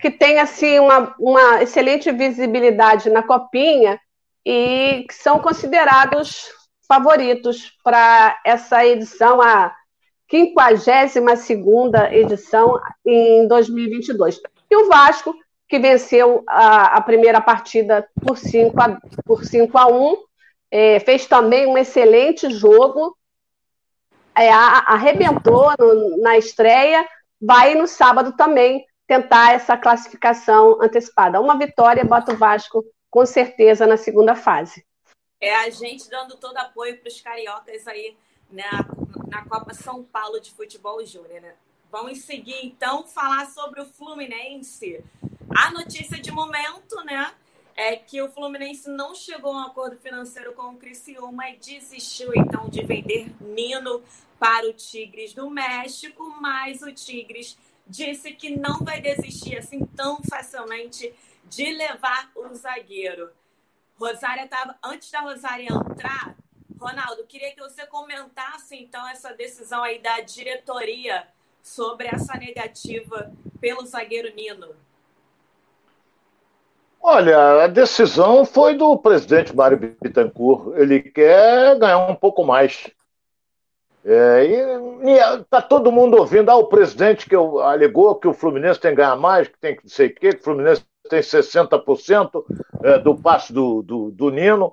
que 0.00 0.10
têm 0.10 0.38
assim, 0.38 0.78
uma, 0.78 1.14
uma 1.18 1.62
excelente 1.62 2.10
visibilidade 2.10 3.10
na 3.10 3.22
copinha 3.22 4.00
e 4.44 5.04
que 5.06 5.14
são 5.14 5.38
considerados 5.38 6.48
favoritos 6.88 7.72
para 7.84 8.40
essa 8.44 8.84
edição, 8.84 9.40
a 9.40 9.72
52ª 10.32 12.12
edição 12.12 12.80
em 13.04 13.46
2022. 13.46 14.40
E 14.70 14.76
o 14.76 14.88
Vasco, 14.88 15.34
que 15.68 15.78
venceu 15.78 16.42
a, 16.48 16.96
a 16.96 17.00
primeira 17.00 17.40
partida 17.40 18.08
por 18.20 18.36
5 18.38 18.80
a, 18.80 18.98
por 19.24 19.44
5 19.44 19.76
a 19.78 19.86
1, 19.86 20.16
é, 20.70 21.00
fez 21.00 21.26
também 21.26 21.66
um 21.66 21.76
excelente 21.76 22.48
jogo, 22.50 23.16
é, 24.34 24.50
arrebentou 24.50 25.72
no, 25.78 26.18
na 26.18 26.38
estreia, 26.38 27.06
vai 27.40 27.74
no 27.74 27.86
sábado 27.86 28.36
também 28.36 28.86
tentar 29.06 29.52
essa 29.52 29.76
classificação 29.76 30.80
antecipada. 30.80 31.40
Uma 31.40 31.58
vitória 31.58 32.04
bota 32.04 32.32
o 32.32 32.36
Vasco 32.36 32.84
com 33.10 33.26
certeza 33.26 33.86
na 33.86 33.96
segunda 33.96 34.36
fase. 34.36 34.86
É 35.40 35.54
a 35.56 35.70
gente 35.70 36.08
dando 36.08 36.36
todo 36.36 36.56
apoio 36.58 36.96
para 36.98 37.08
os 37.08 37.20
cariocas 37.20 37.88
aí 37.88 38.16
né, 38.50 38.70
na 39.28 39.44
Copa 39.46 39.74
São 39.74 40.04
Paulo 40.04 40.40
de 40.40 40.52
Futebol 40.52 41.04
Júnior. 41.04 41.40
Né? 41.40 41.54
Vamos 41.90 42.20
seguir 42.20 42.64
então 42.64 43.04
falar 43.04 43.46
sobre 43.46 43.80
o 43.80 43.86
Fluminense. 43.86 45.02
A 45.56 45.72
notícia 45.72 46.20
de 46.20 46.30
momento, 46.30 47.02
né? 47.04 47.32
É 47.76 47.96
que 47.96 48.20
o 48.20 48.30
Fluminense 48.30 48.88
não 48.88 49.14
chegou 49.14 49.52
a 49.52 49.56
um 49.56 49.66
acordo 49.66 49.96
financeiro 49.96 50.52
com 50.52 50.70
o 50.70 50.76
Criciúma 50.76 51.48
e 51.50 51.56
desistiu 51.56 52.32
então 52.34 52.68
de 52.68 52.84
vender 52.84 53.32
Nino 53.40 54.02
para 54.38 54.68
o 54.68 54.72
Tigres 54.72 55.34
do 55.34 55.50
México, 55.50 56.36
mas 56.40 56.82
o 56.82 56.92
Tigres 56.92 57.56
disse 57.86 58.32
que 58.32 58.56
não 58.56 58.80
vai 58.80 59.00
desistir 59.00 59.58
assim 59.58 59.84
tão 59.84 60.22
facilmente 60.22 61.12
de 61.44 61.72
levar 61.72 62.30
o 62.34 62.54
zagueiro. 62.54 63.30
Rosária 63.98 64.44
estava 64.44 64.78
antes 64.82 65.10
da 65.10 65.20
Rosária 65.20 65.68
entrar, 65.68 66.36
Ronaldo, 66.78 67.26
queria 67.26 67.52
que 67.52 67.60
você 67.60 67.86
comentasse 67.86 68.76
então 68.76 69.06
essa 69.08 69.34
decisão 69.34 69.82
aí 69.82 69.98
da 69.98 70.20
diretoria 70.20 71.28
sobre 71.62 72.06
essa 72.06 72.34
negativa 72.38 73.30
pelo 73.60 73.84
zagueiro 73.84 74.34
Nino. 74.34 74.74
Olha, 77.02 77.64
a 77.64 77.66
decisão 77.66 78.44
foi 78.44 78.74
do 78.74 78.96
presidente 78.98 79.56
Mário 79.56 79.78
Bittencourt. 79.78 80.76
Ele 80.76 81.00
quer 81.00 81.78
ganhar 81.78 81.98
um 82.06 82.14
pouco 82.14 82.44
mais. 82.44 82.90
É, 84.04 84.46
e 85.02 85.40
está 85.40 85.60
todo 85.60 85.92
mundo 85.92 86.16
ouvindo, 86.16 86.50
ah, 86.50 86.56
o 86.56 86.68
presidente 86.68 87.28
que 87.28 87.36
alegou 87.36 88.14
que 88.14 88.28
o 88.28 88.32
Fluminense 88.32 88.80
tem 88.80 88.92
que 88.92 88.96
ganhar 88.98 89.16
mais, 89.16 89.48
que 89.48 89.58
tem 89.58 89.76
que 89.76 89.84
não 89.84 89.90
sei 89.90 90.06
o 90.08 90.14
quê, 90.14 90.32
que 90.32 90.40
o 90.40 90.44
Fluminense 90.44 90.84
tem 91.08 91.20
60% 91.20 92.44
é, 92.82 92.98
do 92.98 93.14
passe 93.14 93.52
do, 93.52 93.82
do, 93.82 94.10
do, 94.10 94.30
Nino. 94.30 94.72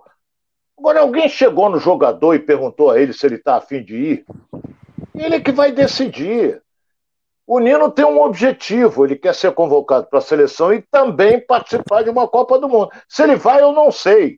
Agora, 0.78 1.02
alguém 1.02 1.28
chegou 1.28 1.70
no 1.70 1.80
jogador 1.80 2.36
e 2.36 2.40
perguntou 2.40 2.92
a 2.92 3.00
ele 3.00 3.12
se 3.12 3.26
ele 3.26 3.36
está 3.36 3.56
afim 3.56 3.84
de 3.84 3.96
ir? 3.96 4.26
Ele 5.16 5.36
é 5.36 5.40
que 5.40 5.52
vai 5.52 5.72
decidir. 5.72 6.62
O 7.48 7.60
Nino 7.60 7.90
tem 7.90 8.04
um 8.04 8.22
objetivo, 8.22 9.06
ele 9.06 9.16
quer 9.16 9.34
ser 9.34 9.54
convocado 9.54 10.08
para 10.08 10.20
a 10.20 10.22
seleção 10.22 10.74
e 10.74 10.82
também 10.92 11.40
participar 11.40 12.04
de 12.04 12.10
uma 12.10 12.28
Copa 12.28 12.60
do 12.60 12.68
Mundo. 12.68 12.92
Se 13.08 13.24
ele 13.24 13.38
vai, 13.38 13.62
eu 13.62 13.72
não 13.72 13.90
sei. 13.90 14.38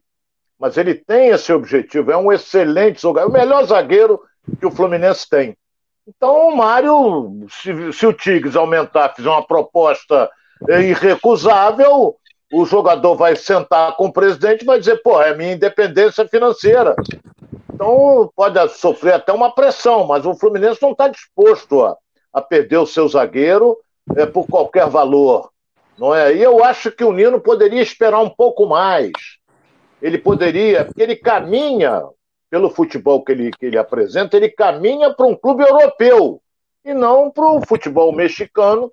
Mas 0.59 0.77
ele 0.77 0.93
tem 0.93 1.29
esse 1.29 1.51
objetivo, 1.51 2.11
é 2.11 2.17
um 2.17 2.31
excelente 2.31 3.01
jogador, 3.01 3.27
o 3.27 3.33
melhor 3.33 3.65
zagueiro 3.65 4.21
que 4.59 4.65
o 4.65 4.69
Fluminense 4.69 5.27
tem. 5.27 5.57
Então, 6.07 6.49
o 6.49 6.55
Mário, 6.55 7.47
se, 7.49 7.93
se 7.93 8.05
o 8.05 8.13
Tigres 8.13 8.55
aumentar, 8.55 9.15
fizer 9.15 9.29
uma 9.29 9.45
proposta 9.45 10.29
irrecusável, 10.67 12.15
o 12.53 12.65
jogador 12.65 13.15
vai 13.15 13.35
sentar 13.35 13.95
com 13.95 14.05
o 14.05 14.13
presidente 14.13 14.61
e 14.61 14.65
vai 14.65 14.77
dizer, 14.77 15.01
pô, 15.01 15.19
é 15.19 15.35
minha 15.35 15.53
independência 15.53 16.27
financeira. 16.27 16.95
Então, 17.73 18.31
pode 18.35 18.69
sofrer 18.73 19.15
até 19.15 19.33
uma 19.33 19.53
pressão, 19.55 20.05
mas 20.05 20.25
o 20.27 20.35
Fluminense 20.35 20.81
não 20.81 20.91
está 20.91 21.07
disposto 21.07 21.83
a 21.83 21.97
a 22.33 22.41
perder 22.41 22.77
o 22.77 22.85
seu 22.85 23.07
zagueiro 23.07 23.77
é, 24.15 24.25
por 24.25 24.47
qualquer 24.47 24.87
valor. 24.87 25.51
Não 25.97 26.15
é? 26.15 26.33
E 26.33 26.41
eu 26.41 26.63
acho 26.63 26.91
que 26.91 27.03
o 27.03 27.11
Nino 27.11 27.39
poderia 27.39 27.81
esperar 27.81 28.21
um 28.21 28.29
pouco 28.29 28.65
mais. 28.65 29.11
Ele 30.01 30.17
poderia, 30.17 30.85
porque 30.85 31.01
ele 31.01 31.15
caminha, 31.15 32.03
pelo 32.49 32.69
futebol 32.69 33.23
que 33.23 33.31
ele, 33.31 33.51
que 33.51 33.65
ele 33.65 33.77
apresenta, 33.77 34.37
ele 34.37 34.49
caminha 34.49 35.13
para 35.13 35.25
um 35.25 35.35
clube 35.35 35.63
europeu 35.63 36.41
e 36.85 36.93
não 36.93 37.29
para 37.29 37.51
o 37.51 37.65
futebol 37.65 38.13
mexicano. 38.13 38.91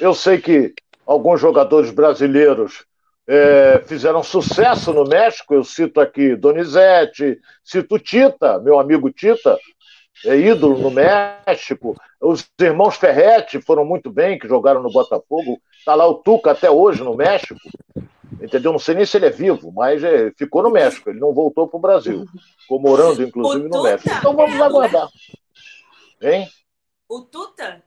Eu 0.00 0.14
sei 0.14 0.38
que 0.40 0.74
alguns 1.06 1.40
jogadores 1.40 1.90
brasileiros 1.90 2.84
é, 3.26 3.80
fizeram 3.86 4.24
sucesso 4.24 4.92
no 4.92 5.04
México. 5.04 5.54
Eu 5.54 5.62
cito 5.62 6.00
aqui 6.00 6.34
Donizete, 6.34 7.38
cito 7.62 7.98
Tita, 7.98 8.58
meu 8.58 8.80
amigo 8.80 9.10
Tita, 9.12 9.56
é 10.24 10.36
ídolo 10.36 10.78
no 10.78 10.90
México. 10.90 11.96
Os 12.20 12.48
irmãos 12.60 12.96
Ferretti 12.96 13.60
foram 13.60 13.84
muito 13.84 14.10
bem, 14.10 14.38
que 14.38 14.48
jogaram 14.48 14.82
no 14.82 14.90
Botafogo. 14.90 15.60
Está 15.78 15.94
lá 15.94 16.06
o 16.06 16.14
Tuca 16.14 16.52
até 16.52 16.70
hoje 16.70 17.02
no 17.02 17.16
México. 17.16 17.60
Entendeu? 18.40 18.72
Não 18.72 18.78
sei 18.78 18.94
nem 18.94 19.04
se 19.04 19.16
ele 19.16 19.26
é 19.26 19.30
vivo, 19.30 19.72
mas 19.72 20.02
é, 20.02 20.30
ficou 20.36 20.62
no 20.62 20.70
México. 20.70 21.10
Ele 21.10 21.20
não 21.20 21.32
voltou 21.32 21.68
para 21.68 21.76
o 21.76 21.80
Brasil. 21.80 22.24
Ficou 22.60 22.80
morando, 22.80 23.22
inclusive, 23.22 23.68
no 23.68 23.82
México. 23.82 24.14
Então 24.18 24.34
vamos 24.34 24.58
é 24.58 24.62
aguardar. 24.62 25.08
Hein? 26.22 26.48
O 27.08 27.22
Tuta? 27.22 27.82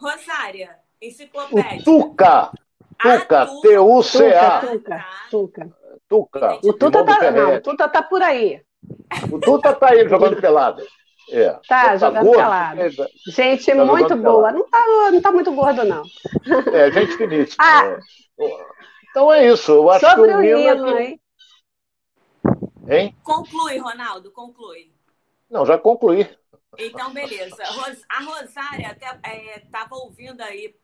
Rosária, 0.00 0.76
enciclopédia. 1.00 1.80
O 1.80 1.84
Tuca. 1.84 2.50
Tuca, 2.98 3.46
T-U-C-A. 3.62 4.60
Tuca, 4.60 5.06
Tuca. 5.30 5.70
Tuca. 6.08 6.58
O 6.62 6.72
Tuta 6.72 7.04
tá, 7.04 7.30
não, 7.30 7.54
o 7.54 7.60
Tuta 7.62 7.88
tá 7.88 8.02
por 8.02 8.20
aí. 8.20 8.60
O 9.30 9.38
Tuta 9.38 9.72
tá 9.72 9.90
aí 9.90 10.06
jogando 10.08 10.36
pelado. 10.40 10.82
É. 11.30 11.58
Tá, 11.68 11.96
jogando 11.96 12.24
gordo, 12.24 12.38
pelado. 12.38 12.80
É, 12.80 12.90
gente 13.30 13.66
tá 13.66 13.84
muito 13.84 14.16
boa. 14.16 14.52
Não 14.52 14.68
tá, 14.68 14.84
não 15.12 15.20
tá 15.20 15.32
muito 15.32 15.52
gordo, 15.52 15.84
não. 15.84 16.02
É, 16.74 16.90
gente 16.90 17.16
finíssima. 17.16 17.56
Ah. 17.58 17.98
É. 18.38 18.80
Então 19.10 19.32
é 19.32 19.46
isso. 19.46 19.72
Eu 19.72 19.90
acho 19.90 20.08
Sobre 20.08 20.28
que 20.30 20.34
o, 20.34 20.38
o 20.38 20.44
hino, 20.44 20.88
aqui... 20.88 21.02
hein? 21.02 21.20
Hein? 22.88 23.16
Conclui, 23.22 23.78
Ronaldo, 23.78 24.30
conclui. 24.32 24.90
Não, 25.48 25.64
já 25.64 25.78
concluí. 25.78 26.28
Então, 26.78 27.12
beleza. 27.12 27.62
A 28.08 28.22
Rosária 28.22 28.90
até 28.90 29.06
estava 29.56 29.94
é, 29.94 29.98
ouvindo 29.98 30.40
aí, 30.40 30.74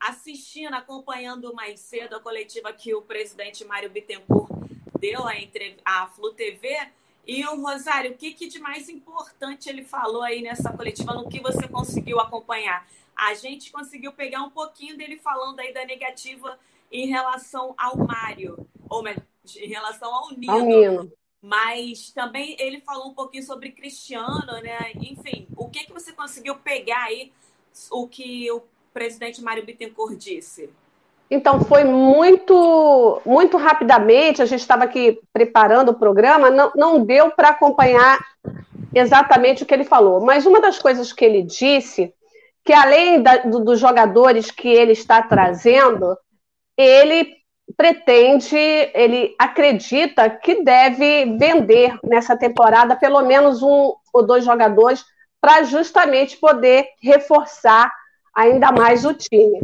assistindo, 0.00 0.74
acompanhando 0.74 1.54
mais 1.54 1.80
cedo 1.80 2.16
a 2.16 2.20
coletiva 2.20 2.72
que 2.72 2.94
o 2.94 3.02
presidente 3.02 3.64
Mário 3.64 3.90
Bittencourt 3.90 4.50
deu 4.98 5.26
a, 5.26 5.36
entre... 5.36 5.76
a 5.84 6.06
Flu 6.08 6.32
TV 6.32 6.76
e 7.26 7.46
o 7.46 7.60
Rosário, 7.60 8.12
o 8.12 8.14
que, 8.16 8.32
que 8.32 8.48
de 8.48 8.58
mais 8.58 8.88
importante 8.88 9.68
ele 9.68 9.84
falou 9.84 10.22
aí 10.22 10.42
nessa 10.42 10.72
coletiva, 10.72 11.14
no 11.14 11.28
que 11.28 11.40
você 11.40 11.68
conseguiu 11.68 12.18
acompanhar? 12.18 12.86
A 13.14 13.34
gente 13.34 13.70
conseguiu 13.70 14.12
pegar 14.12 14.42
um 14.42 14.50
pouquinho 14.50 14.96
dele 14.96 15.16
falando 15.18 15.60
aí 15.60 15.72
da 15.72 15.84
negativa 15.84 16.58
em 16.90 17.06
relação 17.06 17.74
ao 17.78 17.96
Mário, 17.96 18.66
ou 18.88 19.04
em 19.08 19.68
relação 19.68 20.12
ao 20.12 20.30
Nino. 20.32 20.52
Ao 20.52 20.60
Nino. 20.60 21.12
Mas 21.40 22.10
também 22.12 22.56
ele 22.58 22.80
falou 22.80 23.08
um 23.08 23.14
pouquinho 23.14 23.42
sobre 23.44 23.72
Cristiano, 23.72 24.60
né? 24.62 24.92
Enfim, 24.96 25.48
o 25.56 25.68
que, 25.68 25.84
que 25.84 25.92
você 25.92 26.12
conseguiu 26.12 26.56
pegar 26.56 27.04
aí 27.04 27.32
o 27.90 28.06
que 28.06 28.50
o 28.50 28.62
presidente 28.92 29.42
Mário 29.42 29.64
Bittencourt 29.64 30.16
disse? 30.16 30.70
Então, 31.34 31.62
foi 31.62 31.82
muito, 31.82 33.22
muito 33.24 33.56
rapidamente, 33.56 34.42
a 34.42 34.44
gente 34.44 34.60
estava 34.60 34.84
aqui 34.84 35.18
preparando 35.32 35.88
o 35.88 35.98
programa, 35.98 36.50
não, 36.50 36.70
não 36.76 37.02
deu 37.02 37.30
para 37.30 37.48
acompanhar 37.48 38.18
exatamente 38.94 39.62
o 39.62 39.66
que 39.66 39.72
ele 39.72 39.82
falou. 39.82 40.20
Mas 40.20 40.44
uma 40.44 40.60
das 40.60 40.78
coisas 40.78 41.10
que 41.10 41.24
ele 41.24 41.42
disse, 41.42 42.12
que 42.62 42.74
além 42.74 43.22
da, 43.22 43.38
do, 43.38 43.60
dos 43.60 43.80
jogadores 43.80 44.50
que 44.50 44.68
ele 44.68 44.92
está 44.92 45.22
trazendo, 45.22 46.18
ele 46.76 47.34
pretende, 47.78 48.54
ele 48.92 49.34
acredita 49.38 50.28
que 50.28 50.62
deve 50.62 51.34
vender 51.38 51.98
nessa 52.04 52.36
temporada 52.36 52.94
pelo 52.94 53.22
menos 53.22 53.62
um 53.62 53.94
ou 54.12 54.22
dois 54.22 54.44
jogadores 54.44 55.02
para 55.40 55.62
justamente 55.62 56.36
poder 56.36 56.88
reforçar 57.02 57.90
ainda 58.36 58.70
mais 58.70 59.06
o 59.06 59.14
time. 59.14 59.62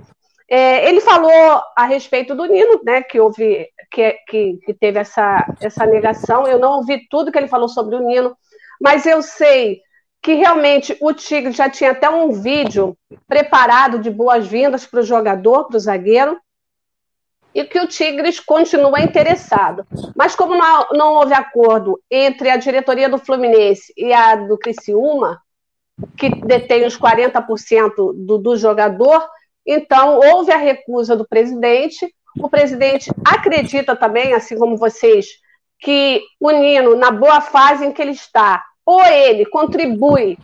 É, 0.51 0.89
ele 0.89 1.01
falou 1.01 1.61
a 1.77 1.85
respeito 1.85 2.35
do 2.35 2.47
Nino, 2.47 2.81
né, 2.83 3.03
que 3.03 3.21
houve, 3.21 3.69
que, 3.91 4.13
que, 4.27 4.59
que, 4.65 4.75
teve 4.75 4.99
essa, 4.99 5.47
essa 5.61 5.85
negação. 5.85 6.47
Eu 6.47 6.59
não 6.59 6.77
ouvi 6.79 7.07
tudo 7.11 7.31
que 7.31 7.37
ele 7.37 7.49
falou 7.49 7.69
sobre 7.69 7.97
o 7.97 8.01
Nino, 8.01 8.35
mas 8.81 9.05
eu 9.05 9.21
sei 9.21 9.83
que 10.23 10.35
realmente 10.35 10.97
o 11.01 11.13
Tigre 11.13 11.53
já 11.53 11.69
tinha 11.69 11.93
até 11.93 12.09
um 12.09 12.33
vídeo 12.33 12.97
preparado 13.27 13.99
de 13.99 14.11
boas-vindas 14.11 14.87
para 14.87 15.01
o 15.01 15.05
jogador, 15.05 15.67
para 15.69 15.77
o 15.77 15.81
zagueiro, 15.81 16.41
e 17.55 17.65
que 17.65 17.79
o 17.79 17.87
Tigres 17.87 18.41
continua 18.41 19.01
interessado. 19.01 19.87
Mas 20.17 20.35
como 20.35 20.55
não, 20.55 20.89
não 20.93 21.15
houve 21.15 21.35
acordo 21.35 22.01
entre 22.11 22.51
a 22.51 22.57
diretoria 22.57 23.09
do 23.09 23.19
Fluminense 23.19 23.93
e 23.97 24.13
a 24.13 24.35
do 24.37 24.59
Criciúma, 24.59 25.41
que 26.17 26.31
detém 26.45 26.87
os 26.87 26.99
40% 26.99 28.15
do, 28.15 28.39
do 28.39 28.57
jogador, 28.57 29.27
então, 29.69 30.19
houve 30.19 30.51
a 30.51 30.57
recusa 30.57 31.14
do 31.14 31.29
presidente. 31.29 32.11
O 32.41 32.49
presidente 32.49 33.11
acredita 33.23 33.95
também, 33.95 34.33
assim 34.33 34.57
como 34.57 34.79
vocês, 34.79 35.27
que 35.79 36.23
o 36.41 36.51
Nino, 36.51 36.97
na 36.97 37.11
boa 37.11 37.43
fase 37.43 37.85
em 37.85 37.93
que 37.93 38.01
ele 38.01 38.12
está, 38.12 38.64
ou 38.87 39.05
ele 39.05 39.45
contribui 39.45 40.39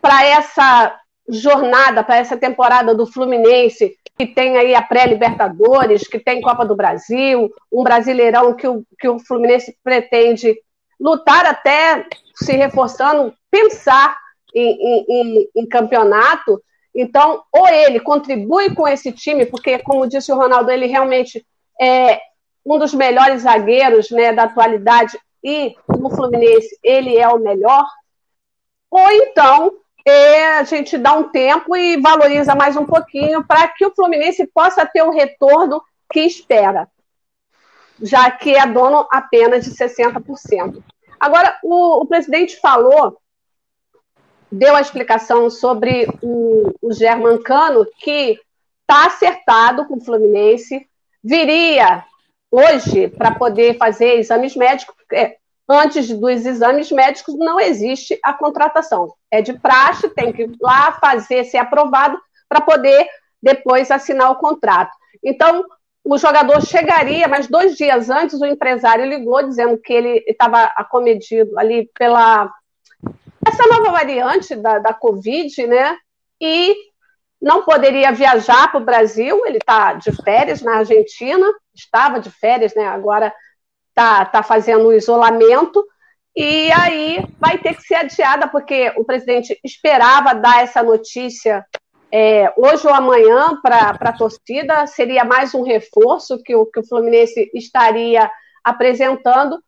para 0.00 0.24
essa 0.24 0.96
jornada, 1.28 2.04
para 2.04 2.18
essa 2.18 2.36
temporada 2.36 2.94
do 2.94 3.04
Fluminense, 3.04 3.96
que 4.16 4.26
tem 4.26 4.56
aí 4.56 4.74
a 4.76 4.82
pré-Libertadores, 4.82 6.06
que 6.06 6.20
tem 6.20 6.40
Copa 6.40 6.64
do 6.64 6.76
Brasil, 6.76 7.50
um 7.72 7.82
brasileirão 7.82 8.54
que 8.54 8.68
o, 8.68 8.84
que 8.98 9.08
o 9.08 9.18
Fluminense 9.18 9.76
pretende 9.82 10.56
lutar 11.00 11.44
até 11.46 12.06
se 12.34 12.52
reforçando, 12.52 13.34
pensar 13.50 14.16
em, 14.54 14.70
em, 14.70 15.06
em, 15.08 15.48
em 15.56 15.66
campeonato, 15.66 16.62
então, 17.00 17.44
ou 17.52 17.68
ele 17.68 18.00
contribui 18.00 18.74
com 18.74 18.88
esse 18.88 19.12
time, 19.12 19.46
porque, 19.46 19.78
como 19.78 20.08
disse 20.08 20.32
o 20.32 20.36
Ronaldo, 20.36 20.68
ele 20.68 20.86
realmente 20.86 21.46
é 21.80 22.20
um 22.66 22.76
dos 22.76 22.92
melhores 22.92 23.42
zagueiros 23.42 24.10
né, 24.10 24.32
da 24.32 24.42
atualidade 24.42 25.16
e 25.42 25.76
no 25.88 26.10
Fluminense 26.10 26.76
ele 26.82 27.16
é 27.16 27.28
o 27.28 27.38
melhor, 27.38 27.86
ou 28.90 29.10
então 29.12 29.72
é, 30.04 30.58
a 30.58 30.64
gente 30.64 30.98
dá 30.98 31.12
um 31.12 31.28
tempo 31.28 31.76
e 31.76 32.00
valoriza 32.00 32.54
mais 32.56 32.76
um 32.76 32.84
pouquinho 32.84 33.46
para 33.46 33.68
que 33.68 33.86
o 33.86 33.94
Fluminense 33.94 34.44
possa 34.48 34.84
ter 34.84 35.02
o 35.02 35.12
retorno 35.12 35.80
que 36.10 36.20
espera. 36.20 36.88
já 38.00 38.30
que 38.30 38.56
é 38.56 38.66
dono 38.66 39.06
apenas 39.10 39.64
de 39.64 39.70
60%. 39.70 40.82
Agora, 41.20 41.58
o, 41.62 42.02
o 42.02 42.06
presidente 42.06 42.60
falou, 42.60 43.20
deu 44.50 44.74
a 44.74 44.80
explicação 44.80 45.50
sobre 45.50 46.06
o, 46.22 46.72
o 46.80 46.92
Germancano, 46.92 47.86
que 47.98 48.38
está 48.80 49.06
acertado 49.06 49.86
com 49.86 49.96
o 49.96 50.04
Fluminense, 50.04 50.86
viria 51.22 52.04
hoje 52.50 53.08
para 53.08 53.34
poder 53.34 53.76
fazer 53.76 54.18
exames 54.18 54.56
médicos. 54.56 54.94
É, 55.12 55.36
antes 55.68 56.08
dos 56.08 56.46
exames 56.46 56.90
médicos 56.90 57.36
não 57.38 57.60
existe 57.60 58.18
a 58.24 58.32
contratação. 58.32 59.12
É 59.30 59.42
de 59.42 59.52
praxe, 59.52 60.08
tem 60.08 60.32
que 60.32 60.42
ir 60.42 60.52
lá 60.60 60.92
fazer, 60.92 61.44
ser 61.44 61.58
aprovado 61.58 62.18
para 62.48 62.60
poder 62.60 63.06
depois 63.42 63.90
assinar 63.90 64.30
o 64.30 64.36
contrato. 64.36 64.90
Então, 65.22 65.64
o 66.04 66.16
jogador 66.16 66.64
chegaria, 66.64 67.28
mas 67.28 67.48
dois 67.48 67.76
dias 67.76 68.08
antes 68.08 68.40
o 68.40 68.46
empresário 68.46 69.04
ligou 69.04 69.42
dizendo 69.42 69.76
que 69.76 69.92
ele 69.92 70.24
estava 70.26 70.62
acometido 70.74 71.58
ali 71.58 71.90
pela 71.94 72.50
essa 73.46 73.66
nova 73.66 73.90
variante 73.90 74.54
da, 74.56 74.78
da 74.78 74.94
Covid, 74.94 75.66
né? 75.66 75.96
E 76.40 76.74
não 77.40 77.62
poderia 77.62 78.12
viajar 78.12 78.70
para 78.70 78.80
o 78.80 78.84
Brasil, 78.84 79.44
ele 79.46 79.58
está 79.58 79.94
de 79.94 80.10
férias 80.22 80.60
na 80.60 80.78
Argentina, 80.78 81.46
estava 81.74 82.20
de 82.20 82.30
férias, 82.30 82.74
né? 82.74 82.86
Agora 82.86 83.32
está 83.90 84.24
tá 84.24 84.42
fazendo 84.42 84.88
o 84.88 84.92
isolamento, 84.92 85.84
e 86.36 86.70
aí 86.72 87.24
vai 87.38 87.58
ter 87.58 87.74
que 87.74 87.82
ser 87.82 87.96
adiada, 87.96 88.46
porque 88.46 88.92
o 88.96 89.04
presidente 89.04 89.58
esperava 89.64 90.34
dar 90.34 90.62
essa 90.62 90.82
notícia 90.82 91.64
é, 92.12 92.52
hoje 92.56 92.86
ou 92.86 92.94
amanhã 92.94 93.60
para 93.60 93.90
a 93.90 94.12
torcida, 94.12 94.86
seria 94.86 95.24
mais 95.24 95.54
um 95.54 95.62
reforço 95.62 96.42
que 96.42 96.54
o, 96.54 96.64
que 96.66 96.80
o 96.80 96.86
Fluminense 96.86 97.50
estaria 97.54 98.30
apresentando, 98.64 99.62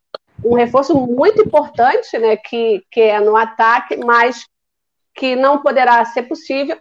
um 0.44 0.54
reforço 0.54 0.94
muito 0.94 1.42
importante, 1.42 2.18
né, 2.18 2.36
que, 2.36 2.82
que 2.90 3.00
é 3.00 3.20
no 3.20 3.36
ataque, 3.36 3.96
mas 3.96 4.46
que 5.14 5.36
não 5.36 5.62
poderá 5.62 6.04
ser 6.04 6.22
possível, 6.24 6.78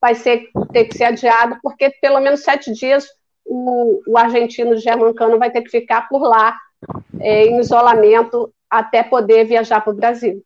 vai 0.00 0.14
ser, 0.14 0.48
ter 0.72 0.84
que 0.84 0.96
ser 0.96 1.04
adiado, 1.04 1.58
porque 1.62 1.90
pelo 2.00 2.20
menos 2.20 2.42
sete 2.42 2.72
dias 2.72 3.06
o, 3.44 4.02
o 4.06 4.16
argentino 4.16 4.76
Germancano 4.76 5.38
vai 5.38 5.50
ter 5.50 5.62
que 5.62 5.70
ficar 5.70 6.08
por 6.08 6.22
lá, 6.22 6.56
é, 7.20 7.44
em 7.44 7.60
isolamento, 7.60 8.52
até 8.68 9.02
poder 9.02 9.44
viajar 9.44 9.80
para 9.80 9.92
o 9.92 9.96
Brasil. 9.96 10.42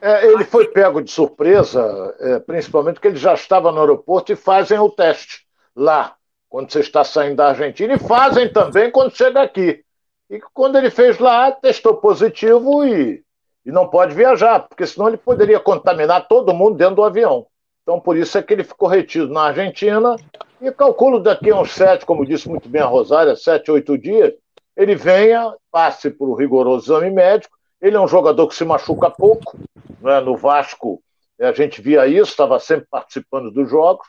É, 0.00 0.26
ele 0.26 0.44
foi 0.44 0.68
pego 0.68 1.00
de 1.00 1.10
surpresa, 1.10 2.14
é, 2.20 2.38
principalmente 2.40 2.94
porque 2.94 3.08
ele 3.08 3.16
já 3.16 3.34
estava 3.34 3.72
no 3.72 3.80
aeroporto 3.80 4.32
e 4.32 4.36
fazem 4.36 4.78
o 4.78 4.90
teste 4.90 5.46
lá, 5.74 6.16
quando 6.48 6.70
você 6.70 6.80
está 6.80 7.02
saindo 7.02 7.36
da 7.36 7.48
Argentina, 7.48 7.94
e 7.94 7.98
fazem 7.98 8.52
também 8.52 8.90
quando 8.90 9.16
chega 9.16 9.40
aqui. 9.40 9.85
E 10.28 10.40
quando 10.52 10.76
ele 10.76 10.90
fez 10.90 11.18
lá, 11.18 11.52
testou 11.52 11.94
positivo 11.94 12.84
e, 12.84 13.22
e 13.64 13.70
não 13.70 13.88
pode 13.88 14.14
viajar, 14.14 14.60
porque 14.60 14.86
senão 14.86 15.08
ele 15.08 15.16
poderia 15.16 15.60
contaminar 15.60 16.26
todo 16.28 16.54
mundo 16.54 16.76
dentro 16.76 16.96
do 16.96 17.04
avião. 17.04 17.46
Então, 17.82 18.00
por 18.00 18.16
isso 18.16 18.36
é 18.36 18.42
que 18.42 18.52
ele 18.52 18.64
ficou 18.64 18.88
retido 18.88 19.28
na 19.28 19.42
Argentina 19.44 20.16
e 20.60 20.72
calculo 20.72 21.20
daqui 21.20 21.50
a 21.50 21.60
uns 21.60 21.72
sete, 21.72 22.04
como 22.04 22.26
disse 22.26 22.48
muito 22.48 22.68
bem 22.68 22.82
a 22.82 22.86
Rosária, 22.86 23.36
sete, 23.36 23.70
oito 23.70 23.96
dias, 23.96 24.32
ele 24.76 24.96
venha, 24.96 25.54
passe 25.70 26.10
por 26.10 26.28
um 26.28 26.34
rigoroso 26.34 26.86
exame 26.86 27.10
médico. 27.10 27.56
Ele 27.80 27.96
é 27.96 28.00
um 28.00 28.08
jogador 28.08 28.48
que 28.48 28.54
se 28.54 28.64
machuca 28.64 29.08
pouco, 29.08 29.56
né? 30.00 30.20
no 30.20 30.36
Vasco 30.36 31.00
a 31.40 31.52
gente 31.52 31.82
via 31.82 32.06
isso, 32.06 32.30
estava 32.30 32.58
sempre 32.58 32.86
participando 32.90 33.50
dos 33.50 33.68
jogos, 33.68 34.06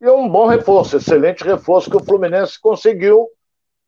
e 0.00 0.06
é 0.06 0.12
um 0.12 0.28
bom 0.28 0.46
reforço, 0.46 0.96
excelente 0.96 1.44
reforço 1.44 1.88
que 1.88 1.96
o 1.96 2.04
Fluminense 2.04 2.60
conseguiu, 2.60 3.28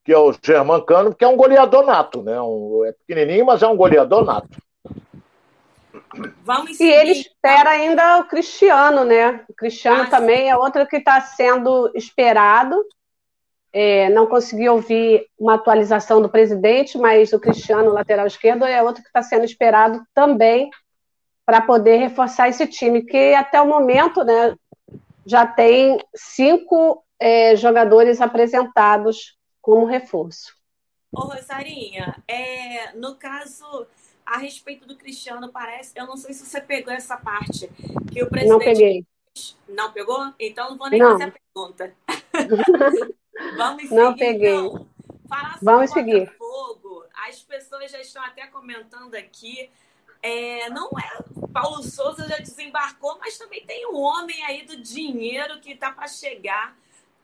que 0.07 0.13
é 0.13 0.19
o 0.19 0.33
Germancano, 0.41 1.13
que 1.13 1.25
é 1.25 1.29
um 1.29 1.37
goleador 1.37 1.85
nato, 1.85 2.23
né? 2.23 2.41
Um, 2.41 2.85
é 2.85 2.93
pequenininho, 2.93 3.45
mas 3.45 3.61
é 3.61 3.67
um 3.67 3.77
goleador 3.77 4.25
nato. 4.25 4.57
Vamos 6.45 6.79
e 6.79 6.89
ele 6.89 7.11
espera 7.11 7.71
ainda 7.71 8.21
o 8.21 8.25
Cristiano, 8.25 9.05
né? 9.05 9.45
O 9.49 9.53
Cristiano 9.53 10.03
ah, 10.03 10.07
também 10.07 10.45
sim. 10.45 10.49
é 10.49 10.57
outro 10.57 10.87
que 10.87 10.99
está 10.99 11.21
sendo 11.21 11.91
esperado. 11.93 12.81
É, 13.73 14.09
não 14.11 14.29
consegui 14.29 14.69
ouvir 14.69 15.27
uma 15.37 15.55
atualização 15.55 16.23
do 16.23 16.29
presidente, 16.29 16.97
mas 16.97 17.33
o 17.33 17.41
Cristiano, 17.41 17.93
lateral 17.93 18.29
esquerdo, 18.29 18.65
é 18.65 18.81
outro 18.81 19.03
que 19.03 19.09
está 19.09 19.23
sendo 19.23 19.45
esperado 19.45 20.01
também 20.15 20.71
para 21.45 21.61
poder 21.61 21.97
reforçar 21.97 22.49
esse 22.49 22.65
time, 22.69 23.03
que 23.03 23.35
até 23.35 23.61
o 23.61 23.67
momento 23.67 24.23
né, 24.23 24.55
já 25.27 25.45
tem 25.45 25.99
cinco 26.15 27.03
é, 27.19 27.57
jogadores 27.57 28.21
apresentados 28.21 29.37
como 29.67 29.85
reforço. 29.85 30.57
Ô, 31.11 31.23
Rosarinha, 31.23 32.23
é, 32.29 32.93
no 32.93 33.17
caso, 33.17 33.85
a 34.25 34.39
respeito 34.39 34.87
do 34.87 34.95
Cristiano, 34.95 35.51
parece, 35.51 35.91
eu 35.97 36.07
não 36.07 36.17
sei 36.17 36.33
se 36.35 36.47
você 36.47 36.61
pegou 36.61 36.95
essa 36.95 37.17
parte, 37.17 37.69
que 38.13 38.23
o 38.23 38.31
presidente... 38.31 38.49
Não 38.49 38.59
peguei. 38.61 39.07
Não 39.69 39.93
pegou? 39.93 40.33
Então 40.39 40.71
não 40.71 40.79
vou 40.79 40.89
nem 40.89 41.01
não. 41.01 41.19
fazer 41.19 41.25
a 41.25 41.33
pergunta. 41.33 41.93
Vamos 43.59 43.83
seguir, 43.83 43.95
Não 43.97 44.15
peguei. 44.15 44.55
Então. 44.55 44.89
Falar 45.29 45.59
Vamos 45.61 45.91
seguir. 45.91 46.33
Fogo, 46.39 47.05
as 47.29 47.43
pessoas 47.43 47.91
já 47.91 48.01
estão 48.01 48.25
até 48.25 48.47
comentando 48.47 49.17
aqui 49.17 49.69
é, 50.23 50.71
não 50.71 50.91
é. 50.91 51.49
Paulo 51.53 51.83
Souza 51.83 52.29
já 52.29 52.39
desembarcou, 52.39 53.19
mas 53.19 53.37
também 53.37 53.67
tem 53.67 53.85
um 53.87 53.97
homem 53.97 54.45
aí 54.45 54.65
do 54.65 54.81
dinheiro 54.81 55.59
que 55.61 55.73
está 55.73 55.91
para 55.91 56.07
chegar. 56.07 56.77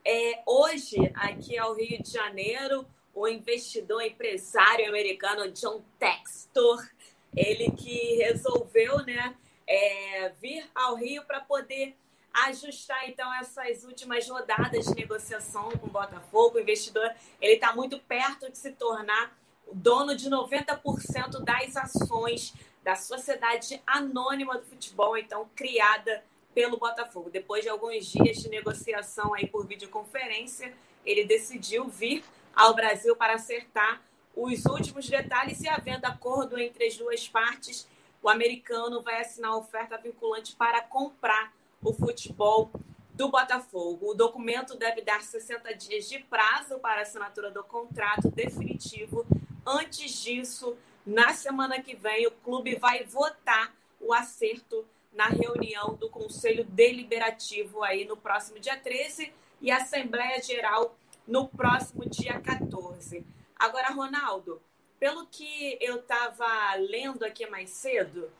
É, 0.05 0.43
hoje, 0.45 0.97
aqui 1.15 1.57
ao 1.57 1.73
Rio 1.73 2.03
de 2.03 2.11
Janeiro, 2.11 2.85
o 3.15 3.25
investidor 3.25 4.01
empresário 4.01 4.87
americano 4.89 5.49
John 5.51 5.81
Textor, 5.97 6.85
ele 7.33 7.71
que 7.71 8.15
resolveu 8.17 8.97
né, 9.05 9.33
é, 9.65 10.29
vir 10.41 10.69
ao 10.75 10.95
Rio 10.95 11.23
para 11.23 11.39
poder 11.39 11.95
ajustar 12.33 13.07
então 13.07 13.31
essas 13.35 13.85
últimas 13.85 14.27
rodadas 14.27 14.85
de 14.85 14.95
negociação 14.95 15.71
com 15.71 15.87
o 15.87 15.91
Botafogo. 15.91 16.57
O 16.57 16.61
investidor 16.61 17.09
ele 17.39 17.53
está 17.53 17.73
muito 17.73 17.97
perto 17.99 18.51
de 18.51 18.57
se 18.57 18.71
tornar 18.71 19.37
dono 19.71 20.15
de 20.15 20.29
90% 20.29 21.39
das 21.43 21.77
ações 21.77 22.53
da 22.83 22.95
Sociedade 22.95 23.81
Anônima 23.87 24.57
do 24.57 24.65
Futebol, 24.65 25.17
então 25.17 25.49
criada 25.55 26.21
pelo 26.53 26.77
Botafogo. 26.77 27.29
Depois 27.29 27.63
de 27.63 27.69
alguns 27.69 28.05
dias 28.05 28.37
de 28.37 28.49
negociação 28.49 29.33
aí 29.33 29.47
por 29.47 29.65
videoconferência, 29.65 30.73
ele 31.05 31.25
decidiu 31.25 31.87
vir 31.87 32.23
ao 32.55 32.73
Brasil 32.73 33.15
para 33.15 33.33
acertar 33.33 34.01
os 34.35 34.65
últimos 34.65 35.07
detalhes 35.07 35.61
e 35.61 35.67
havendo 35.67 36.05
acordo 36.05 36.57
entre 36.59 36.87
as 36.87 36.97
duas 36.97 37.27
partes, 37.27 37.87
o 38.21 38.29
americano 38.29 39.01
vai 39.01 39.21
assinar 39.21 39.51
a 39.51 39.57
oferta 39.57 39.97
vinculante 39.97 40.55
para 40.55 40.81
comprar 40.81 41.53
o 41.83 41.93
futebol 41.93 42.71
do 43.13 43.29
Botafogo. 43.29 44.09
O 44.09 44.13
documento 44.13 44.75
deve 44.75 45.01
dar 45.01 45.21
60 45.21 45.75
dias 45.75 46.09
de 46.09 46.19
prazo 46.19 46.79
para 46.79 47.01
assinatura 47.01 47.51
do 47.51 47.63
contrato 47.63 48.29
definitivo. 48.29 49.25
Antes 49.65 50.23
disso, 50.23 50.75
na 51.05 51.33
semana 51.33 51.81
que 51.81 51.95
vem, 51.95 52.25
o 52.25 52.31
clube 52.31 52.75
vai 52.75 53.03
votar 53.03 53.73
o 53.99 54.13
acerto 54.13 54.85
na 55.13 55.27
reunião 55.27 55.95
do 55.95 56.09
Conselho 56.09 56.65
Deliberativo 56.65 57.83
aí 57.83 58.05
no 58.05 58.17
próximo 58.17 58.59
dia 58.59 58.77
13 58.77 59.31
e 59.61 59.71
Assembleia 59.71 60.41
Geral 60.41 60.95
no 61.27 61.47
próximo 61.47 62.09
dia 62.09 62.39
14. 62.39 63.25
Agora, 63.55 63.91
Ronaldo, 63.91 64.61
pelo 64.99 65.25
que 65.27 65.77
eu 65.79 65.97
estava 65.97 66.75
lendo 66.75 67.23
aqui 67.23 67.45
mais 67.47 67.69
cedo, 67.69 68.31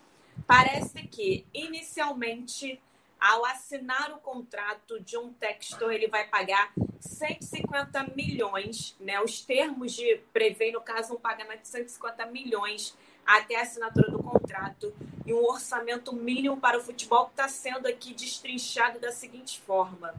parece 0.45 1.03
que 1.07 1.45
inicialmente 1.53 2.81
ao 3.19 3.45
assinar 3.45 4.11
o 4.11 4.17
contrato 4.17 4.99
de 4.99 5.17
um 5.17 5.31
textor, 5.31 5.93
ele 5.93 6.09
vai 6.09 6.27
pagar 6.27 6.73
150 6.99 8.11
milhões, 8.15 8.97
né? 8.99 9.21
Os 9.21 9.39
termos 9.39 9.93
de 9.93 10.19
prevê, 10.33 10.73
no 10.73 10.81
caso, 10.81 11.13
um 11.13 11.19
pagamento 11.19 11.61
de 11.61 11.69
150 11.69 12.25
milhões 12.25 12.97
até 13.25 13.55
a 13.55 13.61
assinatura 13.61 14.11
do 14.11 14.21
contrato 14.21 14.93
e 15.25 15.33
um 15.33 15.45
orçamento 15.45 16.13
mínimo 16.13 16.57
para 16.57 16.77
o 16.77 16.81
futebol 16.81 17.25
que 17.25 17.31
está 17.31 17.47
sendo 17.47 17.87
aqui 17.87 18.13
destrinchado 18.13 18.99
da 18.99 19.11
seguinte 19.11 19.59
forma. 19.61 20.13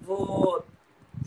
Vou, 0.00 0.64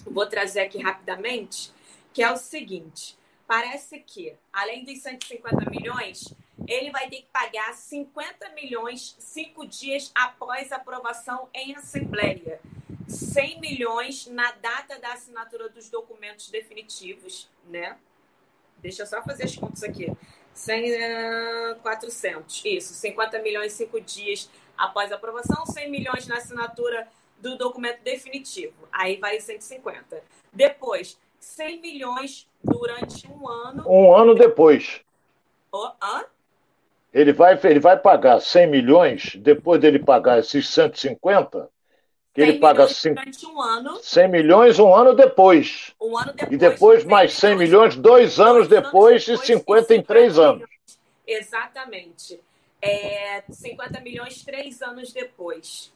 vou 0.06 0.26
trazer 0.26 0.62
aqui 0.62 0.82
rapidamente, 0.82 1.72
que 2.14 2.22
é 2.22 2.32
o 2.32 2.38
seguinte. 2.38 3.18
Parece 3.48 4.00
que, 4.00 4.34
além 4.52 4.84
dos 4.84 5.02
150 5.02 5.70
milhões, 5.70 6.34
ele 6.68 6.92
vai 6.92 7.10
ter 7.10 7.18
que 7.18 7.28
pagar 7.32 7.74
50 7.74 8.50
milhões 8.50 9.16
cinco 9.20 9.66
dias 9.66 10.12
após 10.16 10.72
aprovação 10.72 11.50
em 11.54 11.76
assembleia. 11.76 12.60
100 13.08 13.60
milhões 13.60 14.28
na 14.28 14.52
data 14.54 14.98
da 15.00 15.14
assinatura 15.14 15.70
dos 15.70 15.90
documentos 15.90 16.50
definitivos, 16.50 17.50
né? 17.68 17.98
Deixa 18.78 19.04
eu 19.04 19.08
só 19.08 19.22
fazer 19.22 19.44
as 19.44 19.56
contas 19.56 19.84
aqui. 19.84 20.12
100, 20.54 21.76
400. 21.82 22.66
Isso, 22.66 22.94
50 22.94 23.40
milhões 23.40 23.74
cinco 23.74 24.00
dias 24.00 24.50
após 24.78 25.12
a 25.12 25.16
aprovação, 25.16 25.66
100 25.66 25.90
milhões 25.90 26.28
na 26.28 26.38
assinatura 26.38 27.08
do 27.40 27.58
documento 27.58 28.02
definitivo. 28.04 28.88
Aí 28.92 29.18
vai 29.18 29.40
150. 29.40 30.22
Depois, 30.52 31.18
100 31.40 31.82
milhões 31.82 32.48
durante 32.64 33.28
um 33.28 33.48
ano. 33.48 33.84
Um 33.88 34.16
ano 34.16 34.34
depois. 34.34 35.02
Oh, 35.72 35.92
hã? 36.02 36.26
Ele 37.14 37.34
vai, 37.34 37.60
ele 37.64 37.80
vai 37.80 37.98
pagar 37.98 38.40
100 38.40 38.68
milhões, 38.68 39.36
depois 39.36 39.80
dele 39.80 40.00
pagar 40.00 40.40
esses 40.40 40.68
150, 40.70 41.70
que 42.34 42.42
ele 42.42 42.60
paga 42.60 42.88
durante 42.88 43.46
um 43.46 43.62
ano. 43.62 44.00
100 44.02 44.28
milhões 44.28 44.80
um 44.80 44.94
ano 44.94 45.14
depois. 45.14 45.94
Um 46.02 46.18
ano 46.18 46.34
depois. 46.34 46.52
E 46.52 46.58
depois 46.58 47.06
mais 47.06 47.34
100 47.34 47.56
milhões 47.56 47.96
dois 47.96 48.40
anos 48.40 48.68
depois, 48.68 49.26
depois 49.26 49.44
e 49.44 49.54
50 49.54 49.96
em 49.96 50.02
três 50.02 50.40
anos. 50.40 50.68
Exatamente. 51.28 52.40
É, 52.82 53.44
50 53.50 54.02
milhões 54.02 54.44
três 54.44 54.82
anos 54.82 55.14
depois. 55.14 55.94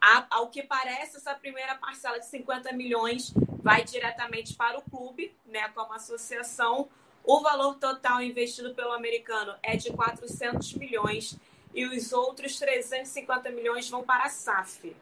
A, 0.00 0.26
ao 0.30 0.48
que 0.48 0.62
parece, 0.62 1.18
essa 1.18 1.34
primeira 1.34 1.74
parcela 1.76 2.18
de 2.18 2.26
50 2.26 2.72
milhões 2.72 3.32
vai 3.62 3.84
diretamente 3.84 4.54
para 4.54 4.78
o 4.78 4.82
clube, 4.82 5.34
né, 5.46 5.68
como 5.74 5.92
associação. 5.92 6.88
O 7.22 7.40
valor 7.40 7.76
total 7.76 8.22
investido 8.22 8.74
pelo 8.74 8.92
americano 8.92 9.54
é 9.62 9.76
de 9.76 9.90
400 9.90 10.74
milhões 10.74 11.38
e 11.74 11.84
os 11.86 12.12
outros 12.12 12.58
350 12.58 13.50
milhões 13.50 13.88
vão 13.88 14.02
para 14.02 14.24
a 14.24 14.28
SAF. 14.28 14.94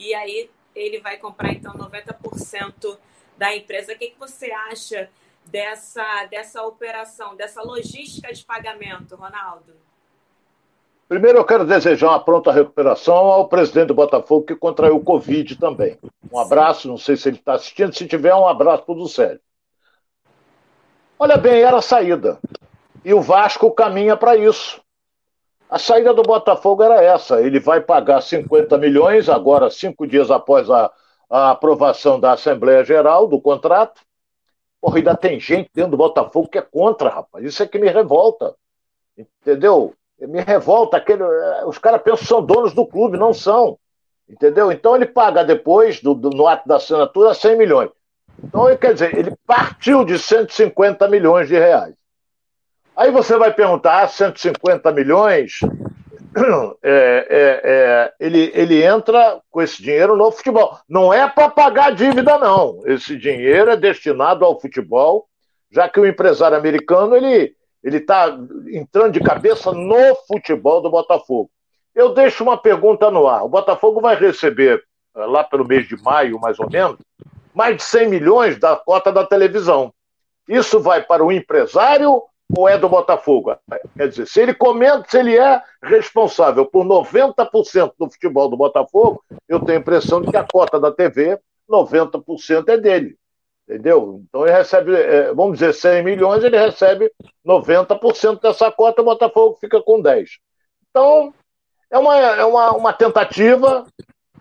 E 0.00 0.14
aí 0.14 0.50
ele 0.74 0.98
vai 0.98 1.18
comprar 1.18 1.52
então 1.52 1.74
90% 1.74 2.96
da 3.36 3.54
empresa. 3.54 3.92
O 3.92 3.98
que, 3.98 4.08
que 4.08 4.18
você 4.18 4.50
acha 4.50 5.10
dessa, 5.44 6.24
dessa 6.30 6.62
operação, 6.62 7.36
dessa 7.36 7.60
logística 7.62 8.32
de 8.32 8.42
pagamento, 8.42 9.14
Ronaldo? 9.14 9.74
Primeiro, 11.06 11.36
eu 11.36 11.44
quero 11.44 11.66
desejar 11.66 12.08
uma 12.08 12.24
pronta 12.24 12.50
recuperação 12.50 13.14
ao 13.14 13.46
presidente 13.46 13.88
do 13.88 13.94
Botafogo 13.94 14.46
que 14.46 14.56
contraiu 14.56 14.96
o 14.96 15.04
Covid 15.04 15.56
também. 15.56 15.98
Um 16.32 16.38
abraço, 16.38 16.88
não 16.88 16.96
sei 16.96 17.16
se 17.16 17.28
ele 17.28 17.36
está 17.36 17.54
assistindo, 17.54 17.94
se 17.94 18.06
tiver, 18.06 18.34
um 18.34 18.48
abraço 18.48 18.84
para 18.84 18.94
o. 18.94 19.40
Olha 21.18 21.36
bem, 21.36 21.60
era 21.60 21.76
a 21.76 21.82
saída. 21.82 22.38
E 23.04 23.12
o 23.12 23.20
Vasco 23.20 23.70
caminha 23.72 24.16
para 24.16 24.34
isso. 24.36 24.80
A 25.70 25.78
saída 25.78 26.12
do 26.12 26.22
Botafogo 26.22 26.82
era 26.82 27.00
essa. 27.00 27.40
Ele 27.40 27.60
vai 27.60 27.80
pagar 27.80 28.20
50 28.20 28.76
milhões, 28.76 29.28
agora, 29.28 29.70
cinco 29.70 30.04
dias 30.04 30.28
após 30.28 30.68
a, 30.68 30.90
a 31.30 31.52
aprovação 31.52 32.18
da 32.18 32.32
Assembleia 32.32 32.84
Geral 32.84 33.28
do 33.28 33.40
contrato. 33.40 34.00
Porra, 34.80 34.96
ainda 34.96 35.16
tem 35.16 35.38
gente 35.38 35.70
dentro 35.72 35.92
do 35.92 35.96
Botafogo 35.96 36.48
que 36.48 36.58
é 36.58 36.62
contra, 36.62 37.08
rapaz. 37.08 37.44
Isso 37.44 37.62
é 37.62 37.68
que 37.68 37.78
me 37.78 37.88
revolta. 37.88 38.52
Entendeu? 39.16 39.94
Me 40.18 40.40
revolta. 40.40 40.96
Aquele, 40.96 41.22
os 41.64 41.78
caras 41.78 42.02
pensam 42.02 42.18
que 42.18 42.26
são 42.26 42.42
donos 42.42 42.74
do 42.74 42.84
clube, 42.84 43.16
não 43.16 43.32
são. 43.32 43.78
Entendeu? 44.28 44.72
Então 44.72 44.96
ele 44.96 45.06
paga 45.06 45.44
depois, 45.44 46.00
do, 46.00 46.14
do, 46.14 46.30
no 46.30 46.48
ato 46.48 46.66
da 46.66 46.76
assinatura, 46.76 47.32
100 47.32 47.56
milhões. 47.56 47.90
Então, 48.42 48.76
quer 48.76 48.94
dizer, 48.94 49.16
ele 49.16 49.36
partiu 49.46 50.04
de 50.04 50.18
150 50.18 51.06
milhões 51.06 51.46
de 51.46 51.54
reais. 51.54 51.94
Aí 53.00 53.10
você 53.10 53.34
vai 53.38 53.50
perguntar, 53.50 54.02
ah, 54.02 54.06
150 54.08 54.92
milhões, 54.92 55.60
é, 56.84 57.26
é, 57.30 57.60
é, 57.64 58.12
ele, 58.20 58.52
ele 58.54 58.84
entra 58.84 59.40
com 59.50 59.62
esse 59.62 59.82
dinheiro 59.82 60.18
no 60.18 60.30
futebol. 60.30 60.78
Não 60.86 61.10
é 61.10 61.26
para 61.26 61.48
pagar 61.48 61.94
dívida, 61.94 62.36
não. 62.36 62.82
Esse 62.84 63.16
dinheiro 63.16 63.70
é 63.70 63.76
destinado 63.78 64.44
ao 64.44 64.60
futebol, 64.60 65.26
já 65.70 65.88
que 65.88 65.98
o 65.98 66.06
empresário 66.06 66.58
americano 66.58 67.16
ele 67.16 67.56
está 67.82 68.38
entrando 68.70 69.12
de 69.12 69.20
cabeça 69.20 69.72
no 69.72 70.14
futebol 70.28 70.82
do 70.82 70.90
Botafogo. 70.90 71.50
Eu 71.94 72.12
deixo 72.12 72.44
uma 72.44 72.58
pergunta 72.58 73.10
no 73.10 73.26
ar. 73.26 73.46
O 73.46 73.48
Botafogo 73.48 74.02
vai 74.02 74.14
receber, 74.14 74.84
eh, 75.16 75.24
lá 75.24 75.42
pelo 75.42 75.66
mês 75.66 75.88
de 75.88 75.96
maio, 76.02 76.38
mais 76.38 76.60
ou 76.60 76.68
menos, 76.68 76.98
mais 77.54 77.78
de 77.78 77.82
100 77.82 78.10
milhões 78.10 78.58
da 78.58 78.76
cota 78.76 79.10
da 79.10 79.24
televisão. 79.24 79.90
Isso 80.46 80.78
vai 80.80 81.02
para 81.02 81.24
o 81.24 81.32
empresário 81.32 82.24
ou 82.56 82.68
é 82.68 82.78
do 82.78 82.88
Botafogo? 82.88 83.56
Quer 83.96 84.08
dizer, 84.08 84.26
se 84.26 84.40
ele 84.40 84.54
comenta, 84.54 85.04
se 85.08 85.18
ele 85.18 85.36
é 85.36 85.62
responsável 85.82 86.66
por 86.66 86.84
90% 86.84 87.92
do 87.98 88.10
futebol 88.10 88.48
do 88.48 88.56
Botafogo, 88.56 89.22
eu 89.48 89.60
tenho 89.60 89.78
a 89.78 89.80
impressão 89.80 90.20
de 90.20 90.30
que 90.30 90.36
a 90.36 90.46
cota 90.46 90.78
da 90.78 90.90
TV, 90.90 91.38
90% 91.68 92.68
é 92.68 92.76
dele. 92.76 93.16
Entendeu? 93.68 94.22
Então 94.28 94.44
ele 94.44 94.56
recebe, 94.56 94.94
é, 94.94 95.32
vamos 95.32 95.58
dizer, 95.58 95.72
100 95.72 96.02
milhões, 96.02 96.42
ele 96.42 96.58
recebe 96.58 97.10
90% 97.46 98.40
dessa 98.40 98.70
cota, 98.70 99.00
o 99.00 99.04
Botafogo 99.04 99.58
fica 99.60 99.80
com 99.80 100.00
10. 100.00 100.28
Então, 100.90 101.32
é 101.88 101.98
uma, 101.98 102.16
é 102.16 102.44
uma, 102.44 102.72
uma 102.72 102.92
tentativa 102.92 103.86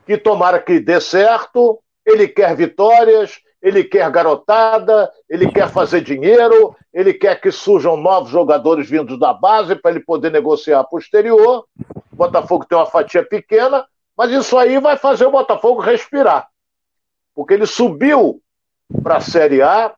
que 0.05 0.17
tomara 0.17 0.59
que 0.59 0.79
dê 0.79 0.99
certo, 0.99 1.79
ele 2.03 2.27
quer 2.27 2.55
vitórias, 2.55 3.39
ele 3.61 3.83
quer 3.83 4.09
garotada, 4.09 5.11
ele 5.29 5.51
quer 5.51 5.69
fazer 5.69 6.01
dinheiro, 6.01 6.75
ele 6.93 7.13
quer 7.13 7.39
que 7.39 7.51
surjam 7.51 7.97
novos 7.97 8.29
jogadores 8.29 8.89
vindos 8.89 9.19
da 9.19 9.33
base 9.33 9.75
para 9.75 9.91
ele 9.91 9.99
poder 9.99 10.31
negociar 10.31 10.83
posterior. 10.85 11.65
O 12.11 12.15
Botafogo 12.15 12.65
tem 12.65 12.77
uma 12.77 12.85
fatia 12.85 13.23
pequena, 13.23 13.85
mas 14.15 14.31
isso 14.31 14.57
aí 14.57 14.79
vai 14.79 14.97
fazer 14.97 15.25
o 15.25 15.31
Botafogo 15.31 15.81
respirar. 15.81 16.47
Porque 17.35 17.53
ele 17.53 17.65
subiu 17.65 18.41
para 19.03 19.17
a 19.17 19.21
Série 19.21 19.61
A 19.61 19.93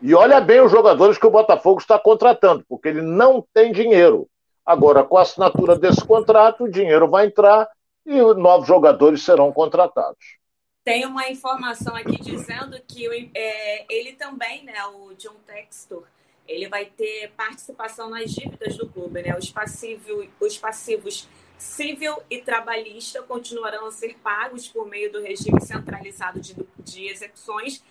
e 0.00 0.14
olha 0.14 0.40
bem 0.40 0.60
os 0.60 0.70
jogadores 0.72 1.18
que 1.18 1.26
o 1.26 1.30
Botafogo 1.30 1.80
está 1.80 1.98
contratando, 1.98 2.64
porque 2.68 2.88
ele 2.88 3.02
não 3.02 3.44
tem 3.52 3.72
dinheiro. 3.72 4.28
Agora, 4.64 5.02
com 5.02 5.18
a 5.18 5.22
assinatura 5.22 5.76
desse 5.76 6.04
contrato, 6.04 6.64
o 6.64 6.70
dinheiro 6.70 7.08
vai 7.08 7.26
entrar 7.26 7.68
e 8.06 8.18
novos 8.34 8.66
jogadores 8.66 9.22
serão 9.22 9.52
contratados. 9.52 10.39
Tem 10.82 11.04
uma 11.04 11.28
informação 11.28 11.94
aqui 11.94 12.18
dizendo 12.22 12.80
que 12.88 13.06
é, 13.34 13.84
ele 13.88 14.14
também, 14.14 14.64
né, 14.64 14.82
o 14.86 15.14
John 15.14 15.36
Textor, 15.46 16.06
ele 16.48 16.68
vai 16.68 16.86
ter 16.86 17.30
participação 17.36 18.08
nas 18.08 18.30
dívidas 18.32 18.76
do 18.76 18.88
clube, 18.88 19.22
né? 19.22 19.36
Os, 19.36 19.50
passivos, 19.50 20.28
os 20.40 20.58
passivos 20.58 21.28
civil 21.58 22.16
e 22.30 22.40
trabalhista 22.40 23.22
continuarão 23.22 23.86
a 23.86 23.92
ser 23.92 24.16
pagos 24.22 24.66
por 24.66 24.88
meio 24.88 25.12
do 25.12 25.20
regime 25.20 25.60
centralizado 25.60 26.40
de, 26.40 26.56
de 26.78 27.06
execuções, 27.06 27.84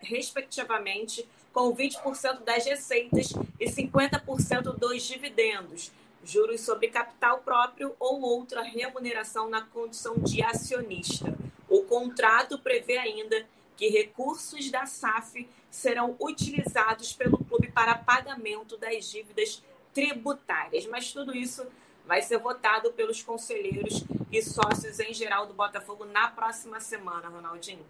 respectivamente, 0.00 1.28
com 1.52 1.74
20% 1.74 2.44
das 2.44 2.64
receitas 2.64 3.32
e 3.58 3.66
50% 3.66 4.76
dos 4.76 5.02
dividendos, 5.02 5.90
juros 6.24 6.60
sobre 6.60 6.88
capital 6.88 7.40
próprio 7.40 7.94
ou 7.98 8.20
outra 8.20 8.62
remuneração 8.62 9.50
na 9.50 9.62
condição 9.62 10.14
de 10.16 10.42
acionista. 10.42 11.36
O 11.68 11.82
contrato 11.82 12.58
prevê 12.58 12.98
ainda 12.98 13.46
que 13.76 13.88
recursos 13.88 14.70
da 14.70 14.86
SAF 14.86 15.48
serão 15.70 16.16
utilizados 16.18 17.12
pelo 17.12 17.38
clube 17.38 17.70
para 17.70 17.94
pagamento 17.94 18.76
das 18.76 19.10
dívidas 19.10 19.62
tributárias. 19.94 20.86
Mas 20.86 21.12
tudo 21.12 21.36
isso 21.36 21.66
vai 22.06 22.22
ser 22.22 22.38
votado 22.38 22.92
pelos 22.92 23.22
conselheiros 23.22 24.02
e 24.32 24.42
sócios 24.42 24.98
em 24.98 25.12
geral 25.12 25.46
do 25.46 25.54
Botafogo 25.54 26.04
na 26.06 26.28
próxima 26.28 26.80
semana, 26.80 27.28
Ronaldinho. 27.28 27.84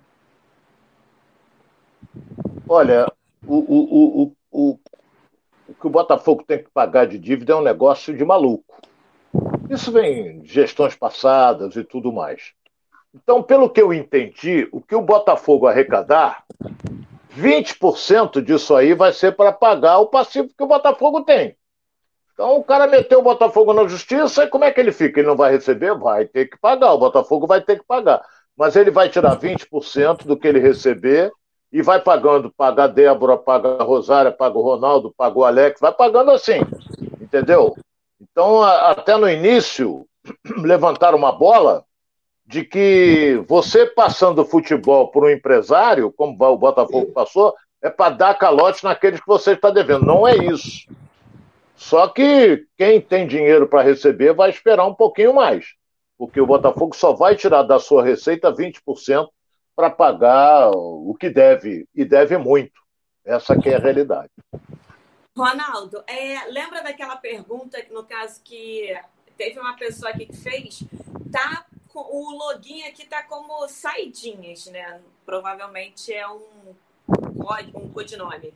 Olha, 2.68 3.10
o, 3.46 3.56
o, 3.56 4.22
o, 4.24 4.34
o, 4.50 4.78
que 5.74 5.86
o 5.86 5.90
Botafogo 5.90 6.42
tem 6.42 6.62
que 6.62 6.70
pagar 6.70 7.06
de 7.06 7.18
dívida 7.18 7.52
é 7.52 7.56
um 7.56 7.62
negócio 7.62 8.14
de 8.14 8.24
maluco. 8.24 8.76
Isso 9.70 9.92
vem 9.92 10.40
de 10.40 10.52
gestões 10.52 10.94
passadas 10.94 11.76
e 11.76 11.84
tudo 11.84 12.12
mais. 12.12 12.52
Então, 13.14 13.42
pelo 13.42 13.70
que 13.70 13.80
eu 13.80 13.92
entendi, 13.92 14.68
o 14.70 14.80
que 14.80 14.94
o 14.94 15.00
Botafogo 15.00 15.66
arrecadar, 15.66 16.44
20% 17.38 18.42
disso 18.42 18.74
aí 18.74 18.94
vai 18.94 19.12
ser 19.12 19.36
para 19.36 19.52
pagar 19.52 19.98
o 19.98 20.06
passivo 20.06 20.48
que 20.48 20.62
o 20.62 20.66
Botafogo 20.66 21.22
tem. 21.22 21.56
Então 22.38 22.56
o 22.56 22.62
cara 22.62 22.86
meteu 22.86 23.18
o 23.18 23.22
Botafogo 23.22 23.72
na 23.72 23.86
justiça 23.88 24.44
e 24.44 24.46
como 24.46 24.64
é 24.64 24.70
que 24.70 24.78
ele 24.78 24.92
fica? 24.92 25.18
Ele 25.18 25.26
não 25.26 25.36
vai 25.36 25.50
receber? 25.50 25.92
Vai 25.98 26.24
ter 26.24 26.46
que 26.46 26.56
pagar. 26.56 26.92
O 26.92 26.98
Botafogo 26.98 27.48
vai 27.48 27.60
ter 27.60 27.80
que 27.80 27.84
pagar. 27.84 28.24
Mas 28.56 28.76
ele 28.76 28.92
vai 28.92 29.08
tirar 29.08 29.36
20% 29.36 30.24
do 30.24 30.36
que 30.36 30.46
ele 30.46 30.60
receber 30.60 31.32
e 31.72 31.82
vai 31.82 32.00
pagando. 32.00 32.52
Paga 32.56 32.84
a 32.84 32.86
Débora, 32.86 33.36
paga 33.36 33.78
a 33.80 33.82
Rosária, 33.82 34.30
paga 34.30 34.56
o 34.56 34.62
Ronaldo, 34.62 35.12
paga 35.16 35.36
o 35.36 35.44
Alex, 35.44 35.80
vai 35.80 35.92
pagando 35.92 36.30
assim. 36.30 36.60
Entendeu? 37.20 37.76
Então, 38.20 38.62
até 38.62 39.16
no 39.16 39.28
início, 39.28 40.06
levantaram 40.62 41.18
uma 41.18 41.32
bola 41.32 41.84
de 42.48 42.64
que 42.64 43.44
você 43.46 43.84
passando 43.84 44.42
futebol 44.42 45.08
por 45.08 45.22
um 45.22 45.28
empresário, 45.28 46.10
como 46.10 46.32
o 46.32 46.56
Botafogo 46.56 47.12
passou, 47.12 47.54
é 47.82 47.90
para 47.90 48.14
dar 48.14 48.38
calote 48.38 48.82
naqueles 48.82 49.20
que 49.20 49.26
você 49.26 49.52
está 49.52 49.70
devendo. 49.70 50.06
Não 50.06 50.26
é 50.26 50.34
isso. 50.34 50.88
Só 51.76 52.08
que 52.08 52.66
quem 52.74 53.02
tem 53.02 53.26
dinheiro 53.26 53.68
para 53.68 53.82
receber 53.82 54.32
vai 54.32 54.48
esperar 54.48 54.86
um 54.86 54.94
pouquinho 54.94 55.34
mais, 55.34 55.74
porque 56.16 56.40
o 56.40 56.46
Botafogo 56.46 56.96
só 56.96 57.12
vai 57.12 57.36
tirar 57.36 57.64
da 57.64 57.78
sua 57.78 58.02
receita 58.02 58.50
20% 58.50 59.28
para 59.76 59.90
pagar 59.90 60.70
o 60.70 61.14
que 61.20 61.28
deve, 61.28 61.86
e 61.94 62.02
deve 62.02 62.38
muito. 62.38 62.80
Essa 63.26 63.58
que 63.58 63.68
é 63.68 63.76
a 63.76 63.78
realidade. 63.78 64.30
Ronaldo, 65.36 66.02
é, 66.06 66.50
lembra 66.50 66.82
daquela 66.82 67.16
pergunta, 67.16 67.78
no 67.90 68.04
caso 68.04 68.40
que 68.42 68.98
teve 69.36 69.60
uma 69.60 69.76
pessoa 69.76 70.10
aqui 70.10 70.24
que 70.24 70.36
fez? 70.36 70.82
Tá 71.30 71.67
o 72.00 72.30
login 72.36 72.84
aqui 72.84 73.06
tá 73.06 73.22
como 73.22 73.66
saidinhas, 73.68 74.66
né? 74.66 75.00
Provavelmente 75.24 76.12
é 76.12 76.28
um 76.28 76.74
um 77.74 77.92
codinome. 77.92 78.52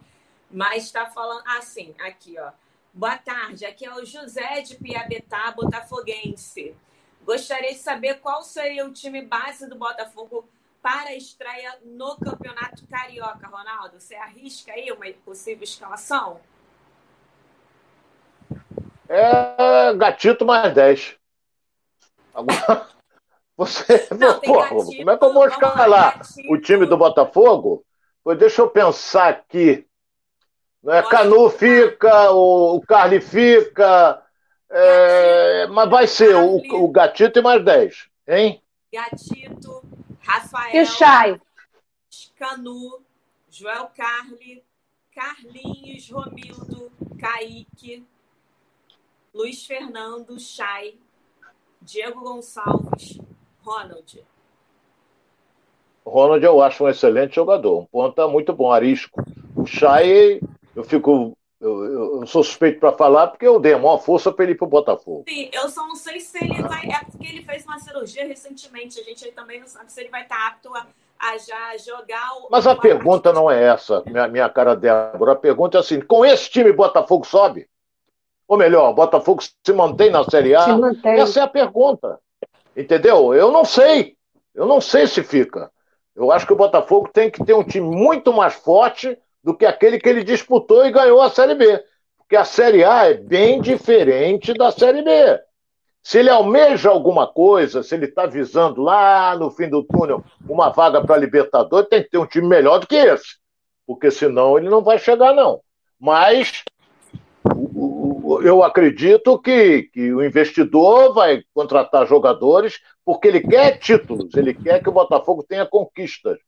Mas 0.51 0.84
está 0.84 1.07
falando 1.07 1.43
assim, 1.47 1.95
aqui, 2.01 2.38
ó. 2.38 2.51
Boa 2.93 3.16
tarde, 3.16 3.64
aqui 3.64 3.86
é 3.86 3.95
o 3.95 4.05
José 4.05 4.61
de 4.61 4.76
Piabetá, 4.76 5.51
botafoguense. 5.53 6.76
Gostaria 7.24 7.70
de 7.70 7.78
saber 7.78 8.20
qual 8.20 8.43
seria 8.43 8.84
o 8.84 8.93
time 8.93 9.22
base 9.22 9.66
do 9.66 9.76
Botafogo 9.76 10.47
para 10.82 11.11
a 11.11 11.14
estreia 11.14 11.78
no 11.84 12.16
Campeonato 12.16 12.86
Carioca, 12.88 13.47
Ronaldo. 13.47 13.99
Você 13.99 14.14
arrisca 14.14 14.72
aí 14.72 14.90
uma 14.93 15.07
possível 15.24 15.62
escalação? 15.62 16.40
É 19.09 19.95
gatito 19.95 20.45
mais 20.45 20.74
10. 20.74 21.16
Agora, 22.34 22.88
você. 23.57 24.09
Não, 24.18 24.40
pô, 24.40 24.59
gatito, 24.59 24.96
como 24.96 25.11
é 25.11 25.16
que 25.16 25.24
eu 25.24 25.32
vou 25.32 25.46
escalar 25.46 26.20
o 26.48 26.59
time 26.59 26.86
do 26.86 26.96
Botafogo? 26.96 27.84
Pois 28.24 28.38
deixa 28.38 28.62
eu 28.62 28.70
pensar 28.70 29.28
aqui. 29.28 29.86
Não 30.82 30.92
é? 30.92 31.03
Canu 31.03 31.48
fica, 31.50 32.30
o, 32.32 32.76
o 32.76 32.80
Carly 32.80 33.20
fica. 33.20 34.22
É, 34.70 35.66
mas 35.66 35.90
vai 35.90 36.07
ser 36.07 36.34
o, 36.34 36.57
o 36.57 36.88
Gatito 36.88 37.38
e 37.38 37.42
mais 37.42 37.62
10, 37.62 38.09
hein? 38.26 38.62
Gatito, 38.92 39.82
Rafael. 40.20 40.82
E 40.82 40.86
Chay? 40.86 41.40
Canu, 42.36 43.03
Joel 43.50 43.90
Carli, 43.94 44.64
Carlinhos, 45.14 46.11
Romildo, 46.11 46.90
Kaique, 47.20 48.05
Luiz 49.34 49.64
Fernando, 49.64 50.38
Chay, 50.40 50.98
Diego 51.80 52.20
Gonçalves, 52.20 53.18
Ronald. 53.64 54.24
Ronald 56.04 56.44
eu 56.44 56.60
acho 56.60 56.84
um 56.84 56.88
excelente 56.88 57.36
jogador, 57.36 57.80
um 57.80 57.84
ponta 57.86 58.26
muito 58.26 58.52
bom, 58.52 58.72
arisco. 58.72 59.22
O 59.56 59.64
Chay 59.64 60.40
eu 60.74 60.84
fico. 60.84 61.36
Eu, 61.60 61.84
eu 62.20 62.26
sou 62.26 62.42
suspeito 62.42 62.80
para 62.80 62.90
falar 62.90 63.28
porque 63.28 63.46
eu 63.46 63.60
dei 63.60 63.74
a 63.74 63.78
maior 63.78 63.98
força 63.98 64.32
para 64.32 64.44
ele 64.44 64.52
ir 64.52 64.56
para 64.56 64.64
o 64.66 64.70
Botafogo. 64.70 65.24
Sim, 65.28 65.48
eu 65.52 65.68
só 65.68 65.86
não 65.86 65.94
sei 65.94 66.18
se 66.18 66.42
ele 66.42 66.60
vai. 66.60 66.86
É 66.86 67.04
porque 67.04 67.24
ele 67.24 67.40
fez 67.42 67.64
uma 67.64 67.78
cirurgia 67.78 68.26
recentemente. 68.26 68.98
A 68.98 69.04
gente 69.04 69.30
também 69.30 69.60
não 69.60 69.68
sabe 69.68 69.92
se 69.92 70.00
ele 70.00 70.10
vai 70.10 70.22
estar 70.22 70.34
tá 70.34 70.48
apto 70.48 70.74
a, 70.74 70.84
a 71.20 71.38
já 71.38 71.76
jogar 71.76 72.32
o. 72.38 72.48
Mas 72.50 72.66
a 72.66 72.74
pergunta 72.74 73.32
não 73.32 73.48
é 73.48 73.62
essa, 73.62 74.02
minha, 74.04 74.26
minha 74.26 74.48
cara 74.48 74.74
Débora. 74.74 75.32
A 75.32 75.36
pergunta 75.36 75.78
é 75.78 75.80
assim: 75.80 76.00
com 76.00 76.24
esse 76.24 76.50
time 76.50 76.72
Botafogo 76.72 77.24
sobe? 77.24 77.68
Ou 78.48 78.58
melhor, 78.58 78.92
Botafogo 78.92 79.40
se 79.40 79.72
mantém 79.72 80.10
na 80.10 80.24
Série 80.24 80.56
A? 80.56 80.66
Essa 81.04 81.40
é 81.40 81.42
a 81.44 81.48
pergunta. 81.48 82.18
Entendeu? 82.76 83.34
Eu 83.34 83.50
não 83.50 83.64
sei. 83.64 84.16
Eu 84.54 84.66
não 84.66 84.80
sei 84.80 85.06
se 85.06 85.22
fica. 85.22 85.70
Eu 86.14 86.30
acho 86.30 86.46
que 86.46 86.52
o 86.52 86.56
Botafogo 86.56 87.08
tem 87.12 87.30
que 87.30 87.44
ter 87.44 87.54
um 87.54 87.64
time 87.64 87.86
muito 87.86 88.32
mais 88.32 88.54
forte 88.54 89.16
do 89.42 89.56
que 89.56 89.64
aquele 89.64 89.98
que 89.98 90.08
ele 90.08 90.22
disputou 90.22 90.84
e 90.84 90.92
ganhou 90.92 91.20
a 91.20 91.30
Série 91.30 91.54
B. 91.54 91.82
Porque 92.18 92.36
a 92.36 92.44
Série 92.44 92.84
A 92.84 93.10
é 93.10 93.14
bem 93.14 93.60
diferente 93.60 94.52
da 94.54 94.70
Série 94.70 95.02
B. 95.02 95.40
Se 96.02 96.18
ele 96.18 96.30
almeja 96.30 96.90
alguma 96.90 97.26
coisa, 97.26 97.82
se 97.82 97.94
ele 97.94 98.06
está 98.06 98.26
visando 98.26 98.82
lá 98.82 99.36
no 99.36 99.50
fim 99.50 99.68
do 99.68 99.84
túnel 99.84 100.24
uma 100.48 100.70
vaga 100.70 101.00
para 101.00 101.16
Libertadores, 101.16 101.88
tem 101.88 102.02
que 102.02 102.10
ter 102.10 102.18
um 102.18 102.26
time 102.26 102.46
melhor 102.46 102.78
do 102.78 102.86
que 102.86 102.96
esse. 102.96 103.36
Porque 103.86 104.10
senão 104.10 104.58
ele 104.58 104.68
não 104.68 104.82
vai 104.82 104.98
chegar, 104.98 105.32
não. 105.32 105.60
Mas 105.98 106.64
eu 108.41 108.62
acredito 108.62 109.39
que, 109.39 109.85
que 109.93 110.12
o 110.12 110.24
investidor 110.24 111.12
vai 111.12 111.43
contratar 111.53 112.07
jogadores 112.07 112.80
porque 113.05 113.28
ele 113.28 113.41
quer 113.41 113.78
títulos, 113.78 114.35
ele 114.35 114.55
quer 114.55 114.83
que 114.83 114.89
o 114.89 114.93
Botafogo 114.93 115.43
tenha 115.43 115.66
conquistas. 115.66 116.39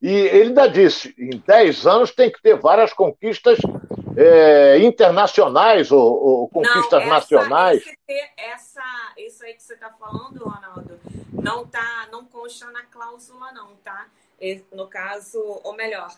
E 0.00 0.10
ele 0.10 0.48
ainda 0.48 0.68
disse: 0.68 1.14
em 1.18 1.38
10 1.38 1.86
anos 1.86 2.10
tem 2.12 2.30
que 2.30 2.40
ter 2.40 2.54
várias 2.56 2.92
conquistas 2.92 3.58
é, 4.16 4.78
internacionais 4.78 5.90
ou, 5.90 6.00
ou 6.00 6.48
conquistas 6.48 6.90
não, 6.90 7.00
essa, 7.00 7.08
nacionais. 7.08 7.84
essa, 8.36 8.82
isso 9.16 9.44
aí 9.44 9.54
que 9.54 9.62
você 9.62 9.74
está 9.74 9.90
falando, 9.90 10.44
Ronaldo, 10.44 11.00
não, 11.32 11.66
tá, 11.66 12.08
não 12.12 12.24
consta 12.24 12.70
na 12.70 12.82
cláusula, 12.84 13.52
não, 13.52 13.74
tá? 13.76 14.06
No 14.72 14.86
caso, 14.86 15.38
ou 15.64 15.74
melhor, 15.74 16.08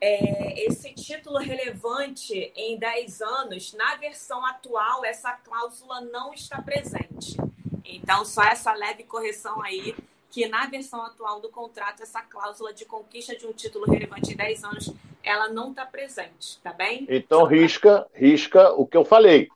é, 0.00 0.66
esse 0.66 0.92
título 0.92 1.38
relevante 1.38 2.52
em 2.54 2.78
10 2.78 3.22
anos, 3.22 3.72
na 3.74 3.96
versão 3.96 4.44
atual, 4.44 5.04
essa 5.04 5.32
cláusula 5.32 6.00
não 6.00 6.32
está 6.32 6.60
presente. 6.60 7.36
Então, 7.84 8.24
só 8.24 8.42
essa 8.42 8.72
leve 8.74 9.04
correção 9.04 9.62
aí 9.62 9.94
que 10.36 10.46
na 10.48 10.66
versão 10.66 11.02
atual 11.02 11.40
do 11.40 11.48
contrato, 11.48 12.02
essa 12.02 12.20
cláusula 12.20 12.74
de 12.74 12.84
conquista 12.84 13.34
de 13.34 13.46
um 13.46 13.52
título 13.52 13.86
relevante 13.86 14.34
em 14.34 14.36
10 14.36 14.64
anos, 14.64 14.92
ela 15.22 15.48
não 15.48 15.70
está 15.70 15.86
presente, 15.86 16.60
tá 16.62 16.74
bem? 16.74 17.06
Então 17.08 17.44
risca, 17.44 18.06
risca 18.12 18.70
o 18.74 18.86
que 18.86 18.98
eu 18.98 19.04
falei, 19.04 19.48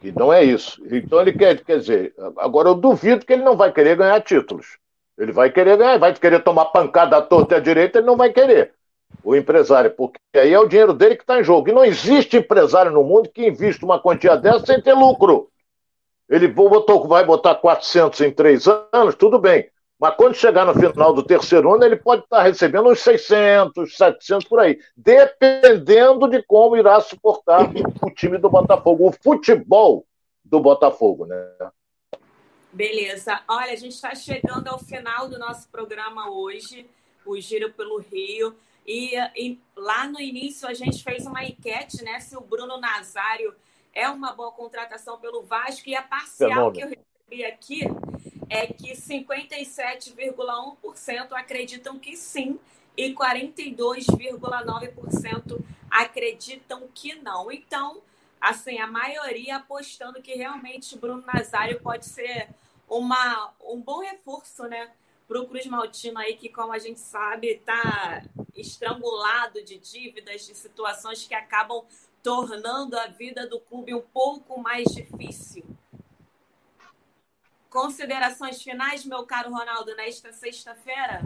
que 0.00 0.10
não 0.10 0.32
é 0.32 0.42
isso. 0.42 0.82
Então 0.90 1.20
ele 1.20 1.32
quer, 1.32 1.62
quer 1.64 1.78
dizer, 1.78 2.14
agora 2.38 2.68
eu 2.68 2.74
duvido 2.74 3.24
que 3.24 3.32
ele 3.32 3.44
não 3.44 3.56
vai 3.56 3.72
querer 3.72 3.96
ganhar 3.96 4.20
títulos. 4.22 4.76
Ele 5.16 5.30
vai 5.30 5.52
querer 5.52 5.76
ganhar, 5.76 5.98
vai 5.98 6.12
querer 6.12 6.42
tomar 6.42 6.64
pancada 6.66 7.16
à 7.16 7.22
torta 7.22 7.54
e 7.54 7.58
à 7.58 7.60
direita, 7.60 7.98
ele 7.98 8.06
não 8.06 8.16
vai 8.16 8.32
querer. 8.32 8.74
O 9.22 9.34
empresário, 9.34 9.90
porque 9.90 10.18
aí 10.34 10.52
é 10.52 10.58
o 10.58 10.66
dinheiro 10.66 10.92
dele 10.92 11.16
que 11.16 11.22
está 11.22 11.40
em 11.40 11.44
jogo. 11.44 11.68
E 11.68 11.72
não 11.72 11.84
existe 11.84 12.36
empresário 12.36 12.90
no 12.90 13.02
mundo 13.02 13.30
que 13.30 13.46
invista 13.46 13.84
uma 13.84 14.00
quantia 14.00 14.36
dessa 14.36 14.66
sem 14.66 14.80
ter 14.80 14.94
lucro. 14.94 15.48
Ele 16.28 16.48
botou, 16.48 17.06
vai 17.06 17.24
botar 17.24 17.54
400 17.54 18.20
em 18.22 18.30
três 18.30 18.66
anos, 18.92 19.14
tudo 19.14 19.38
bem. 19.38 19.70
Mas 19.98 20.16
quando 20.16 20.34
chegar 20.34 20.66
no 20.66 20.74
final 20.74 21.12
do 21.12 21.22
terceiro 21.22 21.72
ano, 21.72 21.84
ele 21.84 21.96
pode 21.96 22.24
estar 22.24 22.42
recebendo 22.42 22.90
uns 22.90 23.00
600, 23.00 23.96
700 23.96 24.48
por 24.48 24.58
aí, 24.58 24.78
dependendo 24.96 26.28
de 26.28 26.42
como 26.42 26.76
irá 26.76 27.00
suportar 27.00 27.70
o 28.02 28.10
time 28.10 28.36
do 28.36 28.50
Botafogo, 28.50 29.08
o 29.08 29.12
futebol 29.12 30.04
do 30.44 30.60
Botafogo, 30.60 31.24
né? 31.26 31.48
Beleza. 32.72 33.40
Olha, 33.48 33.72
a 33.72 33.76
gente 33.76 33.92
está 33.92 34.14
chegando 34.14 34.68
ao 34.68 34.78
final 34.78 35.28
do 35.28 35.38
nosso 35.38 35.68
programa 35.68 36.28
hoje, 36.28 36.86
o 37.24 37.40
Giro 37.40 37.72
pelo 37.72 37.98
Rio. 37.98 38.54
E, 38.86 39.16
e, 39.34 39.58
lá 39.74 40.06
no 40.06 40.20
início 40.20 40.68
a 40.68 40.74
gente 40.74 41.02
fez 41.02 41.26
uma 41.26 41.42
enquete, 41.44 42.04
né? 42.04 42.20
Se 42.20 42.36
o 42.36 42.40
Bruno 42.40 42.78
Nazário 42.78 43.54
é 43.92 44.08
uma 44.08 44.32
boa 44.32 44.52
contratação 44.52 45.18
pelo 45.18 45.42
Vasco 45.42 45.88
e 45.88 45.94
a 45.94 46.02
parcial 46.02 46.72
que 46.72 46.82
eu 46.82 46.88
recebi 46.88 47.44
aqui 47.44 47.82
é 48.50 48.66
que 48.66 48.92
57,1% 48.92 51.32
acreditam 51.32 51.98
que 51.98 52.14
sim 52.16 52.58
e 52.96 53.12
42,9% 53.14 55.64
acreditam 55.90 56.88
que 56.92 57.14
não. 57.16 57.50
Então, 57.50 58.02
assim, 58.40 58.78
a 58.78 58.86
maioria 58.86 59.56
apostando 59.56 60.20
que 60.20 60.34
realmente 60.34 60.98
Bruno 60.98 61.24
Nazário 61.26 61.80
pode 61.80 62.04
ser 62.06 62.50
uma, 62.88 63.52
um 63.64 63.80
bom 63.80 64.00
reforço, 64.00 64.64
né? 64.64 64.90
Para 65.34 65.42
o 65.42 65.46
Cruz 65.48 65.66
Maltino 65.66 66.20
aí, 66.20 66.36
que, 66.36 66.48
como 66.48 66.72
a 66.72 66.78
gente 66.78 67.00
sabe, 67.00 67.48
está 67.48 68.22
estrangulado 68.56 69.64
de 69.64 69.78
dívidas, 69.78 70.46
de 70.46 70.54
situações 70.54 71.26
que 71.26 71.34
acabam 71.34 71.82
tornando 72.22 72.96
a 72.96 73.08
vida 73.08 73.44
do 73.44 73.58
clube 73.58 73.92
um 73.92 74.00
pouco 74.00 74.60
mais 74.60 74.84
difícil. 74.94 75.64
Considerações 77.68 78.62
finais, 78.62 79.04
meu 79.04 79.26
caro 79.26 79.50
Ronaldo, 79.50 79.96
nesta 79.96 80.32
sexta-feira? 80.32 81.22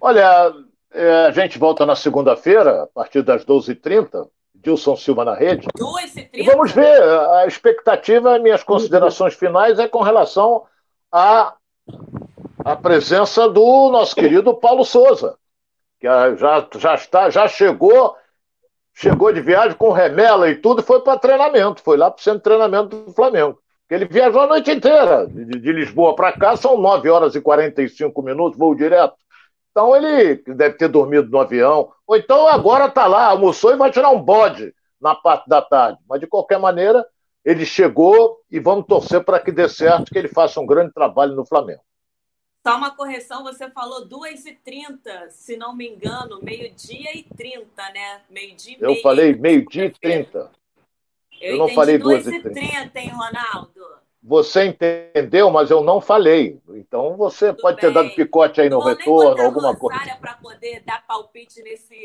Olha, 0.00 0.54
é, 0.92 1.26
a 1.26 1.32
gente 1.32 1.58
volta 1.58 1.84
na 1.84 1.96
segunda-feira, 1.96 2.84
a 2.84 2.86
partir 2.86 3.22
das 3.22 3.44
12h30. 3.44 4.30
Dilson 4.54 4.94
Silva 4.94 5.24
na 5.24 5.34
rede. 5.34 5.66
2h30? 5.76 6.28
E 6.32 6.44
vamos 6.44 6.70
ver, 6.70 7.02
a 7.02 7.44
expectativa, 7.48 8.38
minhas 8.38 8.62
considerações 8.62 9.34
finais 9.34 9.80
é 9.80 9.88
com 9.88 10.00
relação 10.00 10.64
à, 11.10 11.56
à 12.66 12.74
presença 12.74 13.48
do 13.48 13.90
nosso 13.92 14.12
querido 14.12 14.52
Paulo 14.52 14.84
Souza, 14.84 15.38
que 16.00 16.06
já, 16.36 16.66
já, 16.76 16.94
está, 16.96 17.30
já 17.30 17.46
chegou 17.46 18.16
chegou 18.92 19.32
de 19.32 19.40
viagem 19.40 19.76
com 19.76 19.92
remela 19.92 20.50
e 20.50 20.56
tudo, 20.56 20.82
foi 20.82 21.00
para 21.00 21.16
treinamento, 21.16 21.80
foi 21.80 21.96
lá 21.96 22.10
para 22.10 22.18
o 22.18 22.22
centro 22.24 22.38
de 22.38 22.42
treinamento 22.42 22.96
do 22.96 23.12
Flamengo. 23.12 23.60
Ele 23.88 24.04
viajou 24.06 24.40
a 24.40 24.48
noite 24.48 24.72
inteira, 24.72 25.28
de, 25.28 25.44
de 25.44 25.72
Lisboa 25.72 26.16
para 26.16 26.32
cá, 26.32 26.56
são 26.56 26.76
9 26.76 27.08
horas 27.08 27.36
e 27.36 27.40
45 27.40 28.20
minutos, 28.20 28.58
voo 28.58 28.74
direto. 28.74 29.14
Então 29.70 29.94
ele 29.94 30.42
deve 30.48 30.76
ter 30.76 30.88
dormido 30.88 31.30
no 31.30 31.38
avião, 31.38 31.92
ou 32.04 32.16
então 32.16 32.48
agora 32.48 32.86
está 32.86 33.06
lá, 33.06 33.26
almoçou 33.26 33.72
e 33.72 33.76
vai 33.76 33.92
tirar 33.92 34.10
um 34.10 34.20
bode 34.20 34.74
na 35.00 35.14
parte 35.14 35.48
da 35.48 35.62
tarde. 35.62 36.00
Mas 36.08 36.18
de 36.18 36.26
qualquer 36.26 36.58
maneira, 36.58 37.06
ele 37.44 37.64
chegou 37.64 38.38
e 38.50 38.58
vamos 38.58 38.86
torcer 38.86 39.22
para 39.22 39.38
que 39.38 39.52
dê 39.52 39.68
certo, 39.68 40.10
que 40.10 40.18
ele 40.18 40.26
faça 40.26 40.58
um 40.58 40.66
grande 40.66 40.92
trabalho 40.92 41.36
no 41.36 41.46
Flamengo. 41.46 41.85
Só 42.66 42.76
uma 42.76 42.90
correção, 42.90 43.44
você 43.44 43.70
falou 43.70 44.08
2h30, 44.08 45.30
se 45.30 45.56
não 45.56 45.72
me 45.72 45.86
engano, 45.86 46.42
meio-dia 46.42 47.16
e 47.16 47.22
30, 47.22 47.90
né? 47.92 48.22
Meio-dia 48.28 48.76
e 48.76 48.82
Eu 48.82 48.96
falei 48.96 49.36
meio-dia 49.36 49.84
e 49.84 49.90
30. 49.90 50.50
Eu, 51.40 51.52
eu 51.52 51.58
não 51.58 51.68
falei 51.68 51.96
2 51.96 52.26
e 52.26 52.40
30, 52.40 52.98
hein, 52.98 53.10
Ronaldo? 53.10 53.86
você 54.20 54.64
entendeu, 54.64 55.48
mas 55.48 55.70
eu 55.70 55.84
não 55.84 56.00
falei. 56.00 56.60
Então 56.70 57.16
você 57.16 57.52
Tudo 57.52 57.62
pode 57.62 57.80
bem. 57.80 57.88
ter 57.88 57.94
dado 57.94 58.10
picote 58.16 58.60
aí 58.60 58.68
no 58.68 58.80
retorno, 58.80 59.40
alguma 59.40 59.76
coisa. 59.76 60.16
para 60.16 60.34
poder 60.34 60.80
dar 60.80 61.06
palpite 61.06 61.62
nesse, 61.62 61.96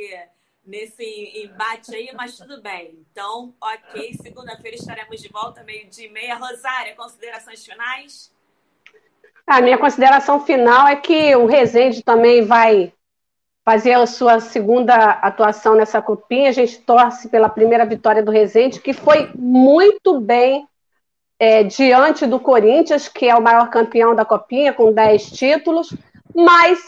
nesse 0.64 1.44
embate 1.44 1.96
aí, 1.96 2.12
mas 2.14 2.38
tudo 2.38 2.62
bem. 2.62 3.04
Então, 3.12 3.56
ok, 3.60 4.14
segunda-feira 4.22 4.78
estaremos 4.78 5.20
de 5.20 5.28
volta, 5.30 5.64
meio-dia 5.64 6.06
e 6.06 6.12
meia. 6.12 6.36
Rosária, 6.36 6.96
considerações 6.96 7.66
finais? 7.66 8.32
A 9.46 9.62
minha 9.62 9.78
consideração 9.78 10.40
final 10.40 10.88
é 10.88 10.96
que 10.96 11.36
o 11.36 11.46
Rezende 11.46 12.04
também 12.04 12.44
vai 12.46 12.94
fazer 13.64 13.94
a 13.94 14.06
sua 14.06 14.40
segunda 14.40 14.96
atuação 14.96 15.76
nessa 15.76 16.02
copinha. 16.02 16.50
A 16.50 16.54
gente 16.54 16.80
torce 16.80 17.30
pela 17.30 17.50
primeira 17.50 17.86
vitória 17.86 18.24
do 18.24 18.32
Rezende, 18.32 18.80
que 18.80 18.94
foi 18.94 19.30
muito 19.36 20.20
bem 20.20 20.68
é, 21.40 21.64
diante 21.64 22.26
do 22.26 22.40
Corinthians, 22.40 23.08
que 23.08 23.28
é 23.28 23.36
o 23.36 23.42
maior 23.42 23.70
campeão 23.70 24.14
da 24.14 24.24
Copinha, 24.24 24.74
com 24.74 24.94
10 24.94 25.32
títulos, 25.32 25.92
mas 26.36 26.80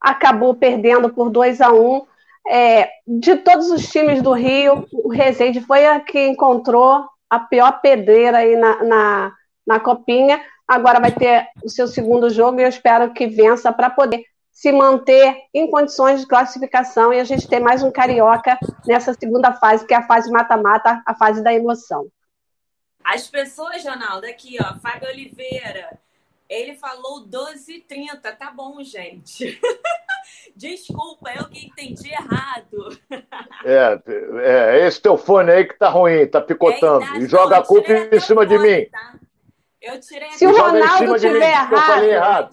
acabou 0.00 0.54
perdendo 0.54 1.08
por 1.08 1.30
2 1.30 1.60
a 1.60 1.72
1 1.72 2.02
é, 2.48 2.88
De 3.06 3.36
todos 3.36 3.70
os 3.70 3.88
times 3.88 4.20
do 4.20 4.32
Rio, 4.32 4.88
o 4.92 5.08
Rezende 5.08 5.60
foi 5.60 5.86
a 5.86 6.00
que 6.00 6.26
encontrou 6.26 7.04
a 7.30 7.38
pior 7.38 7.80
pedreira 7.80 8.38
aí 8.38 8.56
na, 8.56 8.82
na, 8.82 9.32
na 9.64 9.80
Copinha. 9.80 10.42
Agora 10.66 11.00
vai 11.00 11.12
ter 11.12 11.48
o 11.62 11.68
seu 11.68 11.86
segundo 11.86 12.30
jogo 12.30 12.60
e 12.60 12.62
eu 12.62 12.68
espero 12.68 13.12
que 13.12 13.26
vença 13.26 13.72
para 13.72 13.90
poder 13.90 14.24
se 14.50 14.70
manter 14.70 15.44
em 15.52 15.70
condições 15.70 16.20
de 16.20 16.26
classificação 16.26 17.12
e 17.12 17.18
a 17.18 17.24
gente 17.24 17.48
ter 17.48 17.58
mais 17.58 17.82
um 17.82 17.90
carioca 17.90 18.58
nessa 18.86 19.14
segunda 19.14 19.52
fase, 19.52 19.86
que 19.86 19.94
é 19.94 19.96
a 19.96 20.06
fase 20.06 20.30
mata-mata, 20.30 21.02
a 21.06 21.14
fase 21.14 21.42
da 21.42 21.52
emoção. 21.52 22.06
As 23.02 23.26
pessoas, 23.26 23.84
Ronaldo, 23.84 24.26
aqui, 24.26 24.58
ó, 24.60 24.78
Fábio 24.78 25.08
Oliveira, 25.08 25.98
ele 26.48 26.74
falou 26.74 27.26
12h30, 27.26 28.20
tá 28.38 28.52
bom, 28.54 28.82
gente. 28.84 29.58
Desculpa, 30.54 31.30
eu 31.34 31.48
que 31.48 31.66
entendi 31.66 32.10
errado. 32.10 32.98
É, 33.64 34.02
é, 34.42 34.86
esse 34.86 35.00
teu 35.00 35.16
fone 35.16 35.50
aí 35.50 35.64
que 35.64 35.78
tá 35.78 35.88
ruim, 35.88 36.26
tá 36.26 36.40
picotando. 36.40 37.04
É, 37.16 37.18
e 37.18 37.26
joga 37.26 37.56
a 37.56 37.62
culpa 37.64 37.90
em 37.90 38.20
cima 38.20 38.46
fone, 38.46 38.48
de 38.48 38.58
mim. 38.58 38.84
Tá? 38.90 39.14
Eu 39.82 40.00
tirei 40.00 40.30
Se 40.30 40.46
o 40.46 40.56
Ronaldo 40.56 41.18
tiver 41.18 41.50
errado, 41.50 42.04
errado, 42.04 42.50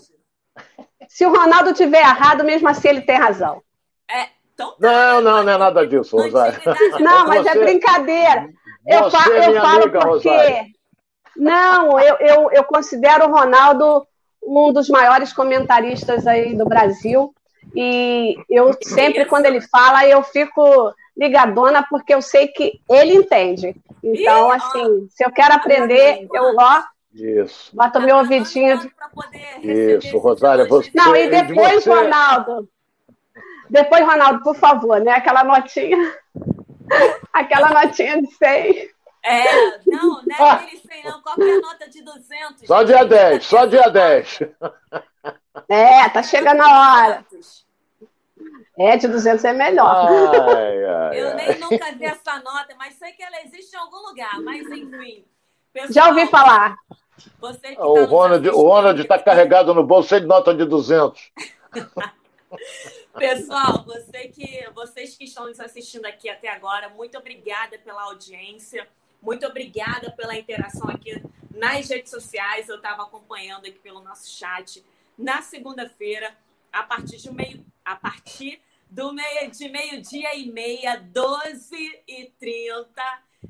Se 1.07 1.25
o 1.25 1.30
Ronaldo 1.30 1.73
tiver 1.73 1.99
errado, 1.99 2.43
mesmo 2.43 2.67
assim 2.67 2.89
ele 2.89 3.01
tem 3.01 3.17
razão. 3.17 3.61
É, 4.09 4.30
então, 4.53 4.71
tá, 4.71 4.77
não, 4.80 5.21
não, 5.21 5.43
não 5.43 5.53
é 5.53 5.57
nada 5.57 5.86
disso, 5.86 6.17
Rosário. 6.17 6.59
Não, 6.99 7.27
mas 7.27 7.45
é 7.45 7.55
brincadeira. 7.55 8.49
Eu, 8.86 9.11
fa 9.11 9.32
é 9.32 9.49
eu 9.49 9.61
falo 9.61 9.84
amiga, 9.84 9.99
porque. 9.99 10.30
Rosário. 10.30 10.65
Não, 11.38 11.99
eu, 11.99 12.15
eu, 12.17 12.51
eu 12.51 12.63
considero 12.63 13.27
o 13.27 13.32
Ronaldo 13.32 14.05
um 14.43 14.73
dos 14.73 14.89
maiores 14.89 15.32
comentaristas 15.32 16.25
aí 16.25 16.55
do 16.55 16.65
Brasil. 16.65 17.34
E 17.75 18.36
eu 18.49 18.75
sempre, 18.82 19.25
quando 19.25 19.45
ele 19.45 19.61
fala, 19.61 20.07
eu 20.07 20.23
fico 20.23 20.93
ligadona 21.15 21.86
porque 21.89 22.13
eu 22.13 22.21
sei 22.21 22.47
que 22.47 22.82
ele 22.89 23.13
entende. 23.13 23.75
Então, 24.03 24.51
assim, 24.51 25.07
se 25.11 25.23
eu 25.23 25.32
quero 25.32 25.53
aprender, 25.53 26.27
eu 26.34 26.55
ó. 26.57 26.84
Isso. 27.20 27.76
Boto 27.76 27.99
meu 28.01 28.17
ouvidinho. 28.17 28.91
Isso, 29.61 30.17
Rosário, 30.17 30.67
você. 30.67 30.91
Não, 30.93 31.15
e 31.15 31.30
depois, 31.30 31.84
você... 31.84 31.89
Ronaldo. 31.89 32.70
Depois, 33.70 34.05
Ronaldo, 34.05 34.43
por 34.43 34.55
favor, 34.55 34.99
né? 35.01 35.11
Aquela 35.11 35.43
notinha. 35.43 35.97
Aquela 37.34 37.70
notinha 37.70 38.22
de 38.22 38.32
100. 38.34 38.89
É, 39.22 39.80
não, 39.86 40.24
não 40.24 40.45
é 40.45 40.51
aquele 40.51 40.78
100 40.78 41.03
não, 41.03 41.22
qualquer 41.22 41.61
nota 41.61 41.89
de 41.89 42.01
200. 42.01 42.65
Só 42.65 42.84
dia 42.84 43.03
10, 43.03 43.45
só 43.45 43.65
dia 43.65 43.89
10. 43.89 44.39
É, 45.67 46.07
tá 46.09 46.24
chegando 46.24 46.61
a 46.61 47.03
hora. 47.03 47.26
É, 48.78 48.95
de 48.95 49.07
200 49.07 49.43
é 49.43 49.53
melhor. 49.53 50.07
Ai, 50.09 50.86
ai, 50.86 51.22
eu 51.22 51.36
nem 51.36 51.59
nunca 51.59 51.91
vi 51.91 52.05
essa 52.05 52.39
nota, 52.39 52.74
mas 52.78 52.95
sei 52.95 53.11
que 53.11 53.22
ela 53.22 53.41
existe 53.43 53.76
em 53.76 53.80
algum 53.80 53.97
lugar, 54.07 54.39
mas 54.39 54.65
enfim. 54.65 55.26
Pessoal, 55.74 55.93
Já 55.93 56.07
ouvi 56.07 56.26
falar. 56.28 56.76
Você 57.39 57.76
que 57.76 57.82
o, 57.82 57.93
tá 57.93 58.05
Ronald, 58.05 58.49
o 58.49 58.61
Ronald 58.61 59.01
está 59.01 59.20
carregado 59.20 59.74
no 59.74 59.84
bolso 59.84 60.20
de 60.20 60.26
nota 60.26 60.53
de 60.53 60.65
200. 60.65 61.32
Pessoal, 63.17 63.84
você 63.84 64.28
que, 64.28 64.67
vocês 64.74 65.15
que 65.15 65.26
estão 65.26 65.47
nos 65.47 65.59
assistindo 65.59 66.05
aqui 66.05 66.30
até 66.30 66.47
agora, 66.47 66.89
muito 66.89 67.17
obrigada 67.17 67.78
pela 67.80 68.03
audiência, 68.03 68.88
muito 69.22 69.45
obrigada 69.45 70.11
pela 70.11 70.38
interação 70.38 70.89
aqui 70.89 71.22
nas 71.53 71.89
redes 71.89 72.11
sociais. 72.11 72.70
Eu 72.70 72.78
estava 72.78 73.03
acompanhando 73.03 73.65
aqui 73.65 73.80
pelo 73.80 74.01
nosso 74.01 74.30
chat. 74.30 74.84
Na 75.17 75.41
segunda-feira, 75.41 76.36
a 76.72 76.84
partir 76.84 77.17
de 77.17 77.32
meio, 77.32 77.65
a 77.84 77.95
partir 77.95 78.61
do 78.89 79.13
meio 79.13 79.51
de 79.51 79.70
meio-dia 79.70 80.36
e 80.36 80.51
meia, 80.51 80.97
12 80.97 82.01
e 82.07 82.32
30, 82.39 83.01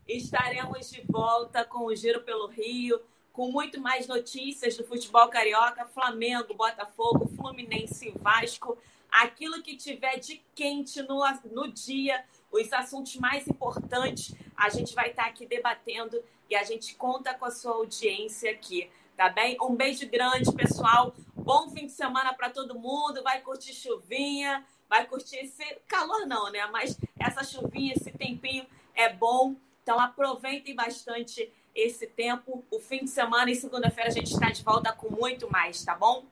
estaremos 0.07 0.89
de 0.89 1.01
volta 1.07 1.63
com 1.63 1.85
o 1.85 1.95
Giro 1.95 2.21
pelo 2.21 2.47
Rio, 2.47 2.99
com 3.39 3.49
muito 3.49 3.79
mais 3.79 4.05
notícias 4.05 4.75
do 4.75 4.83
futebol 4.83 5.29
carioca, 5.29 5.85
Flamengo, 5.85 6.53
Botafogo, 6.53 7.25
Fluminense 7.37 8.11
Vasco 8.17 8.77
aquilo 9.09 9.63
que 9.63 9.77
tiver 9.77 10.19
de 10.19 10.43
quente 10.53 11.01
no, 11.03 11.21
no 11.49 11.71
dia, 11.71 12.21
os 12.51 12.73
assuntos 12.73 13.15
mais 13.15 13.47
importantes, 13.47 14.35
a 14.57 14.67
gente 14.67 14.93
vai 14.93 15.11
estar 15.11 15.25
aqui 15.25 15.45
debatendo 15.45 16.21
e 16.49 16.55
a 16.55 16.65
gente 16.65 16.93
conta 16.95 17.33
com 17.33 17.45
a 17.45 17.49
sua 17.49 17.75
audiência 17.75 18.51
aqui, 18.51 18.91
tá 19.15 19.29
bem? 19.29 19.55
Um 19.61 19.73
beijo 19.73 20.05
grande, 20.09 20.51
pessoal. 20.51 21.15
Bom 21.33 21.69
fim 21.69 21.85
de 21.85 21.93
semana 21.93 22.33
para 22.33 22.49
todo 22.49 22.77
mundo. 22.77 23.23
Vai 23.23 23.39
curtir 23.39 23.73
chuvinha, 23.73 24.65
vai 24.89 25.05
curtir 25.07 25.37
esse 25.37 25.63
calor 25.87 26.27
não, 26.27 26.51
né? 26.51 26.65
Mas 26.67 26.99
essa 27.17 27.45
chuvinha, 27.45 27.93
esse 27.93 28.11
tempinho 28.11 28.67
é 28.93 29.07
bom. 29.13 29.55
Então 29.81 29.97
aproveitem 29.97 30.75
bastante 30.75 31.49
esse 31.79 32.07
tempo, 32.07 32.63
o 32.69 32.79
fim 32.79 33.03
de 33.03 33.09
semana 33.09 33.49
e 33.51 33.55
segunda-feira 33.55 34.09
a 34.09 34.13
gente 34.13 34.31
está 34.33 34.49
de 34.49 34.63
volta 34.63 34.91
com 34.91 35.09
muito 35.09 35.49
mais, 35.51 35.83
tá 35.83 35.95
bom? 35.95 36.25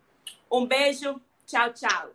Um 0.51 0.65
beijo, 0.65 1.19
tchau, 1.45 1.73
tchau. 1.73 2.11